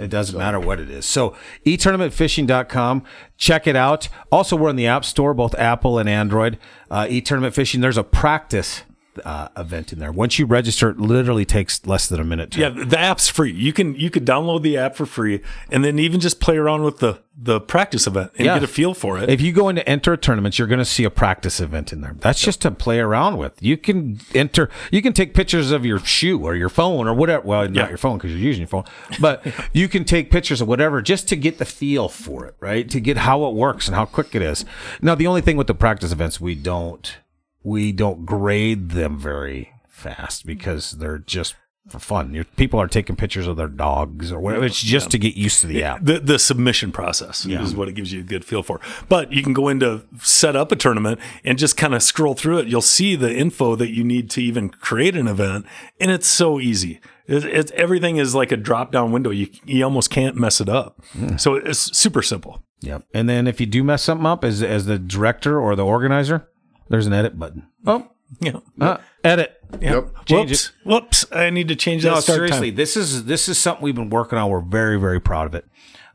It 0.00 0.08
doesn't 0.08 0.36
matter 0.36 0.58
what 0.58 0.80
it 0.80 0.90
is. 0.90 1.06
So 1.06 1.36
etournamentfishing.com. 1.64 3.04
Check 3.36 3.66
it 3.66 3.76
out. 3.76 4.08
Also, 4.30 4.56
we're 4.56 4.70
in 4.70 4.76
the 4.76 4.86
App 4.86 5.04
Store, 5.04 5.34
both 5.34 5.54
Apple 5.56 5.98
and 5.98 6.08
Android. 6.08 6.58
Uh, 6.90 7.04
eTournament 7.04 7.52
Fishing. 7.54 7.80
There's 7.80 7.96
a 7.98 8.02
practice 8.04 8.82
uh, 9.24 9.48
event 9.56 9.92
in 9.92 9.98
there. 9.98 10.12
Once 10.12 10.38
you 10.38 10.46
register, 10.46 10.90
it 10.90 10.98
literally 10.98 11.44
takes 11.44 11.84
less 11.86 12.08
than 12.08 12.20
a 12.20 12.24
minute. 12.24 12.50
To 12.52 12.60
Yeah, 12.60 12.68
the 12.70 12.98
app's 12.98 13.28
free. 13.28 13.52
You 13.52 13.72
can 13.72 13.94
you 13.94 14.10
could 14.10 14.24
download 14.24 14.62
the 14.62 14.76
app 14.78 14.96
for 14.96 15.06
free, 15.06 15.40
and 15.70 15.84
then 15.84 15.98
even 15.98 16.20
just 16.20 16.40
play 16.40 16.56
around 16.56 16.82
with 16.82 16.98
the 16.98 17.20
the 17.34 17.60
practice 17.60 18.06
event 18.06 18.30
and 18.36 18.44
Yeah. 18.44 18.54
get 18.54 18.62
a 18.62 18.66
feel 18.66 18.92
for 18.92 19.18
it. 19.18 19.30
If 19.30 19.40
you 19.40 19.52
go 19.52 19.70
into 19.70 19.86
enter 19.88 20.18
tournaments, 20.18 20.58
you're 20.58 20.68
going 20.68 20.78
to 20.78 20.84
see 20.84 21.02
a 21.04 21.10
practice 21.10 21.60
event 21.60 21.90
in 21.92 22.02
there. 22.02 22.14
That's 22.20 22.40
just 22.42 22.60
to 22.60 22.70
play 22.70 23.00
around 23.00 23.38
with. 23.38 23.54
You 23.62 23.78
can 23.78 24.20
enter, 24.34 24.68
you 24.90 25.00
can 25.00 25.14
take 25.14 25.32
pictures 25.32 25.70
of 25.72 25.86
your 25.86 25.98
shoe 26.00 26.38
or 26.44 26.54
your 26.54 26.68
phone 26.68 27.08
or 27.08 27.14
whatever. 27.14 27.42
Well, 27.46 27.62
not 27.62 27.74
Yeah. 27.74 27.88
your 27.88 27.96
phone 27.96 28.18
because 28.18 28.32
you're 28.32 28.40
using 28.40 28.60
your 28.60 28.68
phone, 28.68 28.84
but 29.18 29.42
you 29.72 29.88
can 29.88 30.04
take 30.04 30.30
pictures 30.30 30.60
of 30.60 30.68
whatever 30.68 31.00
just 31.00 31.26
to 31.30 31.36
get 31.36 31.56
the 31.56 31.64
feel 31.64 32.10
for 32.10 32.44
it, 32.44 32.54
right? 32.60 32.88
To 32.90 33.00
get 33.00 33.16
how 33.16 33.46
it 33.46 33.54
works 33.54 33.88
and 33.88 33.94
how 33.96 34.04
quick 34.04 34.34
it 34.34 34.42
is. 34.42 34.66
Now, 35.00 35.14
the 35.14 35.26
only 35.26 35.40
thing 35.40 35.56
with 35.56 35.68
the 35.68 35.74
practice 35.74 36.12
events, 36.12 36.38
we 36.38 36.54
don't, 36.54 37.16
we 37.62 37.92
don't 37.92 38.26
grade 38.26 38.90
them 38.90 39.18
very 39.18 39.72
fast 39.88 40.46
because 40.46 40.92
they're 40.92 41.18
just 41.18 41.54
for 41.88 41.98
fun. 41.98 42.32
Your, 42.32 42.44
people 42.44 42.80
are 42.80 42.86
taking 42.86 43.16
pictures 43.16 43.46
of 43.46 43.56
their 43.56 43.68
dogs 43.68 44.30
or 44.30 44.38
whatever. 44.38 44.64
It's 44.64 44.80
just 44.80 45.10
to 45.10 45.18
get 45.18 45.34
used 45.34 45.60
to 45.62 45.66
the 45.66 45.82
app. 45.82 45.98
the 46.02 46.20
the 46.20 46.38
submission 46.38 46.92
process 46.92 47.44
is 47.44 47.74
what 47.74 47.88
it 47.88 47.94
gives 47.94 48.12
you 48.12 48.20
a 48.20 48.22
good 48.24 48.44
feel 48.44 48.62
for. 48.62 48.80
But 49.08 49.32
you 49.32 49.42
can 49.42 49.52
go 49.52 49.68
into 49.68 50.02
set 50.20 50.54
up 50.54 50.70
a 50.70 50.76
tournament 50.76 51.18
and 51.44 51.58
just 51.58 51.76
kind 51.76 51.94
of 51.94 52.02
scroll 52.02 52.34
through 52.34 52.58
it. 52.58 52.68
You'll 52.68 52.82
see 52.82 53.16
the 53.16 53.34
info 53.34 53.74
that 53.76 53.90
you 53.90 54.04
need 54.04 54.30
to 54.30 54.42
even 54.42 54.68
create 54.70 55.16
an 55.16 55.26
event, 55.26 55.66
and 55.98 56.10
it's 56.10 56.28
so 56.28 56.60
easy. 56.60 57.00
It, 57.26 57.44
it's 57.44 57.72
everything 57.72 58.16
is 58.16 58.34
like 58.34 58.52
a 58.52 58.56
drop 58.56 58.92
down 58.92 59.10
window. 59.10 59.30
You 59.30 59.48
you 59.64 59.82
almost 59.82 60.10
can't 60.10 60.36
mess 60.36 60.60
it 60.60 60.68
up. 60.68 61.02
Hmm. 61.12 61.36
So 61.36 61.54
it's 61.56 61.96
super 61.96 62.22
simple. 62.22 62.62
Yep. 62.80 63.04
And 63.12 63.28
then 63.28 63.46
if 63.46 63.60
you 63.60 63.66
do 63.66 63.82
mess 63.82 64.02
something 64.02 64.26
up 64.26 64.44
as 64.44 64.62
as 64.62 64.86
the 64.86 64.98
director 64.98 65.60
or 65.60 65.74
the 65.74 65.84
organizer, 65.84 66.48
there's 66.92 67.06
an 67.06 67.14
edit 67.14 67.38
button. 67.38 67.66
Oh, 67.86 68.06
Yeah. 68.38 68.60
uh, 68.80 68.98
edit. 69.24 69.58
Yep. 69.80 70.26
Change 70.26 70.50
Whoops. 70.50 70.72
Whoops. 70.84 71.24
I 71.32 71.48
need 71.50 71.68
to 71.68 71.74
change 71.76 72.02
that 72.02 72.10
No, 72.10 72.20
start 72.20 72.36
seriously, 72.36 72.68
time. 72.70 72.76
this 72.76 72.96
is 72.96 73.24
this 73.24 73.48
is 73.48 73.56
something 73.58 73.82
we've 73.82 73.94
been 73.94 74.10
working 74.10 74.38
on. 74.38 74.50
We're 74.50 74.60
very 74.60 75.00
very 75.00 75.18
proud 75.20 75.46
of 75.46 75.54
it. 75.54 75.66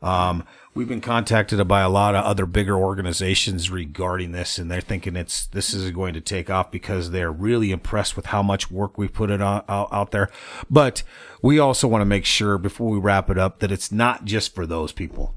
Um, 0.03 0.43
we've 0.75 0.87
been 0.87 1.01
contacted 1.01 1.67
by 1.67 1.81
a 1.81 1.89
lot 1.89 2.13
of 2.13 2.23
other 2.23 2.45
bigger 2.45 2.75
organizations 2.77 3.71
regarding 3.71 4.31
this, 4.31 4.59
and 4.59 4.69
they're 4.69 4.79
thinking 4.81 5.15
it's 5.15 5.47
this 5.47 5.73
is 5.73 5.89
going 5.89 6.13
to 6.13 6.21
take 6.21 6.51
off 6.51 6.69
because 6.69 7.09
they're 7.09 7.31
really 7.31 7.71
impressed 7.71 8.15
with 8.15 8.27
how 8.27 8.43
much 8.43 8.69
work 8.69 8.95
we 8.99 9.07
put 9.07 9.31
it 9.31 9.41
on, 9.41 9.63
out, 9.67 9.87
out 9.91 10.11
there. 10.11 10.29
But 10.69 11.01
we 11.41 11.57
also 11.57 11.87
want 11.87 12.01
to 12.01 12.05
make 12.05 12.25
sure 12.25 12.59
before 12.59 12.89
we 12.91 12.99
wrap 12.99 13.31
it 13.31 13.39
up 13.39 13.57
that 13.59 13.71
it's 13.71 13.91
not 13.91 14.25
just 14.25 14.53
for 14.53 14.67
those 14.67 14.91
people. 14.91 15.33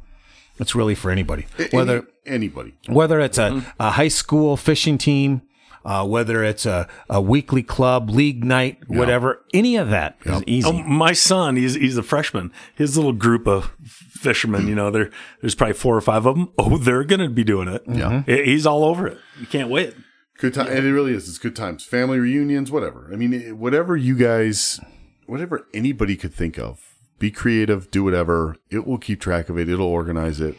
It's 0.60 0.74
really 0.74 0.94
for 0.94 1.10
anybody, 1.10 1.46
whether 1.72 1.96
Any- 2.26 2.34
anybody. 2.36 2.74
whether 2.88 3.18
it's 3.20 3.38
a, 3.38 3.64
a 3.80 3.90
high 3.92 4.08
school 4.08 4.56
fishing 4.56 4.98
team, 4.98 5.42
uh, 5.84 6.06
whether 6.06 6.44
it's 6.44 6.66
a, 6.66 6.86
a 7.08 7.20
weekly 7.20 7.62
club, 7.62 8.10
league 8.10 8.44
night, 8.44 8.78
whatever, 8.86 9.42
any 9.54 9.76
of 9.76 9.88
that 9.88 10.18
is 10.24 10.42
easy. 10.46 10.68
Oh, 10.68 10.72
my 10.82 11.12
son, 11.12 11.56
he's 11.56 11.74
he's 11.74 11.96
a 11.96 12.02
freshman. 12.02 12.52
His 12.74 12.96
little 12.96 13.14
group 13.14 13.48
of 13.48 13.72
fishermen, 13.82 14.68
you 14.68 14.74
know, 14.74 14.90
there 14.90 15.10
there's 15.40 15.54
probably 15.54 15.72
four 15.74 15.96
or 15.96 16.00
five 16.02 16.26
of 16.26 16.36
them. 16.36 16.52
Oh, 16.58 16.76
they're 16.76 17.04
going 17.04 17.20
to 17.20 17.30
be 17.30 17.44
doing 17.44 17.68
it. 17.68 17.82
Yeah, 17.88 18.22
he's 18.26 18.66
all 18.66 18.84
over 18.84 19.06
it. 19.06 19.18
You 19.40 19.46
can't 19.46 19.70
wait. 19.70 19.94
Good 20.38 20.54
time, 20.54 20.68
and 20.68 20.86
it 20.86 20.92
really 20.92 21.12
is. 21.14 21.28
It's 21.28 21.38
good 21.38 21.56
times, 21.56 21.84
family 21.84 22.18
reunions, 22.18 22.70
whatever. 22.70 23.08
I 23.12 23.16
mean, 23.16 23.58
whatever 23.58 23.96
you 23.96 24.14
guys, 24.16 24.80
whatever 25.26 25.66
anybody 25.74 26.16
could 26.16 26.32
think 26.34 26.58
of. 26.58 26.89
Be 27.20 27.30
creative, 27.30 27.90
do 27.92 28.02
whatever. 28.02 28.56
It 28.70 28.84
will 28.86 28.98
keep 28.98 29.20
track 29.20 29.48
of 29.48 29.56
it. 29.58 29.68
It'll 29.68 29.86
organize 29.86 30.40
it. 30.40 30.56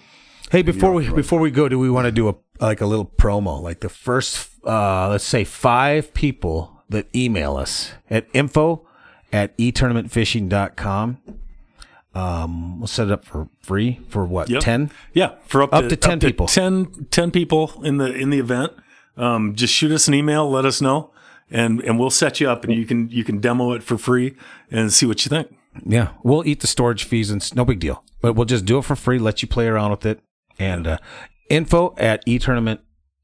hey, 0.51 0.61
before 0.61 0.93
we 0.93 1.09
before 1.11 1.39
we 1.41 1.51
go, 1.51 1.67
do 1.67 1.77
we 1.77 1.89
want 1.89 2.05
to 2.05 2.11
do 2.11 2.29
a 2.29 2.35
like 2.59 2.79
a 2.79 2.85
little 2.85 3.05
promo? 3.05 3.61
Like 3.61 3.79
the 3.81 3.89
first, 3.89 4.49
uh, 4.65 5.09
let's 5.09 5.23
say 5.25 5.43
five 5.43 6.13
people 6.13 6.83
that 6.89 7.07
email 7.15 7.57
us 7.57 7.91
at 8.09 8.27
info 8.33 8.87
at 9.33 9.57
etournamentfishing.com. 9.57 11.17
Um, 12.13 12.79
we'll 12.79 12.87
set 12.87 13.07
it 13.07 13.11
up 13.13 13.23
for 13.25 13.47
free 13.61 14.01
for 14.09 14.25
what 14.25 14.49
Yep. 14.49 14.61
ten? 14.61 14.91
Yeah, 15.13 15.35
for 15.45 15.63
up, 15.63 15.73
Up 15.73 15.87
to 15.87 15.95
10 15.95 16.19
people. 16.19 16.45
10, 16.45 17.07
10 17.09 17.31
people 17.31 17.81
in 17.83 17.97
the 17.97 18.13
in 18.13 18.29
the 18.29 18.39
event. 18.39 18.73
Um, 19.17 19.55
just 19.55 19.73
shoot 19.73 19.91
us 19.91 20.07
an 20.07 20.13
email, 20.13 20.49
let 20.49 20.65
us 20.65 20.81
know, 20.81 21.11
and 21.49 21.79
and 21.81 21.97
we'll 21.99 22.09
set 22.09 22.39
you 22.41 22.49
up, 22.49 22.63
and 22.65 22.73
you 22.73 22.85
can 22.85 23.09
you 23.09 23.23
can 23.23 23.39
demo 23.39 23.71
it 23.71 23.81
for 23.81 23.97
free 23.97 24.35
and 24.69 24.91
see 24.91 25.05
what 25.05 25.23
you 25.25 25.29
think. 25.29 25.55
Yeah, 25.85 26.09
we'll 26.23 26.45
eat 26.45 26.59
the 26.61 26.67
storage 26.67 27.03
fees 27.05 27.29
and 27.31 27.41
it's 27.41 27.55
no 27.55 27.63
big 27.65 27.79
deal. 27.79 28.03
But 28.21 28.33
we'll 28.33 28.45
just 28.45 28.65
do 28.65 28.77
it 28.77 28.83
for 28.83 28.95
free, 28.95 29.19
let 29.19 29.41
you 29.41 29.47
play 29.47 29.67
around 29.67 29.91
with 29.91 30.05
it. 30.05 30.19
And 30.59 30.85
uh, 30.85 30.97
info 31.49 31.95
at 31.97 32.25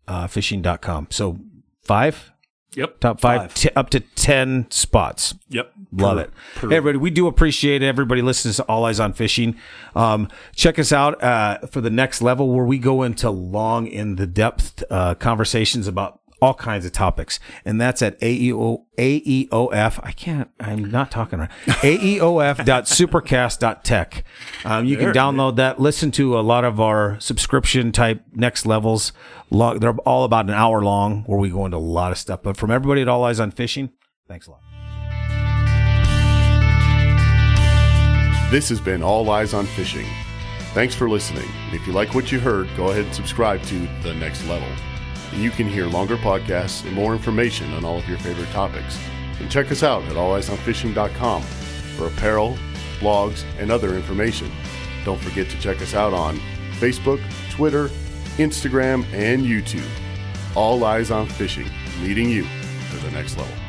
etournamentfishing.com. 0.07 1.07
So 1.11 1.39
five, 1.83 2.31
Yep, 2.75 2.99
top 2.99 3.19
five, 3.21 3.53
T- 3.55 3.69
up 3.75 3.89
to 3.91 3.99
10 4.01 4.67
spots. 4.69 5.33
Yep, 5.49 5.71
Love 5.93 6.17
Per- 6.17 6.21
it. 6.23 6.31
per- 6.55 6.69
Hey, 6.69 6.75
everybody, 6.75 7.01
we 7.01 7.09
do 7.09 7.25
appreciate 7.27 7.81
it. 7.81 7.85
Everybody 7.87 8.21
listens 8.21 8.57
to 8.57 8.63
All 8.63 8.85
Eyes 8.85 8.99
on 8.99 9.13
Fishing. 9.13 9.55
Um, 9.95 10.27
check 10.55 10.77
us 10.77 10.91
out 10.91 11.21
uh, 11.23 11.59
for 11.71 11.81
the 11.81 11.89
next 11.89 12.21
level 12.21 12.53
where 12.53 12.65
we 12.65 12.77
go 12.77 13.01
into 13.03 13.31
long, 13.31 13.87
in 13.87 14.15
the 14.17 14.27
depth 14.27 14.83
uh, 14.91 15.15
conversations 15.15 15.87
about 15.87 16.19
all 16.41 16.53
kinds 16.53 16.85
of 16.85 16.91
topics. 16.91 17.39
And 17.65 17.81
that's 17.81 18.01
at 18.01 18.21
E 18.21 18.51
AEO, 18.51 18.83
AEOF. 18.97 19.99
I 20.03 20.11
can't, 20.11 20.49
I'm 20.59 20.91
not 20.91 21.11
talking 21.11 21.39
right. 21.39 21.49
E 21.83 22.19
AEOF.supercast.tech. 22.19 24.23
Um, 24.65 24.85
you 24.85 24.97
can 24.97 25.13
download 25.13 25.55
that, 25.57 25.79
listen 25.79 26.11
to 26.11 26.37
a 26.37 26.41
lot 26.41 26.63
of 26.63 26.79
our 26.79 27.19
subscription 27.19 27.91
type 27.91 28.23
next 28.33 28.65
levels. 28.65 29.13
Long, 29.49 29.79
they're 29.79 29.95
all 29.99 30.23
about 30.23 30.45
an 30.45 30.53
hour 30.53 30.81
long 30.81 31.23
where 31.23 31.39
we 31.39 31.49
go 31.49 31.65
into 31.65 31.77
a 31.77 31.79
lot 31.79 32.11
of 32.11 32.17
stuff. 32.17 32.41
But 32.43 32.57
from 32.57 32.71
everybody 32.71 33.01
at 33.01 33.07
All 33.07 33.23
Eyes 33.23 33.39
on 33.39 33.51
Fishing, 33.51 33.91
thanks 34.27 34.47
a 34.47 34.51
lot. 34.51 34.61
This 38.51 38.69
has 38.69 38.79
been 38.79 39.03
All 39.03 39.29
Eyes 39.29 39.53
on 39.53 39.65
Fishing. 39.65 40.05
Thanks 40.73 40.95
for 40.95 41.09
listening. 41.09 41.49
If 41.71 41.87
you 41.87 41.93
like 41.93 42.13
what 42.13 42.31
you 42.31 42.39
heard, 42.39 42.69
go 42.77 42.89
ahead 42.89 43.05
and 43.05 43.15
subscribe 43.15 43.61
to 43.63 43.87
The 44.03 44.13
Next 44.13 44.45
Level. 44.47 44.67
And 45.31 45.41
you 45.41 45.51
can 45.51 45.67
hear 45.67 45.85
longer 45.87 46.17
podcasts 46.17 46.85
and 46.85 46.93
more 46.93 47.13
information 47.13 47.73
on 47.73 47.85
all 47.85 47.97
of 47.97 48.07
your 48.07 48.17
favorite 48.19 48.49
topics. 48.49 48.99
And 49.39 49.51
check 49.51 49.71
us 49.71 49.83
out 49.83 50.03
at 50.03 50.13
alleyesonfishing.com 50.13 51.41
for 51.41 52.07
apparel, 52.07 52.57
blogs, 52.99 53.43
and 53.59 53.71
other 53.71 53.95
information. 53.95 54.51
Don't 55.05 55.19
forget 55.21 55.49
to 55.49 55.59
check 55.59 55.81
us 55.81 55.93
out 55.93 56.13
on 56.13 56.39
Facebook, 56.79 57.21
Twitter, 57.51 57.89
Instagram, 58.37 59.05
and 59.13 59.43
YouTube. 59.45 59.87
All 60.55 60.83
Eyes 60.83 61.11
on 61.11 61.27
Fishing, 61.27 61.69
leading 62.01 62.29
you 62.29 62.43
to 62.43 62.97
the 62.97 63.11
next 63.11 63.37
level. 63.37 63.66